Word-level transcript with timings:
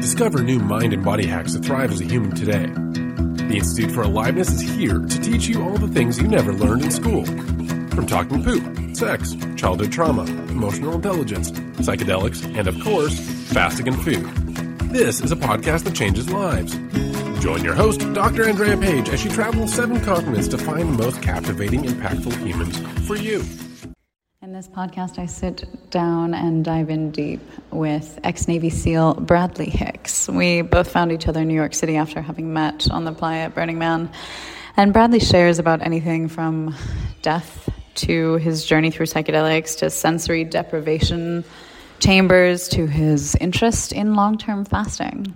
Discover 0.00 0.42
new 0.42 0.58
mind 0.58 0.94
and 0.94 1.04
body 1.04 1.26
hacks 1.26 1.52
to 1.52 1.58
thrive 1.58 1.92
as 1.92 2.00
a 2.00 2.04
human 2.04 2.34
today. 2.34 2.66
The 3.48 3.56
Institute 3.58 3.92
for 3.92 4.00
Aliveness 4.00 4.50
is 4.50 4.62
here 4.62 4.98
to 4.98 5.20
teach 5.20 5.46
you 5.46 5.62
all 5.62 5.76
the 5.76 5.88
things 5.88 6.18
you 6.18 6.26
never 6.26 6.54
learned 6.54 6.84
in 6.84 6.90
school. 6.90 7.26
From 7.26 8.06
talking 8.06 8.42
poop, 8.42 8.96
sex, 8.96 9.36
childhood 9.56 9.92
trauma, 9.92 10.24
emotional 10.24 10.94
intelligence, 10.94 11.50
psychedelics, 11.50 12.42
and 12.56 12.66
of 12.66 12.80
course, 12.80 13.20
fasting 13.52 13.88
and 13.88 14.02
food. 14.02 14.24
This 14.90 15.20
is 15.20 15.32
a 15.32 15.36
podcast 15.36 15.84
that 15.84 15.94
changes 15.94 16.32
lives. 16.32 16.74
Join 17.42 17.62
your 17.62 17.74
host, 17.74 18.00
Dr. 18.14 18.48
Andrea 18.48 18.78
Page, 18.78 19.10
as 19.10 19.20
she 19.20 19.28
travels 19.28 19.74
seven 19.74 20.00
continents 20.00 20.48
to 20.48 20.56
find 20.56 20.94
the 20.94 21.04
most 21.04 21.20
captivating, 21.20 21.82
impactful 21.82 22.36
humans 22.38 22.78
for 23.06 23.16
you. 23.16 23.44
This 24.60 24.68
podcast, 24.68 25.18
I 25.18 25.24
sit 25.24 25.64
down 25.88 26.34
and 26.34 26.62
dive 26.62 26.90
in 26.90 27.12
deep 27.12 27.40
with 27.70 28.20
ex 28.22 28.46
Navy 28.46 28.68
SEAL 28.68 29.14
Bradley 29.14 29.70
Hicks. 29.70 30.28
We 30.28 30.60
both 30.60 30.92
found 30.92 31.12
each 31.12 31.26
other 31.26 31.40
in 31.40 31.48
New 31.48 31.54
York 31.54 31.72
City 31.72 31.96
after 31.96 32.20
having 32.20 32.52
met 32.52 32.90
on 32.90 33.06
the 33.06 33.12
playa 33.12 33.44
at 33.44 33.54
Burning 33.54 33.78
Man. 33.78 34.10
And 34.76 34.92
Bradley 34.92 35.18
shares 35.18 35.58
about 35.58 35.80
anything 35.80 36.28
from 36.28 36.74
death 37.22 37.70
to 38.06 38.34
his 38.34 38.66
journey 38.66 38.90
through 38.90 39.06
psychedelics 39.06 39.78
to 39.78 39.88
sensory 39.88 40.44
deprivation 40.44 41.42
chambers 41.98 42.68
to 42.68 42.86
his 42.86 43.34
interest 43.36 43.92
in 43.92 44.14
long 44.14 44.36
term 44.36 44.66
fasting. 44.66 45.32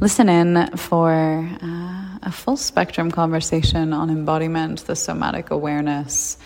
Listen 0.00 0.28
in 0.28 0.76
for 0.76 1.48
uh, 1.62 2.18
a 2.22 2.30
full 2.30 2.58
spectrum 2.58 3.10
conversation 3.10 3.94
on 3.94 4.10
embodiment, 4.10 4.84
the 4.84 4.96
somatic 4.96 5.50
awareness, 5.50 6.36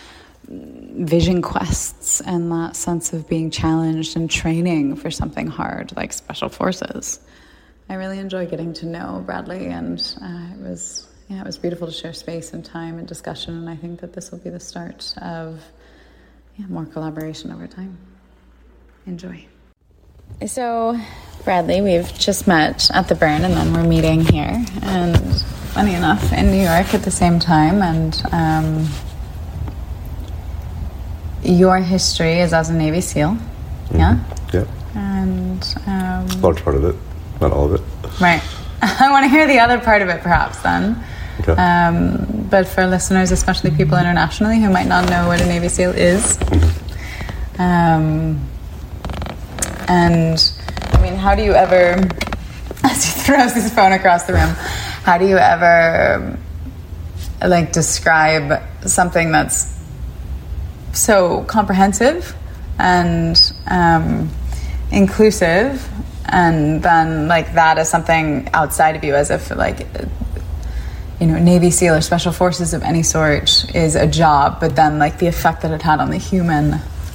vision 0.48 1.42
quests, 1.42 2.20
and 2.20 2.50
that 2.50 2.76
sense 2.76 3.12
of 3.12 3.28
being 3.28 3.50
challenged 3.50 4.16
and 4.16 4.30
training 4.30 4.96
for 4.96 5.10
something 5.10 5.46
hard 5.46 5.94
like 5.96 6.12
special 6.12 6.48
forces. 6.48 7.20
I 7.88 7.94
really 7.94 8.18
enjoy 8.18 8.46
getting 8.46 8.72
to 8.74 8.86
know 8.86 9.22
Bradley, 9.24 9.66
and 9.66 9.98
uh, 10.22 10.54
it 10.54 10.60
was 10.60 11.08
yeah, 11.28 11.40
it 11.40 11.46
was 11.46 11.58
beautiful 11.58 11.86
to 11.86 11.92
share 11.92 12.14
space 12.14 12.52
and 12.54 12.64
time 12.64 12.98
and 12.98 13.06
discussion. 13.06 13.54
And 13.56 13.68
I 13.68 13.76
think 13.76 14.00
that 14.00 14.14
this 14.14 14.30
will 14.30 14.38
be 14.38 14.50
the 14.50 14.60
start 14.60 15.14
of 15.20 15.62
yeah, 16.56 16.66
more 16.66 16.86
collaboration 16.86 17.52
over 17.52 17.66
time. 17.66 17.98
Enjoy. 19.06 19.46
So, 20.46 20.98
Bradley, 21.44 21.80
we've 21.80 22.12
just 22.14 22.46
met 22.46 22.90
at 22.94 23.08
the 23.08 23.14
Burn, 23.14 23.44
and 23.44 23.54
then 23.54 23.72
we're 23.72 23.88
meeting 23.88 24.24
here, 24.24 24.64
and 24.82 25.40
funny 25.72 25.94
enough, 25.94 26.32
in 26.32 26.50
New 26.50 26.62
York 26.62 26.94
at 26.94 27.02
the 27.02 27.10
same 27.10 27.38
time. 27.38 27.82
And 27.82 28.22
um, 28.32 28.88
your 31.42 31.78
history 31.78 32.40
is 32.40 32.52
as 32.52 32.70
a 32.70 32.74
Navy 32.74 33.00
SEAL, 33.00 33.30
mm-hmm. 33.30 33.96
yeah, 33.96 34.18
yeah, 34.52 34.64
and 34.94 35.74
um, 35.86 36.40
large 36.40 36.62
part 36.62 36.76
of 36.76 36.84
it, 36.84 36.96
not 37.40 37.52
all 37.52 37.72
of 37.72 37.74
it, 37.74 38.20
right. 38.20 38.42
I 38.82 39.10
want 39.10 39.24
to 39.24 39.28
hear 39.28 39.46
the 39.46 39.58
other 39.58 39.78
part 39.80 40.02
of 40.02 40.08
it, 40.08 40.22
perhaps 40.22 40.60
then. 40.60 41.04
Okay. 41.40 41.52
Um, 41.52 42.46
but 42.50 42.66
for 42.66 42.86
listeners, 42.86 43.30
especially 43.32 43.70
people 43.70 43.96
internationally 43.96 44.60
who 44.60 44.70
might 44.70 44.86
not 44.86 45.08
know 45.08 45.26
what 45.26 45.40
a 45.40 45.46
Navy 45.46 45.68
SEAL 45.68 45.92
is, 45.92 46.36
mm-hmm. 46.36 47.62
um, 47.62 48.48
and 49.88 50.52
I 50.92 51.02
mean, 51.02 51.14
how 51.14 51.34
do 51.34 51.42
you 51.42 51.52
ever, 51.52 51.74
as 52.84 53.04
he 53.04 53.20
throws 53.22 53.54
his 53.54 53.72
phone 53.72 53.92
across 53.92 54.24
the 54.24 54.34
room, 54.34 54.54
how 55.04 55.18
do 55.18 55.26
you 55.26 55.38
ever 55.38 56.38
like 57.46 57.72
describe 57.72 58.62
something 58.86 59.30
that's 59.30 59.77
so 60.92 61.44
comprehensive 61.44 62.34
and 62.78 63.52
um, 63.68 64.28
inclusive 64.90 65.86
and 66.26 66.82
then 66.82 67.26
like 67.28 67.54
that 67.54 67.78
is 67.78 67.88
something 67.88 68.48
outside 68.52 68.96
of 68.96 69.04
you 69.04 69.14
as 69.14 69.30
if 69.30 69.50
like 69.54 69.80
you 71.20 71.26
know 71.26 71.38
navy 71.38 71.70
seal 71.70 71.94
or 71.94 72.00
special 72.00 72.32
forces 72.32 72.74
of 72.74 72.82
any 72.82 73.02
sort 73.02 73.74
is 73.74 73.96
a 73.96 74.06
job 74.06 74.60
but 74.60 74.76
then 74.76 74.98
like 74.98 75.18
the 75.18 75.26
effect 75.26 75.62
that 75.62 75.70
it 75.70 75.82
had 75.82 76.00
on 76.00 76.10
the 76.10 76.18
human 76.18 76.70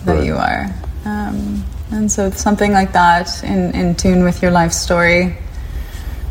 that 0.05 0.15
Right. 0.17 0.25
you 0.25 0.35
are. 0.35 0.65
Um, 1.05 1.63
and 1.91 2.11
so 2.11 2.27
it's 2.27 2.41
something 2.41 2.71
like 2.73 2.91
that 2.93 3.43
in, 3.43 3.73
in 3.75 3.95
tune 3.95 4.23
with 4.23 4.41
your 4.41 4.51
life 4.51 4.73
story 4.73 5.37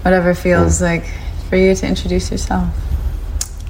whatever 0.02 0.34
feels 0.34 0.82
like 0.82 1.04
for 1.48 1.56
you 1.56 1.74
to 1.74 1.86
introduce 1.86 2.30
yourself 2.30 2.68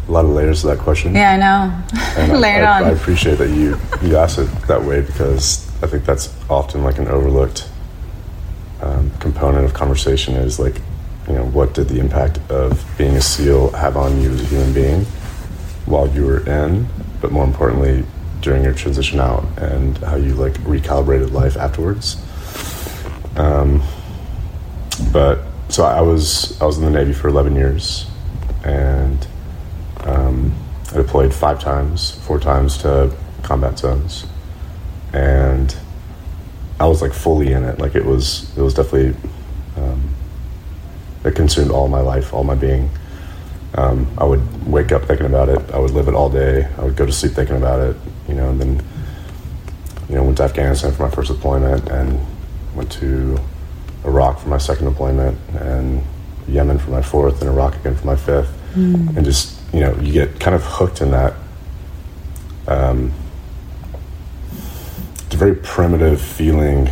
a 0.08 0.10
lot 0.10 0.24
of 0.24 0.30
layers 0.32 0.60
to 0.62 0.66
that 0.68 0.78
question. 0.78 1.14
yeah 1.14 1.32
i 1.32 1.36
know 1.36 2.22
And 2.22 2.32
I- 2.36 2.36
layered 2.36 2.64
I, 2.64 2.78
on 2.82 2.84
I 2.84 2.90
appreciate 2.90 3.36
that 3.38 3.50
you 3.50 3.78
you 4.02 4.16
asked 4.16 4.38
it 4.38 4.48
that 4.66 4.82
way 4.82 5.00
because 5.00 5.68
I 5.82 5.86
think 5.86 6.04
that's 6.04 6.32
often 6.48 6.84
like 6.84 6.98
an 6.98 7.08
overlooked 7.08 7.68
um, 8.80 9.10
component 9.20 9.64
of 9.64 9.74
conversation 9.74 10.34
is 10.34 10.58
like, 10.60 10.76
you 11.26 11.34
know, 11.34 11.44
what 11.46 11.74
did 11.74 11.88
the 11.88 11.98
impact 11.98 12.38
of 12.50 12.84
being 12.98 13.16
a 13.16 13.20
SEAL 13.20 13.70
have 13.72 13.96
on 13.96 14.20
you 14.20 14.30
as 14.32 14.40
a 14.42 14.44
human 14.46 14.72
being 14.72 15.04
while 15.86 16.08
you 16.08 16.24
were 16.24 16.40
in, 16.48 16.86
but 17.20 17.32
more 17.32 17.44
importantly, 17.44 18.04
during 18.42 18.62
your 18.64 18.74
transition 18.74 19.18
out 19.20 19.44
and 19.58 19.98
how 19.98 20.14
you 20.16 20.34
like 20.34 20.52
recalibrated 20.64 21.32
life 21.32 21.56
afterwards. 21.56 22.16
Um, 23.36 23.82
but 25.12 25.40
so 25.68 25.84
I 25.84 26.00
was 26.00 26.60
I 26.60 26.64
was 26.66 26.78
in 26.78 26.84
the 26.84 26.90
Navy 26.90 27.12
for 27.12 27.28
11 27.28 27.56
years, 27.56 28.06
and 28.64 29.24
um, 30.04 30.54
I 30.92 30.96
deployed 30.96 31.32
five 31.32 31.60
times, 31.60 32.12
four 32.26 32.38
times 32.38 32.78
to 32.78 33.14
combat 33.42 33.78
zones, 33.78 34.26
and 35.12 35.74
I 36.78 36.86
was 36.86 37.00
like 37.02 37.12
fully 37.12 37.52
in 37.52 37.64
it. 37.64 37.78
Like 37.78 37.94
it 37.94 38.04
was, 38.04 38.56
it 38.56 38.62
was 38.62 38.74
definitely, 38.74 39.16
um, 39.76 40.14
it 41.24 41.34
consumed 41.34 41.70
all 41.70 41.88
my 41.88 42.00
life, 42.00 42.34
all 42.34 42.44
my 42.44 42.54
being. 42.54 42.90
Um, 43.74 44.06
I 44.18 44.24
would 44.24 44.66
wake 44.66 44.92
up 44.92 45.04
thinking 45.04 45.26
about 45.26 45.48
it. 45.48 45.58
I 45.72 45.78
would 45.78 45.92
live 45.92 46.08
it 46.08 46.14
all 46.14 46.28
day. 46.28 46.68
I 46.76 46.84
would 46.84 46.96
go 46.96 47.06
to 47.06 47.12
sleep 47.12 47.32
thinking 47.32 47.56
about 47.56 47.80
it. 47.80 47.96
You 48.28 48.34
know, 48.34 48.50
and 48.50 48.60
then, 48.60 48.84
you 50.08 50.16
know, 50.16 50.24
went 50.24 50.36
to 50.38 50.42
Afghanistan 50.42 50.92
for 50.92 51.04
my 51.04 51.10
first 51.10 51.32
deployment, 51.32 51.88
and 51.88 52.20
went 52.74 52.92
to 52.92 53.38
Iraq 54.04 54.40
for 54.40 54.48
my 54.48 54.58
second 54.58 54.86
deployment, 54.86 55.38
and 55.54 56.02
Yemen 56.48 56.78
for 56.78 56.90
my 56.90 57.00
fourth, 57.00 57.40
and 57.40 57.48
Iraq 57.48 57.76
again 57.76 57.96
for 57.96 58.06
my 58.06 58.16
fifth, 58.16 58.52
and 58.74 59.24
just 59.24 59.61
you 59.72 59.80
know, 59.80 59.94
you 60.00 60.12
get 60.12 60.38
kind 60.38 60.54
of 60.54 60.62
hooked 60.64 61.00
in 61.00 61.10
that. 61.10 61.34
Um, 62.66 63.12
it's 65.24 65.34
a 65.34 65.38
very 65.38 65.56
primitive 65.56 66.20
feeling, 66.20 66.88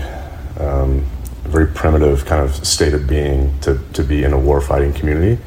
um, 0.59 1.05
very 1.45 1.67
primitive 1.67 2.25
kind 2.25 2.43
of 2.43 2.67
state 2.67 2.95
of 2.95 3.07
being 3.07 3.59
to, 3.61 3.79
to 3.93 4.03
be 4.03 4.25
in 4.25 4.33
a 4.33 4.39
warfighting 4.39 4.95
community, 4.95 5.41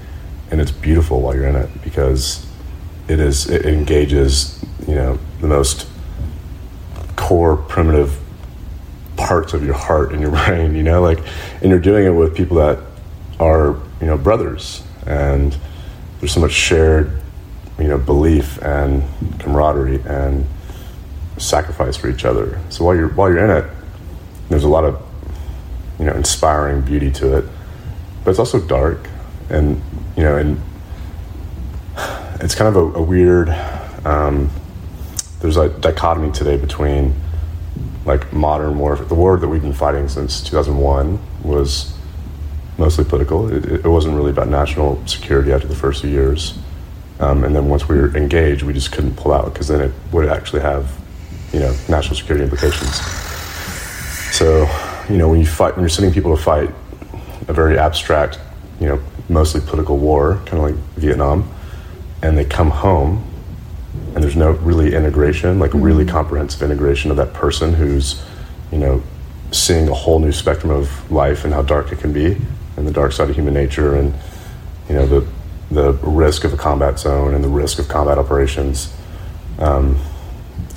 and 0.51 0.61
it's 0.61 0.71
beautiful 0.71 1.21
while 1.21 1.35
you're 1.35 1.47
in 1.47 1.55
it 1.55 1.69
because 1.83 2.45
it 3.07 3.19
is 3.19 3.50
it 3.50 3.65
engages 3.65 4.63
you 4.88 4.95
know 4.95 5.19
the 5.41 5.47
most 5.47 5.88
core 7.15 7.57
primitive 7.57 8.17
parts 9.15 9.53
of 9.53 9.63
your 9.63 9.73
heart 9.73 10.11
and 10.11 10.21
your 10.21 10.31
brain, 10.45 10.75
you 10.75 10.83
know, 10.83 11.01
like, 11.01 11.19
and 11.61 11.69
you're 11.69 11.79
doing 11.79 12.05
it 12.05 12.09
with 12.09 12.35
people 12.35 12.57
that 12.57 12.79
are, 13.39 13.79
you 14.00 14.07
know, 14.07 14.17
brothers, 14.17 14.83
and 15.05 15.57
there's 16.19 16.33
so 16.33 16.39
much 16.39 16.51
shared, 16.51 17.21
you 17.79 17.88
know, 17.88 17.97
belief 17.97 18.61
and 18.61 19.03
camaraderie 19.39 20.01
and 20.06 20.45
sacrifice 21.38 21.97
for 21.97 22.09
each 22.09 22.25
other. 22.25 22.59
So 22.69 22.85
while 22.85 22.95
you're 22.95 23.09
while 23.09 23.29
you're 23.29 23.44
in 23.44 23.50
it, 23.50 23.69
there's 24.50 24.63
a 24.63 24.69
lot 24.69 24.84
of, 24.84 25.01
you 26.00 26.06
know, 26.06 26.13
inspiring 26.13 26.81
beauty 26.81 27.12
to 27.12 27.38
it, 27.38 27.45
but 28.23 28.31
it's 28.31 28.39
also 28.39 28.59
dark, 28.59 29.09
and 29.50 29.81
you 30.16 30.23
know, 30.23 30.38
and 30.38 30.62
it's 32.41 32.56
kind 32.56 32.75
of 32.75 32.95
a, 32.95 33.00
a 33.00 33.01
weird. 33.01 33.50
Um, 34.06 34.50
there's 35.39 35.57
a 35.57 35.69
dichotomy 35.69 36.31
today 36.31 36.57
between 36.57 37.13
like 38.06 38.31
modern 38.33 38.78
warfare. 38.78 39.06
The 39.06 39.16
war 39.16 39.38
that 39.38 39.47
we've 39.47 39.62
been 39.62 39.73
fighting 39.73 40.07
since 40.07 40.41
2001 40.41 41.19
was 41.44 41.94
mostly 42.78 43.06
political. 43.06 43.51
It, 43.51 43.86
it 43.86 43.88
wasn't 43.88 44.15
really 44.15 44.31
about 44.31 44.48
national 44.48 45.06
security 45.07 45.51
after 45.51 45.68
the 45.68 45.75
first 45.75 46.01
few 46.01 46.09
years. 46.09 46.57
Um, 47.19 47.44
and 47.44 47.56
then 47.56 47.69
once 47.69 47.88
we 47.88 47.98
were 47.98 48.15
engaged, 48.18 48.63
we 48.63 48.74
just 48.74 48.92
couldn't 48.92 49.15
pull 49.15 49.33
out 49.33 49.54
because 49.54 49.68
then 49.68 49.81
it 49.81 49.92
would 50.12 50.27
actually 50.27 50.62
have, 50.62 50.92
you 51.51 51.60
know, 51.60 51.75
national 51.88 52.15
security 52.15 52.44
implications. 52.44 52.95
So, 54.36 54.68
you 55.10 55.18
know, 55.18 55.30
when 55.30 55.39
you 55.39 55.45
fight, 55.45 55.75
when 55.75 55.81
you're 55.81 55.89
sending 55.89 56.13
people 56.13 56.36
to 56.36 56.42
fight 56.42 56.69
a 57.48 57.54
very 57.54 57.77
abstract, 57.77 58.39
you 58.80 58.88
know, 58.88 59.00
mostly 59.30 59.62
political 59.62 59.98
war, 59.98 60.42
kind 60.45 60.54
of 60.54 60.63
like 60.63 60.75
Vietnam, 60.95 61.50
and 62.21 62.38
they 62.38 62.45
come 62.45 62.69
home 62.69 63.24
and 64.15 64.24
there's 64.24 64.36
no 64.36 64.51
really 64.51 64.95
integration, 64.95 65.60
like 65.60 65.71
really 65.74 66.06
comprehensive 66.06 66.62
integration 66.62 67.12
of 67.12 67.18
that 67.18 67.33
person 67.33 67.74
who's, 67.74 68.24
you 68.71 68.77
know, 68.77 69.01
seeing 69.51 69.88
a 69.88 69.94
whole 69.94 70.19
new 70.19 70.31
spectrum 70.31 70.71
of 70.71 71.12
life 71.12 71.45
and 71.45 71.54
how 71.54 71.62
dark 71.62 71.92
it 71.92 72.00
can 72.00 72.12
be, 72.12 72.38
and 72.75 72.88
the 72.88 72.92
dark 72.92 73.12
side 73.12 73.30
of 73.30 73.36
human 73.36 73.54
nature, 73.54 73.95
and 73.95 74.13
you 74.89 74.95
know 74.95 75.06
the 75.06 75.27
the 75.71 75.94
risk 75.94 76.44
of 76.44 76.54
a 76.54 76.57
combat 76.57 77.00
zone 77.00 77.33
and 77.33 77.44
the 77.44 77.50
risk 77.50 77.80
of 77.80 77.88
combat 77.88 78.18
operations. 78.18 78.94
Um, 79.60 80.00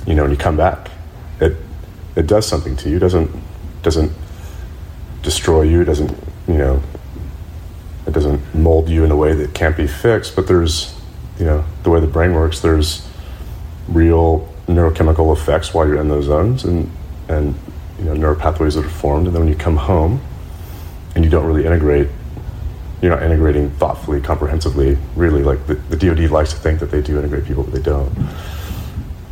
you 0.05 0.15
know, 0.15 0.23
when 0.23 0.31
you 0.31 0.37
come 0.37 0.57
back, 0.57 0.89
it 1.39 1.57
it 2.15 2.27
does 2.27 2.47
something 2.47 2.75
to 2.77 2.89
you. 2.89 2.97
It 2.97 3.01
doesn't 3.01 3.31
doesn't 3.83 4.11
destroy 5.21 5.63
you. 5.63 5.81
It 5.81 5.85
doesn't 5.85 6.17
you 6.47 6.57
know, 6.57 6.81
it 8.05 8.13
doesn't 8.13 8.55
mold 8.55 8.89
you 8.89 9.03
in 9.03 9.11
a 9.11 9.15
way 9.15 9.33
that 9.33 9.53
can't 9.53 9.75
be 9.75 9.85
fixed, 9.85 10.35
but 10.35 10.47
there's, 10.47 10.95
you 11.37 11.45
know, 11.45 11.63
the 11.83 11.89
way 11.89 11.99
the 11.99 12.07
brain 12.07 12.33
works, 12.33 12.61
there's 12.61 13.07
real 13.89 14.53
neurochemical 14.67 15.35
effects 15.35 15.73
while 15.73 15.87
you're 15.87 15.99
in 15.99 16.07
those 16.07 16.25
zones 16.25 16.63
and, 16.63 16.89
and 17.27 17.55
you 17.99 18.05
know, 18.05 18.13
neural 18.13 18.35
pathways 18.35 18.75
that 18.75 18.85
are 18.85 18.89
formed. 18.89 19.27
And 19.27 19.35
then 19.35 19.43
when 19.43 19.51
you 19.51 19.57
come 19.57 19.75
home 19.75 20.21
and 21.15 21.23
you 21.23 21.29
don't 21.29 21.45
really 21.45 21.65
integrate, 21.65 22.07
you're 23.01 23.11
not 23.11 23.23
integrating 23.23 23.69
thoughtfully, 23.71 24.21
comprehensively, 24.21 24.97
really. 25.15 25.43
Like 25.43 25.65
the, 25.67 25.75
the 25.75 25.95
DoD 25.95 26.31
likes 26.31 26.51
to 26.53 26.59
think 26.59 26.79
that 26.79 26.91
they 26.91 27.01
do 27.01 27.17
integrate 27.17 27.45
people, 27.45 27.63
but 27.63 27.73
they 27.73 27.81
don't. 27.81 28.11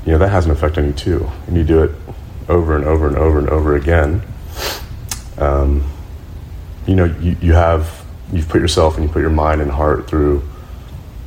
You 0.06 0.12
know, 0.12 0.18
that 0.20 0.30
has 0.30 0.46
an 0.46 0.52
effect 0.52 0.78
on 0.78 0.86
you 0.86 0.94
too. 0.94 1.30
And 1.48 1.58
you 1.58 1.64
do 1.64 1.84
it 1.84 1.92
over 2.48 2.76
and 2.76 2.86
over 2.86 3.08
and 3.08 3.18
over 3.18 3.40
and 3.40 3.50
over 3.50 3.76
again. 3.76 4.22
Um, 5.38 5.84
you 6.86 6.96
know, 6.96 7.06
you, 7.06 7.36
you 7.42 7.54
have, 7.54 8.06
you've 8.32 8.48
put 8.48 8.62
yourself 8.62 8.98
and 8.98 9.06
you 9.06 9.12
put 9.12 9.22
your 9.22 9.32
mind 9.32 9.62
and 9.62 9.72
heart 9.72 10.08
through 10.08 10.44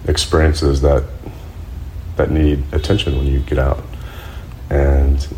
experiences 0.07 0.81
that 0.83 1.05
that 2.17 2.31
need 2.31 2.63
attention 2.73 3.17
when 3.17 3.27
you 3.27 3.39
get 3.41 3.59
out 3.59 3.83
and 4.71 5.29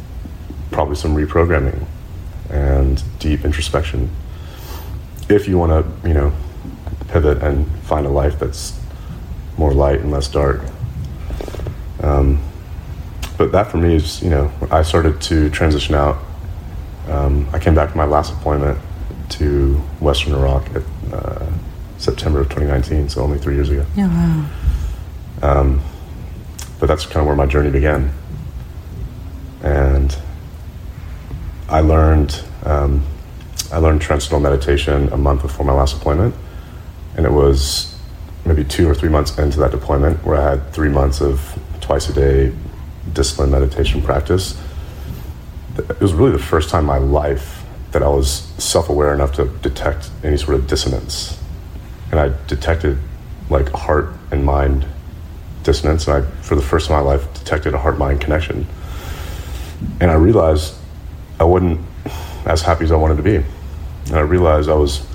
probably 0.70 0.96
some 0.96 1.14
reprogramming 1.14 1.84
and 2.48 3.02
deep 3.18 3.44
introspection 3.44 4.10
if 5.28 5.46
you 5.46 5.58
want 5.58 5.70
to 5.70 6.08
you 6.08 6.14
know 6.14 6.32
pivot 7.10 7.42
and 7.42 7.66
find 7.82 8.06
a 8.06 8.08
life 8.10 8.38
that's 8.38 8.78
more 9.58 9.72
light 9.72 10.00
and 10.00 10.10
less 10.10 10.28
dark 10.28 10.62
um, 12.02 12.40
but 13.36 13.52
that 13.52 13.70
for 13.70 13.76
me 13.78 13.94
is 13.96 14.22
you 14.22 14.30
know 14.30 14.50
i 14.70 14.82
started 14.82 15.20
to 15.20 15.50
transition 15.50 15.94
out 15.94 16.18
um, 17.08 17.48
i 17.52 17.58
came 17.58 17.74
back 17.74 17.90
to 17.90 17.96
my 17.96 18.04
last 18.04 18.32
appointment 18.32 18.78
to 19.28 19.74
western 20.00 20.32
iraq 20.34 20.64
at 20.74 20.82
uh, 21.12 21.46
september 21.98 22.40
of 22.40 22.46
2019 22.48 23.08
so 23.08 23.22
only 23.22 23.38
three 23.38 23.54
years 23.54 23.70
ago 23.70 23.84
Yeah, 23.96 24.08
wow. 24.08 24.46
um, 25.60 25.80
but 26.78 26.86
that's 26.86 27.04
kind 27.04 27.18
of 27.20 27.26
where 27.26 27.36
my 27.36 27.44
journey 27.44 27.68
began. 27.70 28.10
And 29.62 30.16
I 31.68 31.80
learned 31.80 32.42
um, 32.64 33.04
I 33.70 33.76
learned 33.76 34.00
transcendental 34.00 34.40
meditation 34.50 35.10
a 35.12 35.16
month 35.18 35.42
before 35.42 35.66
my 35.66 35.74
last 35.74 35.94
appointment, 35.94 36.34
and 37.16 37.26
it 37.26 37.32
was 37.32 37.94
maybe 38.44 38.64
two 38.64 38.88
or 38.88 38.94
three 38.94 39.08
months 39.08 39.36
into 39.38 39.58
that 39.58 39.70
deployment 39.70 40.24
where 40.24 40.36
I 40.36 40.50
had 40.50 40.72
three 40.72 40.88
months 40.88 41.20
of 41.20 41.58
twice 41.80 42.08
a 42.08 42.12
day 42.12 42.52
disciplined 43.12 43.52
meditation 43.52 44.02
practice. 44.02 44.60
It 45.76 46.00
was 46.00 46.12
really 46.12 46.32
the 46.32 46.38
first 46.38 46.70
time 46.70 46.80
in 46.80 46.86
my 46.86 46.98
life 46.98 47.64
that 47.92 48.02
I 48.02 48.08
was 48.08 48.30
self-aware 48.58 49.12
enough 49.14 49.32
to 49.34 49.46
detect 49.62 50.10
any 50.22 50.36
sort 50.36 50.54
of 50.54 50.66
dissonance, 50.66 51.38
and 52.10 52.20
I 52.20 52.32
detected 52.46 52.98
like 53.48 53.68
heart 53.70 54.14
and 54.30 54.44
mind 54.44 54.86
dissonance, 55.64 56.06
and 56.06 56.24
I, 56.24 56.30
for 56.42 56.54
the 56.54 56.62
first 56.62 56.88
time 56.88 57.00
in 57.00 57.04
my 57.04 57.12
life, 57.12 57.34
detected 57.34 57.74
a 57.74 57.78
heart 57.78 57.98
mind 57.98 58.20
connection. 58.20 58.66
And 60.00 60.10
I 60.10 60.14
realized 60.14 60.74
I 61.38 61.44
wasn't 61.44 61.80
as 62.46 62.62
happy 62.62 62.84
as 62.84 62.92
I 62.92 62.96
wanted 62.96 63.16
to 63.16 63.22
be. 63.22 63.36
And 63.36 64.16
I 64.16 64.20
realized 64.20 64.68
I 64.68 64.74
was 64.74 65.06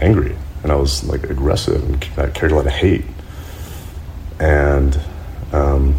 angry 0.00 0.36
and 0.68 0.76
I 0.76 0.80
was 0.80 1.02
like 1.04 1.24
aggressive 1.30 1.82
and 1.82 2.04
I 2.18 2.28
carried 2.28 2.52
a 2.52 2.56
lot 2.56 2.66
of 2.66 2.72
hate. 2.72 3.06
And 4.38 5.00
um, 5.50 5.96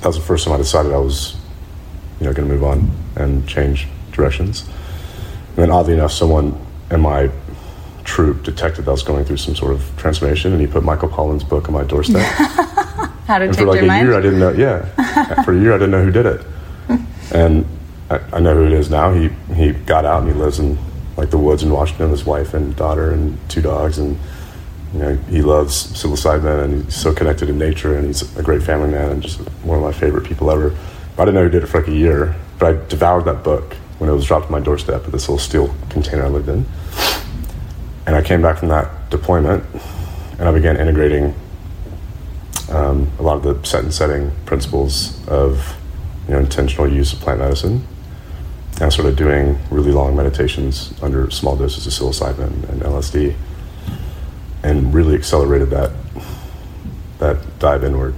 that 0.00 0.08
was 0.08 0.16
the 0.16 0.24
first 0.24 0.44
time 0.44 0.52
I 0.52 0.56
decided 0.56 0.92
I 0.92 0.98
was, 0.98 1.36
you 2.18 2.26
know, 2.26 2.32
going 2.32 2.48
to 2.48 2.52
move 2.52 2.64
on 2.64 2.90
and 3.14 3.48
change 3.48 3.86
directions. 4.10 4.62
And 5.50 5.56
then, 5.56 5.70
oddly 5.70 5.94
enough, 5.94 6.10
someone 6.10 6.60
in 6.90 7.00
my 7.00 7.30
troop 8.02 8.42
detected 8.42 8.86
that 8.86 8.90
I 8.90 8.92
was 8.92 9.04
going 9.04 9.24
through 9.24 9.36
some 9.36 9.54
sort 9.54 9.72
of 9.72 9.88
transformation, 9.96 10.52
and 10.52 10.60
he 10.60 10.66
put 10.66 10.82
Michael 10.82 11.08
Pollan's 11.08 11.44
book 11.44 11.68
on 11.68 11.74
my 11.74 11.84
doorstep. 11.84 12.22
How 13.26 13.38
to 13.38 13.44
and 13.44 13.56
for 13.56 13.66
like 13.66 13.82
a 13.82 13.86
mind? 13.86 14.06
year, 14.06 14.18
I 14.18 14.20
didn't 14.20 14.40
know. 14.40 14.50
Yeah, 14.50 15.42
for 15.44 15.56
a 15.56 15.60
year, 15.60 15.72
I 15.72 15.78
didn't 15.78 15.92
know 15.92 16.04
who 16.04 16.10
did 16.10 16.26
it, 16.26 16.46
and 17.32 17.64
I, 18.10 18.18
I 18.34 18.40
know 18.40 18.54
who 18.54 18.66
it 18.66 18.72
is 18.72 18.90
now. 18.90 19.12
He 19.12 19.28
he 19.54 19.72
got 19.72 20.04
out 20.04 20.22
and 20.22 20.32
he 20.32 20.38
lives 20.38 20.58
in 20.58 20.76
like 21.16 21.30
the 21.30 21.38
woods 21.38 21.62
in 21.62 21.70
Washington 21.70 22.10
with 22.10 22.18
his 22.18 22.26
wife 22.26 22.54
and 22.54 22.76
daughter 22.76 23.12
and 23.12 23.38
two 23.48 23.62
dogs, 23.62 23.98
and 23.98 24.18
you 24.92 24.98
know 24.98 25.16
he 25.28 25.42
loves 25.42 25.92
psilocybin 25.92 26.64
and 26.64 26.84
he's 26.84 26.94
so 26.94 27.12
connected 27.12 27.46
to 27.46 27.52
nature, 27.52 27.96
and 27.96 28.06
he's 28.06 28.36
a 28.36 28.42
great 28.42 28.62
family 28.62 28.90
man 28.90 29.12
and 29.12 29.22
just 29.22 29.38
one 29.64 29.78
of 29.78 29.84
my 29.84 29.92
favorite 29.92 30.24
people 30.24 30.50
ever. 30.50 30.76
I 31.18 31.24
didn't 31.24 31.34
know 31.34 31.44
he 31.44 31.50
did 31.50 31.62
it 31.62 31.66
for 31.66 31.80
like 31.80 31.88
a 31.88 31.94
year, 31.94 32.36
but 32.58 32.74
I 32.74 32.86
devoured 32.88 33.24
that 33.24 33.42
book 33.42 33.74
when 33.98 34.10
it 34.10 34.12
was 34.12 34.26
dropped 34.26 34.46
on 34.46 34.52
my 34.52 34.60
doorstep 34.60 35.04
at 35.06 35.12
this 35.12 35.28
little 35.28 35.38
steel 35.38 35.74
container 35.88 36.24
I 36.24 36.28
lived 36.28 36.48
in. 36.48 36.66
And 38.06 38.14
I 38.14 38.22
came 38.22 38.42
back 38.42 38.58
from 38.58 38.68
that 38.68 39.10
deployment, 39.10 39.64
and 40.38 40.48
I 40.48 40.52
began 40.52 40.76
integrating 40.76 41.34
um, 42.70 43.10
a 43.18 43.22
lot 43.22 43.36
of 43.36 43.42
the 43.42 43.66
set 43.66 43.82
and 43.82 43.92
setting 43.92 44.30
principles 44.44 45.26
of 45.28 45.76
you 46.26 46.34
know 46.34 46.40
intentional 46.40 46.92
use 46.92 47.12
of 47.12 47.20
plant 47.20 47.40
medicine, 47.40 47.86
and 48.76 48.84
I 48.84 48.88
started 48.90 49.16
doing 49.16 49.58
really 49.70 49.90
long 49.90 50.14
meditations 50.14 50.92
under 51.02 51.30
small 51.30 51.56
doses 51.56 51.86
of 51.86 51.92
psilocybin 51.92 52.68
and 52.68 52.82
LSD, 52.82 53.34
and 54.62 54.92
really 54.92 55.14
accelerated 55.14 55.70
that 55.70 55.90
that 57.18 57.58
dive 57.58 57.84
inward 57.84 58.14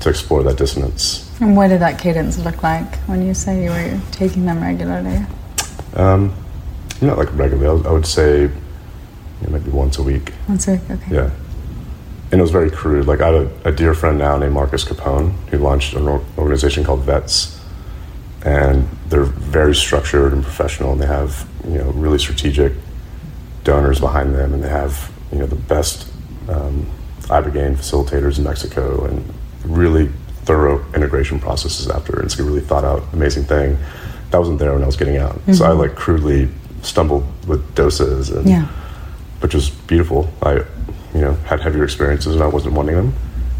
to 0.00 0.08
explore 0.08 0.42
that 0.42 0.56
dissonance. 0.56 1.30
And 1.40 1.56
what 1.56 1.68
did 1.68 1.80
that 1.80 1.98
cadence 1.98 2.38
look 2.38 2.62
like 2.62 2.96
when 3.00 3.26
you 3.26 3.34
say 3.34 3.62
you 3.62 3.70
were 3.70 4.00
taking 4.10 4.46
them 4.46 4.62
regularly? 4.62 5.24
Um, 5.94 6.34
not 7.00 7.18
like 7.18 7.32
regularly. 7.36 7.86
I 7.86 7.92
would, 7.92 8.06
say 8.06 8.42
you 8.42 8.48
know, 9.42 9.50
maybe 9.50 9.70
once 9.70 9.98
a 9.98 10.02
week. 10.02 10.32
Once 10.48 10.68
a 10.68 10.72
week, 10.72 10.80
okay. 10.90 11.14
Yeah. 11.14 11.30
And 12.30 12.40
it 12.40 12.42
was 12.42 12.50
very 12.50 12.70
crude. 12.70 13.06
Like, 13.06 13.20
I 13.20 13.28
have 13.28 13.66
a, 13.66 13.68
a 13.68 13.72
dear 13.72 13.92
friend 13.92 14.18
now 14.18 14.38
named 14.38 14.54
Marcus 14.54 14.84
Capone 14.84 15.32
who 15.48 15.58
launched 15.58 15.94
an 15.94 16.08
organization 16.38 16.84
called 16.84 17.02
VETS. 17.02 17.58
And 18.44 18.88
they're 19.08 19.22
very 19.24 19.74
structured 19.74 20.32
and 20.32 20.42
professional, 20.42 20.92
and 20.92 21.00
they 21.00 21.06
have, 21.06 21.48
you 21.64 21.78
know, 21.78 21.90
really 21.92 22.18
strategic 22.18 22.72
donors 23.64 24.00
behind 24.00 24.34
them, 24.34 24.52
and 24.54 24.62
they 24.64 24.68
have, 24.68 25.12
you 25.30 25.38
know, 25.38 25.46
the 25.46 25.54
best 25.56 26.10
um, 26.48 26.86
Ibogaine 27.22 27.76
facilitators 27.76 28.38
in 28.38 28.44
Mexico, 28.44 29.04
and 29.04 29.22
really 29.64 30.10
thorough 30.44 30.84
integration 30.94 31.38
processes 31.38 31.88
after. 31.88 32.20
It's 32.22 32.36
a 32.38 32.42
really 32.42 32.60
thought 32.60 32.82
out, 32.84 33.04
amazing 33.12 33.44
thing. 33.44 33.78
That 34.32 34.38
wasn't 34.38 34.58
there 34.58 34.72
when 34.72 34.82
I 34.82 34.86
was 34.86 34.96
getting 34.96 35.18
out. 35.18 35.38
So 35.52 35.64
I, 35.64 35.70
like, 35.70 35.94
crudely 35.94 36.48
stumbled 36.82 37.24
with 37.46 37.74
doses 37.76 38.30
and 38.30 38.48
Yeah. 38.48 38.66
which 39.40 39.54
was 39.54 39.70
beautiful. 39.70 40.28
I, 40.42 40.54
you 41.14 41.20
know, 41.20 41.34
had 41.46 41.60
heavier 41.60 41.84
experiences 41.84 42.34
and 42.34 42.42
I 42.42 42.48
wasn't 42.48 42.74
wanting 42.74 42.96
them, 42.96 43.12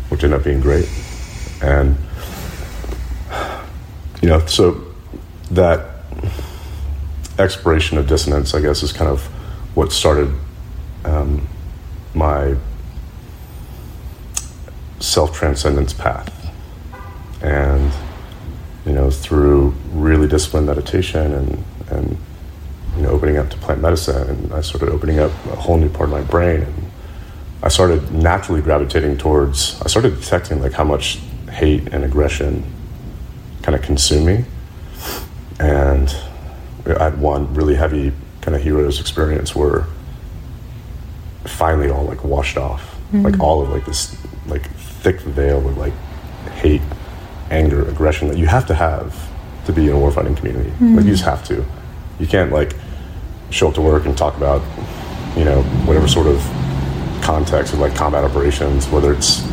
which 0.09 0.25
ended 0.25 0.41
up 0.41 0.45
being 0.45 0.61
great. 0.61 0.89
And, 1.63 1.97
you 4.23 4.29
know, 4.29 4.47
so 4.47 4.81
that 5.51 5.89
exploration 7.39 7.99
of 7.99 8.07
dissonance, 8.07 8.55
I 8.55 8.61
guess, 8.61 8.83
is 8.83 8.93
kind 8.93 9.11
of 9.11 9.25
what 9.75 9.93
started 9.93 10.33
um, 11.05 11.47
my 12.15 12.55
self 15.01 15.35
transcendence 15.35 15.93
path. 15.93 16.31
And, 17.43 17.93
you 18.87 18.93
know, 18.93 19.11
through 19.11 19.75
really 19.91 20.29
disciplined 20.29 20.69
meditation 20.69 21.33
and, 21.35 21.65
and 21.91 22.19
you 22.97 23.03
know, 23.03 23.09
opening 23.09 23.39
up 23.39 23.51
to 23.51 23.57
plant 23.57 23.81
medicine, 23.81 24.29
and 24.29 24.53
I 24.53 24.61
started 24.61 24.91
opening 24.91 25.19
up 25.19 25.33
a 25.47 25.57
whole 25.57 25.79
new 25.79 25.89
part 25.89 26.09
of 26.09 26.13
my 26.13 26.23
brain, 26.23 26.63
and 26.63 26.91
I 27.63 27.69
started 27.69 28.13
naturally 28.13 28.63
gravitating 28.63 29.19
towards. 29.19 29.81
I 29.83 29.89
started 29.89 30.21
detecting 30.21 30.61
like 30.61 30.73
how 30.73 30.85
much 30.85 31.19
hate 31.51 31.89
and 31.93 32.05
aggression 32.05 32.65
kind 33.63 33.75
of 33.75 33.83
consume 33.83 34.27
me, 34.27 34.45
and 35.59 36.15
I 36.87 37.05
had 37.05 37.21
one 37.21 37.53
really 37.55 37.75
heavy 37.75 38.13
kind 38.41 38.57
of 38.57 38.63
heroes 38.63 39.01
experience 39.01 39.55
where 39.55 39.87
finally 41.45 41.91
all 41.91 42.05
like 42.05 42.25
washed 42.25 42.57
off, 42.57 42.95
mm-hmm. 43.09 43.23
like 43.23 43.41
all 43.41 43.63
of 43.63 43.71
like 43.71 43.87
this 43.87 44.17
like 44.47 44.69
thick 44.71 45.21
veil 45.21 45.67
of 45.67 45.77
like 45.77 45.95
hate, 46.57 46.83
anger, 47.51 47.89
aggression 47.89 48.29
that 48.29 48.39
you 48.39 48.47
have 48.47 48.67
to 48.67 48.75
have 48.75 49.31
to 49.67 49.73
be 49.73 49.89
in 49.89 49.95
a 49.95 49.97
warfighting 49.97 50.37
community. 50.37 50.71
Like 50.71 50.81
you 50.81 50.87
mm-hmm. 50.87 51.09
just 51.09 51.25
have 51.25 51.45
to. 51.47 51.65
You 52.19 52.27
can't 52.27 52.53
like 52.53 52.75
show 53.51 53.69
up 53.69 53.75
to 53.75 53.81
work 53.81 54.07
and 54.07 54.17
talk 54.17 54.37
about, 54.37 54.63
you 55.37 55.45
know, 55.45 55.63
whatever 55.87 56.09
sort 56.09 56.27
of 56.27 56.41
context 57.23 57.73
of 57.73 57.79
like 57.79 57.95
combat 57.95 58.25
operations, 58.25 58.89
whether 58.89 59.13
it's 59.13 59.47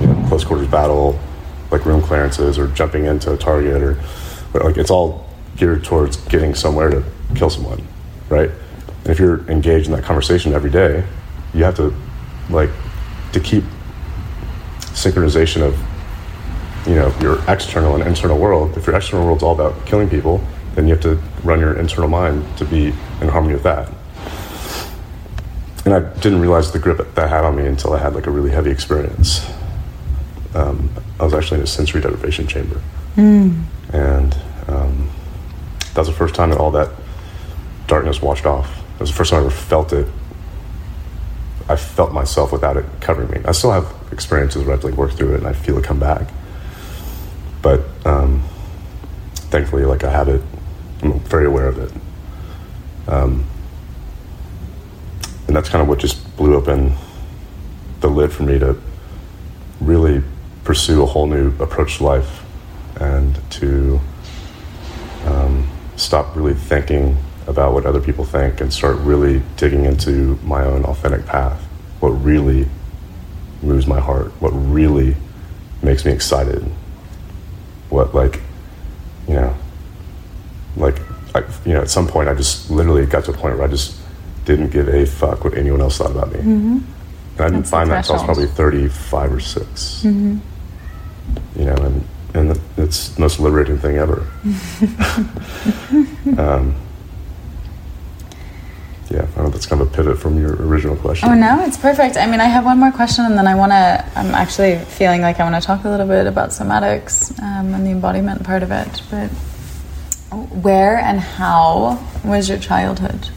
you 0.00 0.06
know, 0.06 0.28
close 0.28 0.44
quarters 0.44 0.68
battle, 0.68 1.18
like 1.70 1.84
room 1.84 2.02
clearances, 2.02 2.58
or 2.58 2.68
jumping 2.68 3.04
into 3.04 3.32
a 3.32 3.36
target, 3.36 3.82
or 3.82 3.98
like 4.54 4.76
it's 4.76 4.90
all 4.90 5.28
geared 5.56 5.84
towards 5.84 6.16
getting 6.28 6.54
somewhere 6.54 6.88
to 6.88 7.04
kill 7.34 7.50
someone, 7.50 7.86
right? 8.28 8.50
And 8.50 9.08
if 9.08 9.18
you're 9.18 9.48
engaged 9.50 9.86
in 9.86 9.92
that 9.92 10.04
conversation 10.04 10.52
every 10.52 10.70
day, 10.70 11.04
you 11.54 11.64
have 11.64 11.76
to 11.76 11.94
like 12.50 12.70
to 13.32 13.40
keep 13.40 13.64
synchronization 14.80 15.62
of 15.62 15.78
you 16.86 16.94
know 16.94 17.14
your 17.20 17.38
external 17.48 17.94
and 17.94 18.06
internal 18.06 18.38
world. 18.38 18.76
If 18.76 18.86
your 18.86 18.96
external 18.96 19.26
world's 19.26 19.42
all 19.42 19.54
about 19.54 19.86
killing 19.86 20.08
people, 20.08 20.40
then 20.74 20.86
you 20.86 20.94
have 20.94 21.02
to 21.02 21.20
run 21.44 21.60
your 21.60 21.78
internal 21.78 22.08
mind 22.08 22.44
to 22.58 22.64
be 22.64 22.88
in 23.20 23.28
harmony 23.28 23.54
with 23.54 23.64
that. 23.64 23.90
And 25.84 25.94
I 25.94 26.00
didn't 26.20 26.40
realize 26.40 26.70
the 26.72 26.78
grip 26.78 26.98
that 27.14 27.28
had 27.28 27.44
on 27.44 27.56
me 27.56 27.66
until 27.66 27.92
I 27.94 27.98
had 27.98 28.14
like 28.14 28.26
a 28.26 28.30
really 28.30 28.50
heavy 28.50 28.70
experience. 28.70 29.48
Um, 30.54 30.90
I 31.20 31.24
was 31.24 31.34
actually 31.34 31.58
in 31.58 31.64
a 31.64 31.66
sensory 31.66 32.00
deprivation 32.00 32.46
chamber, 32.46 32.80
mm. 33.16 33.64
and 33.92 34.36
um, 34.68 35.10
that 35.94 35.98
was 35.98 36.08
the 36.08 36.14
first 36.14 36.34
time 36.34 36.50
that 36.50 36.58
all 36.58 36.70
that 36.72 36.90
darkness 37.88 38.22
washed 38.22 38.46
off. 38.46 38.78
It 38.94 39.00
was 39.00 39.10
the 39.10 39.16
first 39.16 39.30
time 39.30 39.42
I 39.42 39.46
ever 39.46 39.54
felt 39.54 39.92
it. 39.92 40.06
I 41.68 41.76
felt 41.76 42.12
myself 42.12 42.52
without 42.52 42.76
it 42.76 42.84
covering 43.00 43.30
me. 43.30 43.40
I 43.44 43.52
still 43.52 43.72
have 43.72 43.92
experiences 44.12 44.62
where 44.62 44.72
I 44.72 44.76
have 44.76 44.84
like 44.84 44.94
worked 44.94 45.14
through 45.14 45.34
it 45.34 45.38
and 45.38 45.46
I 45.46 45.52
feel 45.52 45.76
it 45.76 45.84
come 45.84 46.00
back. 46.00 46.28
But 47.62 47.82
um, 48.06 48.42
thankfully, 49.34 49.84
like 49.84 50.04
I 50.04 50.10
have 50.10 50.28
it. 50.28 50.42
I'm 51.02 51.18
very 51.20 51.46
aware 51.46 51.66
of 51.66 51.78
it. 51.78 51.92
Um, 53.08 53.44
and 55.46 55.56
that's 55.56 55.68
kind 55.68 55.82
of 55.82 55.88
what 55.88 55.98
just 55.98 56.36
blew 56.36 56.54
open 56.54 56.92
the 58.00 58.08
lid 58.08 58.32
for 58.32 58.44
me 58.44 58.58
to 58.58 58.78
really 59.80 60.22
pursue 60.68 61.02
a 61.02 61.06
whole 61.06 61.26
new 61.26 61.48
approach 61.60 61.96
to 61.96 62.04
life 62.04 62.44
and 63.00 63.40
to 63.50 63.98
um, 65.24 65.66
stop 65.96 66.36
really 66.36 66.52
thinking 66.52 67.16
about 67.46 67.72
what 67.72 67.86
other 67.86 68.02
people 68.02 68.22
think 68.22 68.60
and 68.60 68.70
start 68.70 68.98
really 68.98 69.40
digging 69.56 69.86
into 69.86 70.38
my 70.42 70.62
own 70.62 70.84
authentic 70.84 71.24
path. 71.24 71.58
What 72.00 72.10
really 72.10 72.68
moves 73.62 73.86
my 73.86 73.98
heart, 73.98 74.26
what 74.42 74.50
really 74.50 75.16
makes 75.82 76.04
me 76.04 76.12
excited, 76.12 76.62
what, 77.88 78.14
like, 78.14 78.38
you 79.26 79.36
know, 79.36 79.56
like, 80.76 81.00
I, 81.34 81.44
you 81.64 81.72
know, 81.72 81.80
at 81.80 81.88
some 81.88 82.06
point 82.06 82.28
I 82.28 82.34
just 82.34 82.70
literally 82.70 83.06
got 83.06 83.24
to 83.24 83.30
a 83.30 83.34
point 83.34 83.56
where 83.56 83.66
I 83.66 83.70
just 83.70 83.98
didn't 84.44 84.68
give 84.68 84.86
a 84.90 85.06
fuck 85.06 85.44
what 85.44 85.56
anyone 85.56 85.80
else 85.80 85.96
thought 85.96 86.10
about 86.10 86.30
me. 86.30 86.40
Mm-hmm. 86.40 86.78
And 87.38 87.40
I 87.40 87.44
didn't 87.44 87.60
That's 87.60 87.70
find 87.70 87.90
that 87.90 87.98
until 88.00 88.16
I 88.16 88.18
was 88.18 88.24
probably 88.24 88.46
35 88.48 89.32
or 89.32 89.40
6. 89.40 90.02
Mm-hmm. 90.04 90.38
You 91.56 91.64
know, 91.64 91.74
and, 91.74 92.04
and 92.34 92.60
it's 92.76 93.10
the 93.10 93.20
most 93.20 93.40
liberating 93.40 93.78
thing 93.78 93.96
ever. 93.96 94.20
um, 96.38 96.74
yeah, 99.10 99.26
I 99.36 99.42
know 99.42 99.48
that's 99.48 99.66
kind 99.66 99.80
of 99.80 99.88
a 99.88 99.90
pivot 99.90 100.18
from 100.18 100.38
your 100.38 100.54
original 100.56 100.96
question. 100.96 101.30
Oh 101.30 101.34
no, 101.34 101.64
it's 101.64 101.78
perfect. 101.78 102.16
I 102.16 102.26
mean, 102.26 102.40
I 102.40 102.44
have 102.44 102.64
one 102.64 102.78
more 102.78 102.92
question, 102.92 103.24
and 103.24 103.38
then 103.38 103.46
I 103.46 103.54
want 103.54 103.72
to. 103.72 104.04
I'm 104.14 104.34
actually 104.34 104.78
feeling 104.78 105.22
like 105.22 105.40
I 105.40 105.50
want 105.50 105.60
to 105.60 105.66
talk 105.66 105.84
a 105.84 105.88
little 105.88 106.06
bit 106.06 106.26
about 106.26 106.50
somatics 106.50 107.38
um, 107.42 107.74
and 107.74 107.86
the 107.86 107.90
embodiment 107.90 108.44
part 108.44 108.62
of 108.62 108.70
it. 108.70 109.02
But 109.10 109.28
where 110.62 110.98
and 110.98 111.20
how 111.20 112.04
was 112.24 112.48
your 112.48 112.58
childhood? 112.58 113.30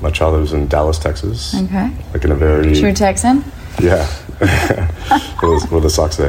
My 0.00 0.10
childhood 0.10 0.40
was 0.40 0.52
in 0.54 0.66
Dallas, 0.68 0.98
Texas. 0.98 1.54
Okay. 1.54 1.90
Like 2.12 2.24
in 2.24 2.32
a 2.32 2.34
very 2.34 2.74
true 2.74 2.94
Texan. 2.94 3.44
Yeah. 3.80 4.06
what, 5.40 5.60
does, 5.60 5.82
the 5.82 5.90
Sox 5.90 6.16
say? 6.16 6.28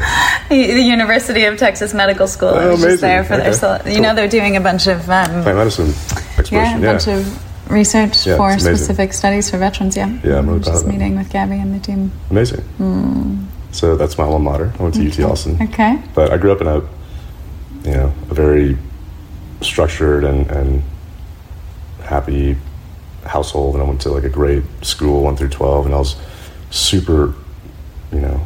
The 0.49 0.81
University 0.81 1.45
of 1.45 1.57
Texas 1.57 1.93
Medical 1.93 2.27
School. 2.27 2.49
Oh, 2.49 2.71
was 2.71 2.81
just 2.81 3.01
there 3.01 3.23
for 3.23 3.33
okay. 3.35 3.51
their. 3.51 3.77
You 3.87 3.95
cool. 3.95 4.03
know, 4.03 4.15
they're 4.15 4.27
doing 4.27 4.55
a 4.55 4.61
bunch 4.61 4.87
of 4.87 5.09
um, 5.09 5.43
plant 5.43 5.57
medicine 5.57 5.89
exploration. 6.37 6.53
Yeah, 6.53 6.77
a 6.77 6.81
yeah. 6.81 6.91
bunch 6.93 7.07
of 7.07 7.71
research 7.71 8.27
yeah, 8.27 8.37
for 8.37 8.57
specific 8.59 9.13
studies 9.13 9.49
for 9.49 9.57
veterans. 9.57 9.97
Yeah. 9.97 10.19
Yeah, 10.23 10.37
I'm 10.37 10.47
really 10.47 10.61
proud 10.61 10.73
just 10.73 10.87
meeting 10.87 11.17
with 11.17 11.31
Gabby 11.31 11.57
and 11.57 11.73
the 11.73 11.79
team. 11.79 12.11
Amazing. 12.29 12.63
Mm. 12.79 13.45
So 13.71 13.95
that's 13.95 14.17
my 14.17 14.25
alma 14.25 14.39
mater. 14.39 14.73
I 14.77 14.83
went 14.83 14.95
to 14.95 15.07
okay. 15.07 15.23
UT 15.23 15.31
Austin. 15.31 15.61
Okay. 15.61 16.01
But 16.13 16.31
I 16.31 16.37
grew 16.37 16.51
up 16.51 16.61
in 16.61 16.67
a, 16.67 16.79
you 17.83 17.97
know, 17.97 18.13
a 18.29 18.33
very 18.33 18.77
structured 19.61 20.23
and, 20.23 20.49
and 20.51 20.83
happy 22.03 22.57
household, 23.25 23.75
and 23.75 23.83
I 23.83 23.87
went 23.87 24.01
to 24.01 24.09
like 24.09 24.23
a 24.23 24.29
great 24.29 24.63
school, 24.81 25.23
one 25.23 25.35
through 25.35 25.49
twelve, 25.49 25.85
and 25.85 25.95
I 25.95 25.97
was 25.97 26.15
super, 26.73 27.33
you 28.11 28.19
know, 28.19 28.41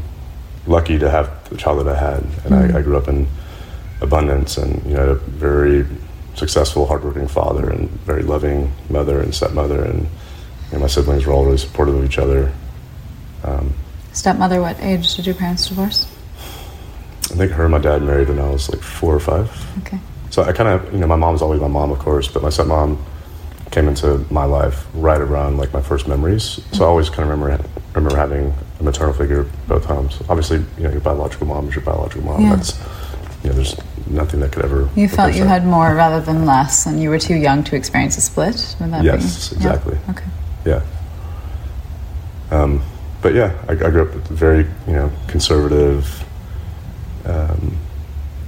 lucky 0.68 1.00
to 1.00 1.10
have 1.10 1.50
the 1.50 1.58
childhood 1.58 1.88
I 1.88 1.96
had, 1.96 2.20
and 2.20 2.32
mm-hmm. 2.54 2.76
I, 2.76 2.80
I, 2.80 2.82
grew 2.82 2.98
up 2.98 3.08
in 3.08 3.26
abundance, 4.02 4.58
and 4.58 4.86
you 4.86 4.94
know, 4.94 5.12
a 5.12 5.16
very 5.16 5.86
successful, 6.36 6.86
hardworking 6.86 7.28
father, 7.28 7.70
and 7.70 7.90
very 8.02 8.22
loving 8.22 8.72
mother 8.90 9.22
and 9.22 9.34
stepmother, 9.34 9.84
and 9.84 10.02
you 10.02 10.74
know, 10.74 10.80
my 10.80 10.88
siblings 10.88 11.26
were 11.26 11.34
all 11.34 11.46
really 11.46 11.58
supportive 11.58 11.96
of 11.96 12.04
each 12.04 12.20
other. 12.20 12.52
Um, 13.44 13.74
Stepmother, 14.12 14.62
what 14.62 14.78
age 14.82 15.16
did 15.16 15.26
your 15.26 15.36
parents 15.36 15.68
divorce? 15.68 16.06
I 17.32 17.36
think 17.36 17.52
her 17.52 17.64
and 17.64 17.72
my 17.72 17.78
dad 17.78 18.02
married 18.02 18.30
when 18.30 18.40
I 18.40 18.50
was 18.50 18.70
like 18.70 18.82
four 18.82 19.14
or 19.16 19.20
five. 19.20 19.52
Okay. 19.80 20.00
So 20.32 20.44
I 20.44 20.52
kind 20.52 20.70
of, 20.70 20.92
you 20.92 21.00
know, 21.00 21.08
my 21.08 21.16
mom's 21.16 21.42
always 21.42 21.62
my 21.62 21.68
mom, 21.68 21.92
of 21.92 22.00
course, 22.00 22.28
but 22.28 22.42
my 22.42 22.50
stepmom 22.50 22.98
came 23.72 23.88
into 23.88 24.26
my 24.32 24.44
life 24.46 24.88
right 24.94 25.22
around 25.22 25.58
like 25.58 25.72
my 25.72 25.82
first 25.82 26.08
memories. 26.08 26.60
So 26.74 26.84
I 26.84 26.88
always 26.88 27.10
kind 27.10 27.30
of 27.30 27.30
remember 27.30 27.64
remember 27.98 28.18
having 28.18 28.54
a 28.80 28.84
maternal 28.84 29.14
figure 29.14 29.46
both 29.68 29.86
homes. 29.86 30.22
Obviously, 30.30 30.58
you 30.78 30.84
know, 30.84 30.92
your 30.92 31.02
biological 31.02 31.48
mom 31.48 31.68
is 31.70 31.76
your 31.76 31.84
biological 31.84 32.24
mom. 32.24 32.42
Yeah. 32.42 32.56
That's 32.56 32.80
you 33.44 33.50
know, 33.50 33.56
there's 33.56 33.78
nothing 34.08 34.40
that 34.40 34.52
could 34.52 34.66
ever. 34.66 34.90
You 34.96 35.08
felt 35.08 35.36
you 35.36 35.44
had 35.44 35.66
more 35.66 35.94
rather 35.96 36.22
than 36.22 36.46
less, 36.46 36.86
and 36.86 37.02
you 37.02 37.10
were 37.10 37.20
too 37.20 37.36
young 37.36 37.64
to 37.66 37.76
experience 37.76 38.18
a 38.18 38.22
split. 38.22 38.76
Would 38.80 38.92
that 38.92 39.04
yes, 39.04 39.50
be? 39.50 39.56
exactly. 39.58 39.98
Yeah. 40.06 40.12
Okay. 40.12 40.26
Yeah. 40.66 40.82
Um, 42.52 42.82
but 43.22 43.34
yeah, 43.34 43.54
I, 43.68 43.74
I, 43.74 43.76
grew 43.76 44.04
up 44.04 44.14
with 44.14 44.32
a 44.32 44.34
very 44.34 44.66
you 44.88 44.94
know 44.94 45.12
conservative, 45.28 46.24
um, 47.26 47.78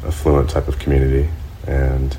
affluent 0.06 0.50
type 0.50 0.68
of 0.68 0.80
community 0.80 1.30
and 1.68 2.18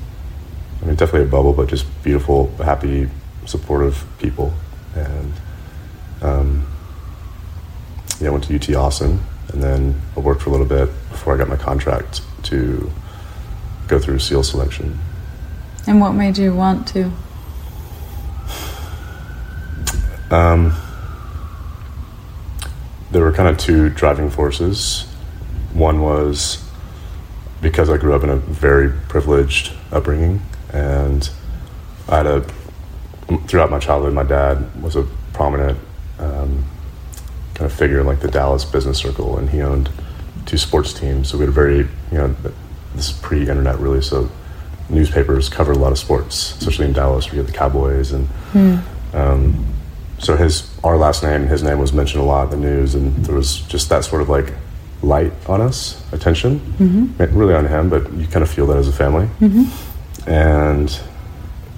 I 0.80 0.86
mean, 0.86 0.94
definitely 0.96 1.28
a 1.28 1.30
bubble, 1.30 1.52
but 1.52 1.68
just 1.68 1.86
beautiful, 2.02 2.50
happy, 2.56 3.08
supportive 3.44 4.04
people. 4.18 4.54
And 4.94 5.32
um, 6.22 6.66
yeah, 8.20 8.28
I 8.28 8.30
went 8.30 8.44
to 8.44 8.54
UT 8.54 8.74
Austin, 8.74 9.20
and 9.52 9.62
then 9.62 10.00
I 10.16 10.20
worked 10.20 10.42
for 10.42 10.50
a 10.50 10.52
little 10.52 10.66
bit 10.66 10.86
before 11.10 11.34
I 11.34 11.38
got 11.38 11.48
my 11.48 11.56
contract 11.56 12.22
to 12.44 12.90
go 13.88 13.98
through 13.98 14.18
SEAL 14.18 14.42
selection. 14.44 14.98
And 15.86 16.00
what 16.00 16.12
made 16.12 16.38
you 16.38 16.54
want 16.54 16.86
to? 16.88 17.10
Um, 20.30 20.76
there 23.10 23.22
were 23.22 23.32
kind 23.32 23.48
of 23.48 23.58
two 23.58 23.88
driving 23.88 24.30
forces. 24.30 25.02
One 25.72 26.00
was 26.00 26.62
because 27.60 27.90
I 27.90 27.96
grew 27.96 28.14
up 28.14 28.22
in 28.22 28.30
a 28.30 28.36
very 28.36 28.90
privileged 29.08 29.72
upbringing, 29.90 30.42
and 30.72 31.28
I 32.08 32.18
had 32.18 32.26
a 32.26 32.46
throughout 33.46 33.70
my 33.70 33.78
childhood, 33.78 34.12
my 34.12 34.24
dad 34.24 34.82
was 34.82 34.96
a 34.96 35.06
prominent 35.32 35.78
um, 36.18 36.64
kind 37.60 37.70
of 37.70 37.76
figure 37.76 38.00
in 38.00 38.06
like 38.06 38.20
the 38.20 38.30
Dallas 38.30 38.64
business 38.64 38.96
circle, 38.96 39.36
and 39.36 39.50
he 39.50 39.60
owned 39.60 39.90
two 40.46 40.56
sports 40.56 40.94
teams. 40.94 41.28
So 41.28 41.36
we 41.36 41.42
had 41.42 41.50
a 41.50 41.52
very, 41.52 41.76
you 41.76 41.88
know, 42.18 42.34
this 42.94 43.10
is 43.10 43.12
pre-internet 43.18 43.78
really, 43.78 44.00
so 44.00 44.30
newspapers 44.88 45.50
covered 45.50 45.76
a 45.76 45.78
lot 45.78 45.92
of 45.92 45.98
sports, 45.98 46.56
especially 46.56 46.86
in 46.86 46.94
Dallas. 46.94 47.30
We 47.30 47.36
had 47.36 47.46
the 47.46 47.52
Cowboys, 47.52 48.12
and 48.12 48.26
mm. 48.54 48.82
um, 49.12 49.66
so 50.18 50.36
his 50.36 50.74
our 50.82 50.96
last 50.96 51.22
name, 51.22 51.48
his 51.48 51.62
name 51.62 51.78
was 51.78 51.92
mentioned 51.92 52.22
a 52.22 52.24
lot 52.24 52.50
in 52.50 52.62
the 52.62 52.66
news, 52.66 52.94
and 52.94 53.14
there 53.26 53.34
was 53.34 53.60
just 53.60 53.90
that 53.90 54.06
sort 54.06 54.22
of 54.22 54.30
like 54.30 54.54
light 55.02 55.32
on 55.46 55.60
us, 55.60 56.02
attention, 56.12 56.60
mm-hmm. 56.60 57.38
really 57.38 57.54
on 57.54 57.66
him, 57.66 57.90
but 57.90 58.10
you 58.14 58.26
kind 58.26 58.42
of 58.42 58.50
feel 58.50 58.66
that 58.68 58.78
as 58.78 58.88
a 58.88 58.92
family. 58.92 59.26
Mm-hmm. 59.40 60.30
And 60.30 60.98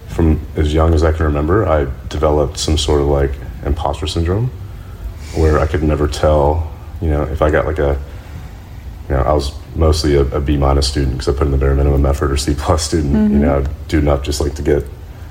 from 0.07 0.47
as 0.55 0.73
young 0.73 0.95
as 0.95 1.03
I 1.03 1.11
can 1.11 1.25
remember, 1.25 1.67
I 1.67 1.89
developed 2.09 2.57
some 2.57 2.79
sort 2.79 3.01
of 3.01 3.09
like 3.09 3.33
imposter 3.65 4.07
syndrome 4.07 4.53
where 5.35 5.59
I 5.59 5.67
could 5.67 5.83
never 5.83 6.09
tell, 6.09 6.73
you 7.01 7.09
know, 7.09 7.23
if 7.23 7.43
I 7.43 7.51
got 7.51 7.67
like 7.67 7.79
a, 7.79 8.01
you 9.09 9.17
know, 9.17 9.23
I 9.23 9.33
was 9.33 9.53
mostly 9.75 10.17
a, 10.17 10.23
a 10.23 10.41
B 10.41 10.57
minus 10.57 10.89
student 10.89 11.13
because 11.13 11.35
I 11.35 11.39
put 11.39 11.47
in 11.47 11.53
the 11.53 11.59
bare 11.59 11.75
minimum 11.75 12.05
effort 12.07 12.31
or 12.31 12.37
C 12.37 12.55
plus 12.55 12.83
student, 12.83 13.15
mm-hmm. 13.15 13.35
you 13.35 13.39
know, 13.41 13.59
I'd 13.59 13.89
do 13.89 13.99
enough 13.99 14.23
just 14.23 14.41
like 14.41 14.55
to 14.55 14.63
get 14.63 14.85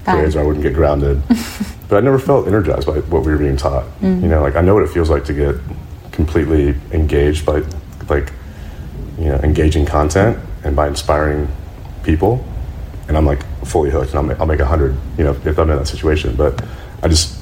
grades 0.06 0.36
or 0.36 0.42
I 0.42 0.44
wouldn't 0.44 0.64
get 0.64 0.74
grounded. 0.74 1.22
but 1.88 1.98
I 1.98 2.00
never 2.02 2.20
felt 2.20 2.48
energized 2.48 2.88
by 2.88 3.00
what 3.00 3.24
we 3.24 3.32
were 3.32 3.38
being 3.38 3.58
taught. 3.58 3.86
Mm-hmm. 4.02 4.24
You 4.24 4.30
know, 4.30 4.42
like 4.42 4.56
I 4.56 4.62
know 4.62 4.74
what 4.74 4.84
it 4.84 4.90
feels 4.90 5.10
like 5.10 5.26
to 5.26 5.34
get 5.34 5.56
completely 6.12 6.76
engaged 6.92 7.46
by 7.46 7.64
like 8.10 8.32
you 9.18 9.26
know 9.26 9.38
engaging 9.38 9.86
content 9.86 10.38
and 10.64 10.76
by 10.76 10.88
inspiring 10.88 11.48
people 12.04 12.44
and 13.08 13.18
i'm 13.18 13.26
like 13.26 13.44
fully 13.66 13.90
hooked 13.90 14.10
and 14.10 14.16
i'll 14.16 14.24
make, 14.24 14.40
I'll 14.40 14.46
make 14.46 14.60
a 14.60 14.66
hundred 14.66 14.96
you 15.18 15.24
know 15.24 15.32
if 15.32 15.58
i'm 15.58 15.70
in 15.70 15.78
that 15.78 15.88
situation 15.88 16.36
but 16.36 16.64
i 17.02 17.08
just 17.08 17.38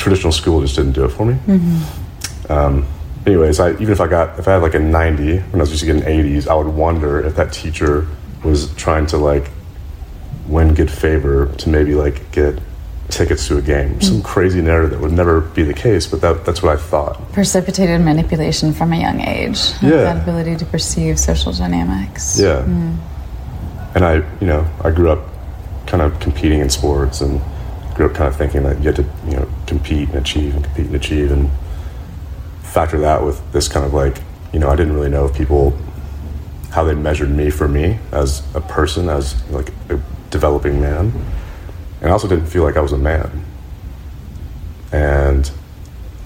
traditional 0.00 0.32
school 0.32 0.60
just 0.60 0.76
didn't 0.76 0.92
do 0.92 1.04
it 1.04 1.10
for 1.10 1.24
me 1.24 1.34
mm-hmm. 1.34 2.52
um, 2.52 2.86
anyways 3.26 3.60
I, 3.60 3.72
even 3.72 3.90
if 3.90 4.00
i 4.00 4.06
got 4.06 4.38
if 4.38 4.48
i 4.48 4.52
had 4.52 4.62
like 4.62 4.74
a 4.74 4.80
90 4.80 5.38
when 5.38 5.54
i 5.54 5.58
was 5.58 5.70
used 5.70 5.80
to 5.80 5.86
getting 5.86 6.02
80s 6.02 6.48
i 6.48 6.54
would 6.54 6.66
wonder 6.66 7.20
if 7.20 7.36
that 7.36 7.52
teacher 7.52 8.06
was 8.42 8.74
trying 8.74 9.06
to 9.06 9.18
like 9.18 9.50
win 10.48 10.74
good 10.74 10.90
favor 10.90 11.46
to 11.58 11.68
maybe 11.68 11.94
like 11.94 12.32
get 12.32 12.58
tickets 13.10 13.46
to 13.48 13.58
a 13.58 13.62
game. 13.62 13.90
Mm-hmm. 13.90 14.00
Some 14.00 14.22
crazy 14.22 14.62
narrative 14.62 14.90
that 14.90 15.00
would 15.00 15.12
never 15.12 15.40
be 15.40 15.62
the 15.62 15.74
case, 15.74 16.06
but 16.06 16.20
that, 16.20 16.44
that's 16.44 16.62
what 16.62 16.76
I 16.76 16.80
thought. 16.80 17.32
Precipitated 17.32 18.00
manipulation 18.00 18.72
from 18.72 18.92
a 18.92 19.00
young 19.00 19.20
age. 19.20 19.72
Yeah. 19.82 20.02
That 20.02 20.22
ability 20.22 20.56
to 20.56 20.64
perceive 20.64 21.18
social 21.18 21.52
dynamics. 21.52 22.38
Yeah. 22.38 22.62
Mm. 22.62 22.98
And 23.94 24.04
I, 24.04 24.14
you 24.40 24.46
know, 24.46 24.68
I 24.82 24.90
grew 24.90 25.10
up 25.10 25.26
kind 25.86 26.02
of 26.02 26.18
competing 26.20 26.60
in 26.60 26.70
sports 26.70 27.20
and 27.20 27.40
grew 28.00 28.08
up 28.08 28.16
kind 28.16 28.28
of 28.28 28.36
thinking 28.36 28.62
that 28.62 28.78
you 28.78 28.84
had 28.84 28.96
to 28.96 29.04
you 29.26 29.36
know 29.36 29.46
compete 29.66 30.08
and 30.08 30.16
achieve 30.16 30.54
and 30.54 30.64
compete 30.64 30.86
and 30.86 30.94
achieve 30.94 31.30
and 31.30 31.50
factor 32.62 32.98
that 32.98 33.22
with 33.22 33.52
this 33.52 33.68
kind 33.68 33.84
of 33.84 33.92
like 33.92 34.16
you 34.54 34.58
know 34.58 34.70
I 34.70 34.76
didn't 34.76 34.94
really 34.94 35.10
know 35.10 35.26
if 35.26 35.36
people 35.36 35.76
how 36.70 36.82
they 36.82 36.94
measured 36.94 37.28
me 37.28 37.50
for 37.50 37.68
me 37.68 37.98
as 38.10 38.42
a 38.54 38.60
person 38.62 39.10
as 39.10 39.46
like 39.50 39.68
a 39.90 40.00
developing 40.30 40.80
man. 40.80 41.12
And 42.00 42.08
I 42.08 42.12
also 42.12 42.26
didn't 42.26 42.46
feel 42.46 42.62
like 42.62 42.78
I 42.78 42.80
was 42.80 42.92
a 42.92 42.98
man. 42.98 43.44
And 44.92 45.50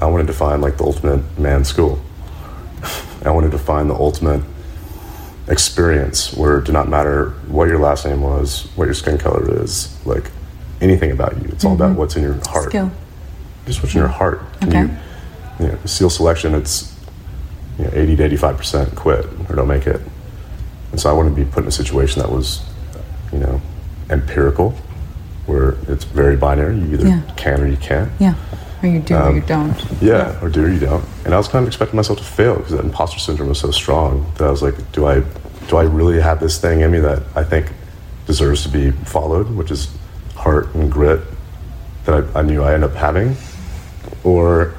I 0.00 0.07
wanted 0.07 0.28
to 0.28 0.33
find 0.33 0.62
like 0.62 0.76
the 0.76 0.85
ultimate 0.85 1.38
man 1.38 1.64
school. 1.64 2.00
I 3.25 3.31
wanted 3.31 3.50
to 3.50 3.59
find 3.59 3.90
the 3.90 3.95
ultimate 3.95 4.43
experience 5.49 6.35
where 6.35 6.59
it 6.59 6.66
did 6.66 6.73
not 6.73 6.88
matter 6.88 7.31
what 7.49 7.66
your 7.66 7.81
last 7.81 8.07
name 8.07 8.21
was, 8.21 8.69
what 8.76 8.85
your 8.85 8.95
skin 8.95 9.19
color 9.19 9.61
is, 9.61 9.99
like 10.07 10.31
anything 10.81 11.11
about 11.12 11.37
you. 11.43 11.49
It's 11.50 11.64
all 11.64 11.75
about 11.75 11.97
what's 11.97 12.16
in 12.16 12.23
your 12.23 12.35
heart. 12.49 12.69
Skill. 12.71 12.90
Just 13.66 13.83
what's 13.83 13.95
in 13.95 14.00
your 14.00 14.09
heart. 14.09 14.43
Okay. 14.64 14.81
You, 14.83 14.90
you 15.61 15.66
know, 15.69 15.78
SEAL 15.85 16.11
selection, 16.11 16.54
it's 16.54 16.95
you 17.78 17.85
know, 17.85 17.90
80 17.93 18.16
to 18.16 18.28
85% 18.31 18.95
quit 18.97 19.26
or 19.49 19.57
don't 19.57 19.69
make 19.69 19.87
it. 19.87 20.00
And 20.93 21.00
so 21.00 21.11
I 21.11 21.12
wanted 21.12 21.31
to 21.31 21.37
be 21.37 21.45
put 21.45 21.62
in 21.64 21.69
a 21.69 21.73
situation 21.73 22.21
that 22.23 22.31
was, 22.31 22.62
you 23.33 23.38
know, 23.38 23.61
empirical, 24.11 24.71
where 25.47 25.71
it's 25.88 26.04
very 26.04 26.37
binary. 26.37 26.78
You 26.78 26.93
either 26.95 27.07
Yeah. 27.09 27.21
can 27.37 27.61
or 27.61 27.66
you 27.66 27.76
can't. 27.76 28.11
Yeah. 28.19 28.35
Or 28.83 28.88
you 28.88 29.00
do 29.00 29.14
or 29.14 29.23
Um, 29.23 29.37
you 29.37 29.40
don't. 29.43 29.75
Yeah, 30.00 30.38
or 30.43 30.49
do 30.50 30.64
or 30.64 30.69
you 30.69 30.78
don't. 30.78 31.04
And 31.25 31.35
I 31.35 31.38
was 31.38 31.49
kind 31.49 31.62
of 31.62 31.66
expecting 31.69 31.97
myself 31.97 32.19
to 32.19 32.25
fail 32.25 32.57
because 32.57 32.73
that 32.73 32.85
imposter 32.85 33.19
syndrome 33.19 33.49
was 33.49 33.59
so 33.59 33.71
strong 33.71 34.26
that 34.37 34.47
I 34.47 34.50
was 34.50 34.62
like, 34.62 34.75
do 34.93 35.07
I, 35.07 35.23
do 35.69 35.76
I 35.78 35.83
really 35.85 36.21
have 36.21 36.38
this 36.38 36.59
thing 36.59 36.81
in 36.83 36.90
me 36.90 37.00
that 37.00 37.23
I 37.35 37.45
think 37.45 37.73
deserves 38.26 38.62
to 38.64 38.69
be 38.69 38.90
followed, 38.90 39.50
which 39.57 39.71
is 39.71 39.88
heart 40.45 40.75
and 40.75 40.93
grit 40.93 41.21
that 42.05 42.25
I, 42.37 42.41
I 42.41 42.43
knew 42.43 42.63
I 42.63 42.75
ended 42.75 42.91
up 42.91 42.97
having, 42.97 43.35
or 44.23 44.75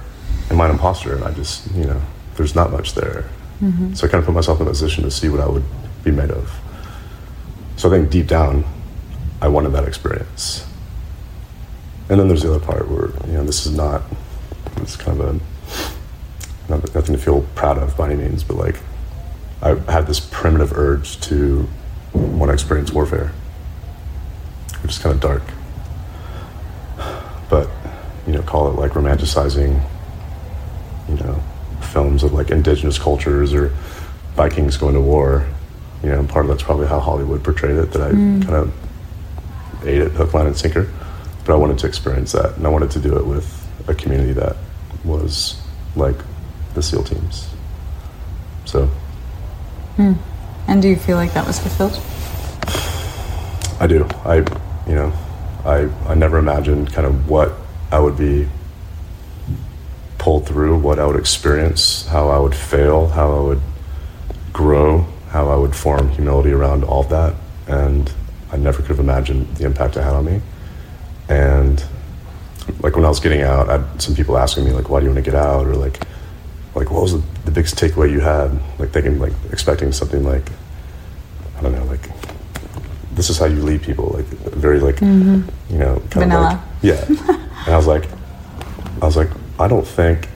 am 0.52 0.62
I 0.62 0.66
an 0.66 0.72
imposter 0.72 1.16
and 1.16 1.24
I 1.24 1.32
just, 1.34 1.70
you 1.74 1.86
know, 1.86 2.00
there's 2.36 2.54
not 2.54 2.72
much 2.72 2.94
there. 2.94 3.28
Mm-hmm. 3.62 3.94
So 3.94 4.08
I 4.08 4.10
kind 4.12 4.20
of 4.20 4.26
put 4.26 4.36
myself 4.36 4.62
in 4.62 4.68
a 4.68 4.70
position 4.70 5.04
to 5.04 5.12
see 5.12 5.28
what 5.28 5.40
I 5.40 5.48
would 5.48 5.64
be 6.04 6.12
made 6.12 6.30
of. 6.30 6.54
So 7.78 7.90
I 7.90 7.92
think 7.98 8.12
deep 8.12 8.28
down, 8.28 8.64
I 9.42 9.48
wanted 9.48 9.70
that 9.70 9.88
experience. 9.88 10.68
And 12.10 12.20
then 12.20 12.28
there's 12.28 12.44
the 12.44 12.54
other 12.54 12.64
part 12.64 12.88
where 12.88 13.10
you 13.26 13.34
know 13.34 13.44
this 13.44 13.66
is 13.66 13.76
not 13.76 14.04
it's 14.78 14.96
kind 14.96 15.20
of 15.20 15.28
a 15.28 15.40
not, 16.70 16.94
nothing 16.94 17.16
to 17.16 17.22
feel 17.22 17.42
proud 17.56 17.78
of 17.80 17.98
by 17.98 18.12
any 18.12 18.22
means, 18.22 18.44
but 18.44 18.58
like 18.58 18.80
I 19.62 19.76
had 19.92 20.06
this 20.06 20.20
primitive 20.20 20.74
urge 20.78 21.20
to 21.22 21.68
want 22.14 22.50
to 22.50 22.54
experience 22.54 22.92
warfare, 22.92 23.32
which 24.86 24.98
is 24.98 25.00
kind 25.00 25.16
of 25.16 25.20
dark. 25.20 25.42
But 27.50 27.68
you 28.28 28.34
know, 28.34 28.44
call 28.44 28.70
it 28.70 28.76
like 28.80 28.92
romanticizing, 28.92 29.84
you 31.10 31.16
know, 31.16 31.42
films 31.82 32.22
of 32.22 32.34
like 32.34 32.52
indigenous 32.52 33.00
cultures 33.00 33.52
or 33.52 33.70
Vikings 34.36 34.78
going 34.78 34.94
to 34.94 35.02
war. 35.02 35.48
You 36.04 36.10
know, 36.10 36.24
part 36.26 36.46
of 36.46 36.50
that's 36.50 36.62
probably 36.62 36.86
how 36.86 37.00
Hollywood 37.00 37.44
portrayed 37.44 37.78
it. 37.78 37.94
That 37.94 38.02
I 38.04 38.12
mm. 38.12 38.44
kind 38.44 38.56
of 38.56 39.88
ate 39.88 40.02
it 40.02 40.12
hook, 40.12 40.36
line, 40.36 40.46
and 40.46 40.56
sinker. 40.56 40.88
But 41.46 41.54
I 41.54 41.56
wanted 41.56 41.80
to 41.80 41.88
experience 41.88 42.34
that, 42.34 42.56
and 42.58 42.68
I 42.68 42.70
wanted 42.70 42.92
to 42.92 43.00
do 43.00 43.18
it 43.18 43.26
with 43.26 43.68
a 43.88 43.96
community 43.96 44.34
that 44.34 44.56
was 45.04 45.60
like 45.96 46.18
the 46.76 46.84
SEAL 46.84 47.06
teams. 47.06 47.50
So 48.66 48.86
hmm. 49.96 50.14
And 50.68 50.80
do 50.80 50.90
you 50.90 50.96
feel 50.96 51.18
like 51.18 51.34
that 51.34 51.48
was 51.48 51.60
fulfilled? 51.60 52.00
I 53.80 53.88
do. 53.88 54.08
I, 54.24 54.46
you 54.88 54.96
know, 54.96 55.14
I 55.66 55.90
I 56.08 56.16
never 56.16 56.38
imagined 56.38 56.94
kind 56.94 57.08
of 57.08 57.30
what 57.30 57.54
I 57.92 58.00
would 58.00 58.18
be 58.18 58.48
pulled 60.18 60.48
through, 60.48 60.80
what 60.80 61.00
I 61.00 61.06
would 61.06 61.16
experience, 61.16 62.08
how 62.08 62.30
I 62.30 62.40
would 62.40 62.56
fail, 62.56 63.08
how 63.08 63.32
I 63.32 63.42
would 63.42 63.62
grow, 64.54 65.06
how 65.30 65.50
I 65.50 65.56
would 65.56 65.76
form 65.76 66.10
humility 66.10 66.52
around 66.52 66.84
all 66.84 67.02
of 67.02 67.10
that, 67.10 67.36
and 67.68 68.12
I 68.52 68.58
never 68.58 68.80
could 68.80 68.90
have 68.90 69.00
imagined 69.00 69.58
the 69.58 69.66
impact 69.66 69.98
it 69.98 70.02
had 70.02 70.14
on 70.14 70.26
me. 70.26 70.42
And 71.30 71.84
like 72.82 72.96
when 72.96 73.06
I 73.06 73.10
was 73.10 73.20
getting 73.20 73.42
out, 73.42 73.70
I 73.70 73.80
had 73.80 74.02
some 74.02 74.16
people 74.16 74.38
asking 74.38 74.66
me 74.66 74.72
like, 74.72 74.90
"Why 74.90 75.00
do 75.00 75.06
you 75.06 75.12
want 75.12 75.24
to 75.24 75.32
get 75.32 75.40
out?" 75.40 75.68
or 75.68 75.76
like, 75.76 76.00
like 76.74 76.90
what 76.90 77.02
was 77.02 77.14
the, 77.14 77.24
the 77.46 77.52
biggest 77.52 77.76
takeaway 77.76 78.12
you 78.12 78.20
had? 78.20 78.52
Like 78.80 78.92
thinking 78.92 79.20
like 79.20 79.34
expecting 79.52 79.92
something 79.92 80.24
like, 80.24 80.50
I 81.58 81.62
don't 81.62 81.74
know, 81.74 81.86
like 81.86 82.10
this 83.16 83.30
is 83.30 83.38
how 83.38 83.46
you 83.46 83.64
lead 83.64 83.82
people, 83.82 84.10
like 84.10 84.26
very 84.26 84.80
like 84.80 84.98
mm-hmm. 84.98 85.50
you 85.74 85.80
know 85.80 85.96
kind 86.10 86.30
Vanilla. 86.30 86.54
of 86.54 86.84
like 86.84 87.10
yeah. 87.10 87.66
and 87.66 87.74
I 87.74 87.78
was 87.78 87.88
like, 87.88 88.06
I 89.02 89.06
was 89.06 89.18
like, 89.18 89.30
I 89.60 89.68
don't 89.68 89.88
think 89.88 90.28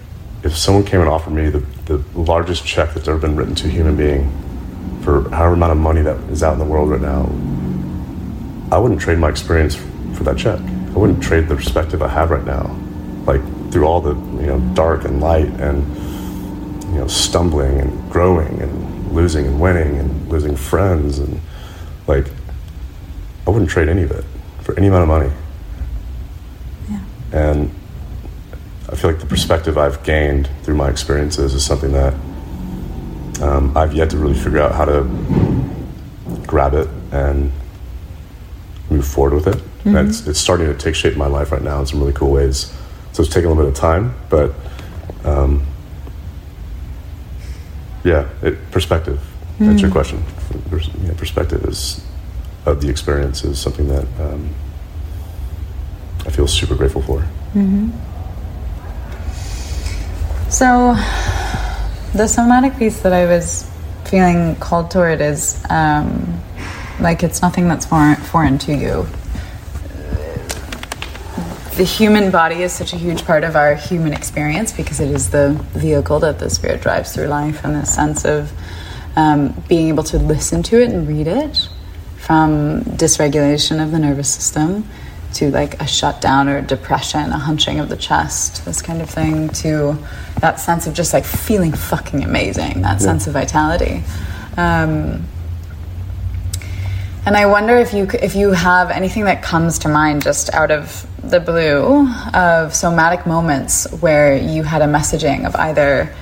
if 0.44 0.56
someone 0.56 0.86
came 0.86 1.02
and 1.02 1.10
offered 1.10 1.34
me 1.34 1.50
the, 1.50 1.60
the 1.86 1.98
largest 2.18 2.65
check 2.65 2.94
that's 2.94 3.08
ever 3.08 3.20
been 3.20 3.36
written 3.36 3.56
to 3.56 3.68
a 3.68 3.70
human 3.70 3.98
being 3.98 4.32
for 5.02 5.30
however 5.30 5.54
amount 5.54 5.74
of 5.74 5.78
money 5.78 6.02
that 6.02 6.18
is 6.30 6.42
out 6.42 6.54
in 6.54 6.60
the 6.60 6.65
world 6.65 6.89
right 6.89 7.02
now, 7.02 7.30
I 8.74 8.80
wouldn't 8.80 9.02
trade 9.02 9.18
my 9.18 9.30
experience 9.30 9.76
for 9.76 10.24
that 10.24 10.38
check. 10.38 10.60
I 10.60 10.98
wouldn't 10.98 11.22
trade 11.22 11.48
the 11.48 11.56
perspective 11.56 12.02
I 12.02 12.08
have 12.08 12.32
right 12.32 12.46
now, 12.46 12.76
like 13.26 13.42
through 13.72 13.86
all 13.86 14.02
the 14.02 14.15
you 14.42 14.48
know 14.48 14.60
dark 14.74 15.04
and 15.04 15.20
light 15.20 15.48
and 15.60 15.84
you 16.94 17.00
know 17.00 17.08
stumbling 17.08 17.80
and 17.82 18.12
growing 18.12 18.62
and 18.62 19.12
losing 19.12 19.46
and 19.46 19.60
winning 19.60 19.98
and 19.98 20.30
losing 20.30 20.56
friends 20.56 21.20
and 21.20 21.39
like 22.08 22.28
I 23.50 23.52
wouldn't 23.52 23.72
trade 23.72 23.90
any 23.90 24.04
of 24.04 24.12
it 24.12 24.24
for 24.62 24.78
any 24.78 24.86
amount 24.86 25.02
of 25.02 25.08
money. 25.08 25.32
Yeah. 26.88 27.02
And 27.34 27.72
I 28.88 28.96
feel 28.96 29.10
like 29.10 29.20
the 29.20 29.26
perspective 29.26 29.76
I've 29.76 30.04
gained 30.04 30.48
through 30.62 30.76
my 30.76 30.88
experiences 30.88 31.56
is 31.56 31.66
something 31.66 31.92
that 31.94 32.14
um, 33.42 33.76
I've 33.76 33.96
yet 33.96 34.12
to 34.12 34.20
really 34.20 34.36
figure 34.36 34.62
out 34.62 34.76
how 34.76 34.86
to 34.86 35.02
grab 36.46 36.76
it 36.76 36.88
and 37.12 37.52
move 38.92 39.08
forward 39.08 39.34
with 39.34 39.48
it. 39.48 39.64
And 39.84 39.98
it's, 40.08 40.28
it's 40.28 40.40
starting 40.40 40.68
to 40.68 40.76
take 40.76 40.94
shape 40.94 41.14
in 41.14 41.20
my 41.20 41.26
life 41.26 41.52
right 41.52 41.64
now 41.64 41.80
in 41.80 41.88
some 41.88 42.00
really 42.00 42.14
cool 42.14 42.32
ways. 42.32 42.72
So 43.14 43.24
it's 43.24 43.34
taking 43.34 43.50
a 43.50 43.54
little 43.54 43.64
bit 43.64 43.74
of 43.74 43.80
time, 43.80 44.14
but 44.30 44.54
um, 45.24 45.66
yeah, 48.04 48.30
it, 48.44 48.70
perspective. 48.70 49.20
That's 49.58 49.82
your 49.82 49.90
question. 49.90 50.24
Pers- 50.70 50.90
yeah, 51.02 51.14
perspective 51.18 51.66
is 51.66 52.06
of 52.65 52.82
the 52.82 52.89
experience 52.89 53.43
is 53.43 53.60
something 53.60 53.88
that 53.88 54.06
um, 54.19 54.50
I 56.26 56.30
feel 56.30 56.48
super 56.48 56.76
grateful 56.76 57.02
for. 57.02 57.26
So, 60.50 60.95
the 62.13 62.28
somatic 62.28 62.78
piece 62.78 63.02
that 63.02 63.13
I 63.13 63.26
was 63.26 63.69
feeling 64.06 64.56
called 64.56 64.91
toward 64.91 65.22
is 65.22 65.63
um, 65.69 66.41
like 67.00 67.24
it's 67.24 67.41
nothing 67.41 67.67
that's 67.67 67.86
foreign, 67.86 68.15
foreign 68.15 68.58
to 68.60 68.74
you. 68.76 69.06
The 71.78 71.86
human 71.86 72.30
body 72.30 72.63
is 72.63 72.74
such 72.74 72.91
a 72.91 72.98
huge 72.98 73.24
part 73.24 73.45
of 73.45 73.56
our 73.56 73.74
human 73.76 74.12
experience 74.12 74.74
because 74.74 75.00
it 75.00 75.10
is 75.10 75.30
the 75.30 75.54
vehicle 75.74 76.19
that 76.19 76.39
the 76.39 76.50
spirit 76.50 76.82
drives 76.82 77.13
through 77.13 77.28
life, 77.28 77.63
and 77.63 77.74
the 77.74 77.86
sense 77.86 78.26
of 78.26 78.52
um, 79.15 79.54
being 79.69 79.88
able 79.88 80.04
to 80.04 80.17
listen 80.17 80.62
to 80.63 80.82
it 80.82 80.89
and 80.89 81.08
read 81.08 81.28
it 81.28 81.69
from 82.30 82.82
dysregulation 82.84 83.82
of 83.84 83.89
the 83.89 83.98
nervous 83.98 84.32
system 84.32 84.88
to 85.34 85.50
like 85.50 85.82
a 85.82 85.88
shutdown 85.88 86.48
or 86.48 86.62
depression, 86.62 87.22
a 87.22 87.39
hunching 87.39 87.80
of 87.80 87.89
the 87.89 87.98
chest, 87.98 88.63
this 88.65 88.84
kind 88.84 89.02
of 89.02 89.10
thing, 89.10 89.50
to 89.50 89.98
that 90.39 90.60
sense 90.60 90.86
of 90.86 90.94
just 90.94 91.12
like 91.12 91.26
feeling 91.26 91.72
fucking 91.72 92.24
amazing, 92.24 92.84
that 92.84 93.02
sense 93.02 93.26
of 93.26 93.34
vitality. 93.34 94.04
Um, 94.58 95.26
and 97.26 97.36
I 97.36 97.48
wonder 97.48 97.76
if 97.78 97.96
you 97.96 98.08
if 98.22 98.36
you 98.36 98.52
have 98.52 98.92
anything 98.92 99.26
that 99.26 99.42
comes 99.42 99.80
to 99.80 99.89
mind 99.89 100.22
just 100.22 100.54
out 100.54 100.70
of 100.70 101.08
the 101.24 101.39
blue 101.39 102.08
of 102.36 102.76
somatic 102.76 103.26
moments 103.26 103.92
where 104.02 104.38
you 104.38 104.62
had 104.62 104.84
a 104.84 104.88
messaging 104.88 105.48
of 105.48 105.56
either 105.56 106.13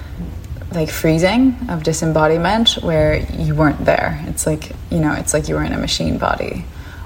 like 0.72 0.90
freezing 0.90 1.56
of 1.70 1.84
disembodiment 1.84 2.74
where 2.82 3.20
you 3.34 3.56
weren't 3.56 3.84
there. 3.86 4.22
It's 4.28 4.46
like 4.46 4.72
you 4.92 5.00
know, 5.00 5.14
it's 5.14 5.34
like 5.34 5.48
you 5.48 5.56
were 5.56 5.64
in 5.64 5.74
a 5.74 5.78
machine 5.78 6.18
body, 6.18 6.66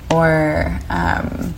or 0.10 0.80
um, 0.90 1.54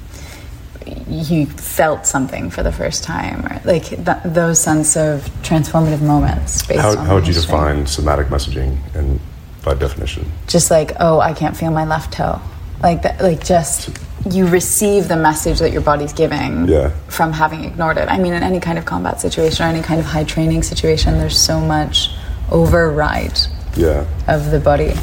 you 1.08 1.46
felt 1.46 2.06
something 2.06 2.50
for 2.50 2.64
the 2.64 2.72
first 2.72 3.04
time, 3.04 3.46
or 3.46 3.62
like 3.64 3.86
th- 3.86 4.24
those 4.26 4.62
sense 4.62 4.96
of 4.98 5.22
transformative 5.44 6.02
moments. 6.02 6.62
How, 6.70 6.96
how 6.98 7.16
would 7.16 7.28
you 7.28 7.34
define 7.34 7.86
somatic 7.88 8.28
messaging 8.28 8.78
and 8.96 9.20
by 9.64 9.74
definition? 9.74 10.30
just 10.48 10.70
like 10.70 10.92
oh 11.00 11.20
i 11.20 11.34
can't 11.34 11.56
feel 11.56 11.72
my 11.72 11.86
left 11.86 12.14
toe 12.14 12.40
like 12.82 13.02
that 13.04 13.22
like 13.22 13.44
just 13.44 13.90
you 14.32 14.48
receive 14.48 15.08
the 15.10 15.18
message 15.18 15.60
that 15.60 15.72
your 15.72 15.82
body's 15.82 16.14
giving 16.14 16.68
Yeah. 16.68 16.90
from 17.10 17.34
having 17.34 17.64
ignored 17.66 17.98
it 17.98 18.08
i 18.10 18.18
mean 18.18 18.34
in 18.34 18.42
any 18.44 18.60
kind 18.60 18.78
of 18.78 18.86
combat 18.86 19.20
situation 19.20 19.66
or 19.66 19.70
any 19.70 19.82
kind 19.82 20.00
of 20.00 20.06
high 20.06 20.24
training 20.24 20.64
situation 20.64 21.18
there's 21.18 21.38
so 21.40 21.60
much 21.60 22.12
override 22.52 23.38
Yeah. 23.76 24.06
of 24.28 24.52
the 24.52 24.60
body 24.60 24.94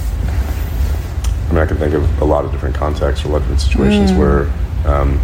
I 1.48 1.52
mean, 1.52 1.62
I 1.64 1.66
can 1.66 1.78
think 1.78 1.94
of 1.94 2.22
a 2.22 2.24
lot 2.24 2.44
of 2.44 2.52
different 2.52 2.76
contexts 2.76 3.24
or 3.24 3.28
a 3.28 3.32
lot 3.32 3.36
of 3.38 3.42
different 3.48 3.60
situations 3.62 4.12
where 4.12 4.42
um, 4.86 5.18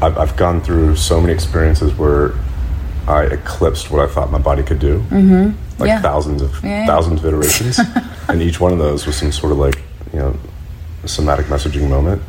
I've, 0.00 0.16
I've 0.16 0.36
gone 0.36 0.62
through 0.62 0.96
so 0.96 1.20
many 1.20 1.32
experiences 1.34 1.92
where 1.98 2.32
I 3.06 3.24
eclipsed 3.24 3.90
what 3.90 4.00
I 4.08 4.10
thought 4.10 4.30
my 4.30 4.38
body 4.38 4.62
could 4.62 4.78
do, 4.78 5.00
mm-hmm. 5.10 5.50
like 5.78 5.88
Yeah. 5.88 6.00
thousands 6.00 6.40
of 6.40 6.64
yeah. 6.64 6.86
thousands 6.86 7.20
of 7.20 7.26
iterations, 7.26 7.78
and 8.28 8.40
each 8.40 8.60
one 8.60 8.72
of 8.72 8.78
those 8.78 9.06
was 9.06 9.16
some 9.16 9.30
sort 9.30 9.52
of 9.52 9.58
like 9.58 9.76
you 10.14 10.20
know 10.20 10.36
somatic 11.08 11.46
messaging 11.46 11.88
moment. 11.88 12.22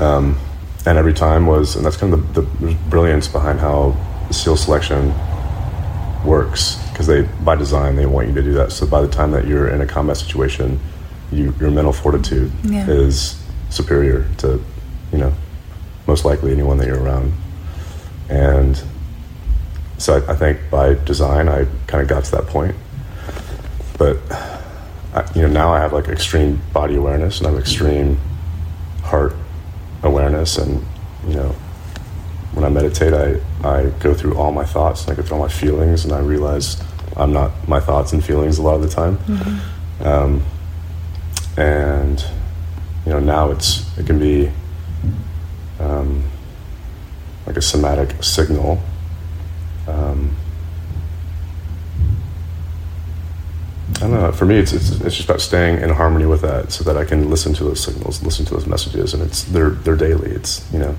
Um, 0.00 0.38
and 0.84 0.98
every 0.98 1.12
time 1.14 1.46
was, 1.46 1.76
and 1.76 1.84
that's 1.84 1.96
kind 1.96 2.12
of 2.12 2.34
the, 2.34 2.40
the 2.42 2.74
brilliance 2.88 3.28
behind 3.28 3.60
how 3.60 3.96
SEAL 4.30 4.56
selection 4.56 5.12
works 6.24 6.76
because 6.90 7.06
they 7.06 7.22
by 7.44 7.56
design 7.56 7.96
they 7.96 8.06
want 8.06 8.28
you 8.28 8.34
to 8.34 8.42
do 8.42 8.52
that 8.52 8.70
so 8.70 8.86
by 8.86 9.00
the 9.00 9.08
time 9.08 9.32
that 9.32 9.44
you're 9.44 9.68
in 9.68 9.80
a 9.80 9.86
combat 9.86 10.16
situation 10.16 10.78
you, 11.32 11.52
your 11.58 11.70
mental 11.70 11.92
fortitude 11.92 12.52
Yeah. 12.62 12.86
is 12.88 13.42
superior 13.70 14.24
to 14.38 14.62
you 15.10 15.18
know 15.18 15.32
most 16.06 16.24
likely 16.24 16.52
anyone 16.52 16.78
that 16.78 16.86
you're 16.86 17.02
around 17.02 17.32
and 18.28 18.80
so 19.98 20.16
I, 20.24 20.32
I 20.32 20.36
think 20.36 20.60
by 20.70 20.94
design 20.94 21.48
i 21.48 21.66
kind 21.88 22.00
of 22.02 22.08
got 22.08 22.22
to 22.24 22.30
that 22.32 22.46
point 22.46 22.76
but 23.98 24.18
you 25.34 25.42
know 25.42 25.48
now 25.48 25.72
i 25.72 25.78
have 25.78 25.92
like 25.92 26.08
extreme 26.08 26.60
body 26.72 26.94
awareness 26.96 27.38
and 27.38 27.46
i 27.46 27.50
have 27.50 27.58
extreme 27.60 28.18
heart 29.02 29.34
awareness 30.02 30.58
and 30.58 30.84
you 31.26 31.34
know 31.34 31.54
when 32.52 32.64
I 32.64 32.68
meditate, 32.68 33.14
I, 33.14 33.40
I 33.66 33.90
go 34.00 34.12
through 34.12 34.36
all 34.36 34.52
my 34.52 34.64
thoughts 34.64 35.02
and 35.02 35.12
I 35.12 35.14
go 35.14 35.22
through 35.22 35.38
all 35.38 35.42
my 35.42 35.48
feelings, 35.48 36.04
and 36.04 36.12
I 36.12 36.18
realize 36.18 36.82
I'm 37.16 37.32
not 37.32 37.50
my 37.66 37.80
thoughts 37.80 38.12
and 38.12 38.22
feelings 38.24 38.58
a 38.58 38.62
lot 38.62 38.74
of 38.74 38.82
the 38.82 38.88
time. 38.88 39.18
Um, 40.00 40.42
and 41.56 42.24
you 43.06 43.12
know, 43.12 43.20
now 43.20 43.50
it's 43.50 43.86
it 43.98 44.06
can 44.06 44.18
be 44.18 44.50
um, 45.80 46.24
like 47.46 47.56
a 47.56 47.62
somatic 47.62 48.22
signal. 48.22 48.82
Um, 49.88 50.36
I 53.96 54.00
don't 54.00 54.12
know. 54.12 54.32
For 54.32 54.46
me, 54.46 54.56
it's, 54.56 54.72
it's 54.72 54.90
it's 54.90 55.16
just 55.16 55.28
about 55.28 55.40
staying 55.40 55.80
in 55.80 55.90
harmony 55.90 56.26
with 56.26 56.40
that, 56.42 56.72
so 56.72 56.84
that 56.84 56.96
I 56.96 57.04
can 57.04 57.30
listen 57.30 57.54
to 57.54 57.64
those 57.64 57.82
signals, 57.82 58.22
listen 58.22 58.44
to 58.46 58.54
those 58.54 58.66
messages, 58.66 59.14
and 59.14 59.22
it's 59.22 59.44
they're 59.44 59.70
they're 59.70 59.96
daily. 59.96 60.30
It's 60.30 60.70
you 60.72 60.78
know, 60.80 60.92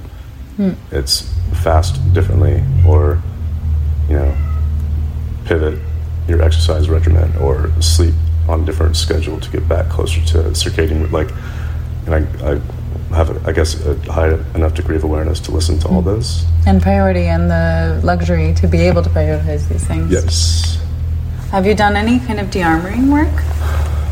hmm. 0.58 0.72
it's 0.92 1.34
fast 1.64 2.14
differently, 2.14 2.64
or 2.88 3.22
you 4.10 4.16
know, 4.16 4.38
pivot 5.46 5.80
your 6.28 6.42
exercise 6.42 6.90
regimen, 6.90 7.36
or 7.38 7.72
sleep 7.82 8.14
on 8.48 8.62
a 8.62 8.66
different 8.66 8.96
schedule 8.96 9.40
to 9.40 9.50
get 9.52 9.68
back 9.68 9.90
closer 9.90 10.24
to 10.26 10.38
circadian. 10.52 11.12
Like, 11.12 11.30
and 12.06 12.16
I, 12.16 12.54
I 12.54 13.16
have, 13.16 13.48
I 13.48 13.52
guess, 13.52 13.84
a 13.86 13.96
high 14.12 14.34
enough 14.56 14.74
degree 14.74 14.96
of 14.96 15.04
awareness 15.04 15.40
to 15.42 15.52
listen 15.52 15.80
to 15.80 15.88
all 15.88 16.02
hmm. 16.02 16.10
those. 16.10 16.46
And 16.66 16.82
priority 16.82 17.26
and 17.26 17.50
the 17.50 18.02
luxury 18.04 18.54
to 18.56 18.68
be 18.68 18.80
able 18.82 19.04
to 19.04 19.10
prioritize 19.10 19.68
these 19.68 19.86
things. 19.86 20.12
Yes. 20.12 20.83
Have 21.54 21.68
you 21.68 21.76
done 21.76 21.96
any 21.96 22.18
kind 22.20 22.40
of 22.40 22.50
de-armoring 22.50 23.12
work? 23.12 23.30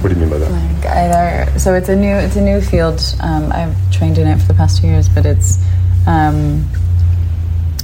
What 0.04 0.10
do 0.10 0.16
you 0.16 0.22
mean 0.22 0.30
by 0.30 0.38
that? 0.38 0.52
Like 0.52 0.86
either, 0.86 1.60
so 1.60 1.74
it's 1.74 1.90
a 1.90 1.96
new 1.96 2.14
it's 2.14 2.36
a 2.36 2.42
new 2.42 2.62
field. 2.62 3.02
Um, 3.20 3.52
I've 3.52 3.76
trained 3.92 4.20
in 4.20 4.28
it 4.28 4.38
for 4.38 4.46
the 4.46 4.54
past 4.54 4.80
two 4.80 4.86
years, 4.86 5.10
but 5.10 5.26
it's 5.26 5.58
um, 6.06 6.70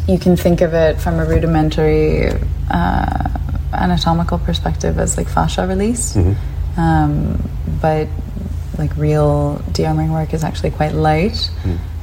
you 0.07 0.19
can 0.19 0.37
think 0.37 0.61
of 0.61 0.75
it 0.75 1.01
from 1.01 1.15
a 1.19 1.25
rudimentary 1.25 2.29
uh, 2.69 3.29
anatomical 3.73 4.37
perspective 4.37 4.99
as 4.99 5.17
like 5.17 5.27
fascia 5.27 5.65
release, 5.65 6.15
um, 6.77 7.41
but 7.81 8.07
like 8.77 8.95
real 8.97 9.55
de-armoring 9.71 10.11
work 10.11 10.33
is 10.33 10.43
actually 10.43 10.71
quite 10.71 10.93
light, 10.93 11.49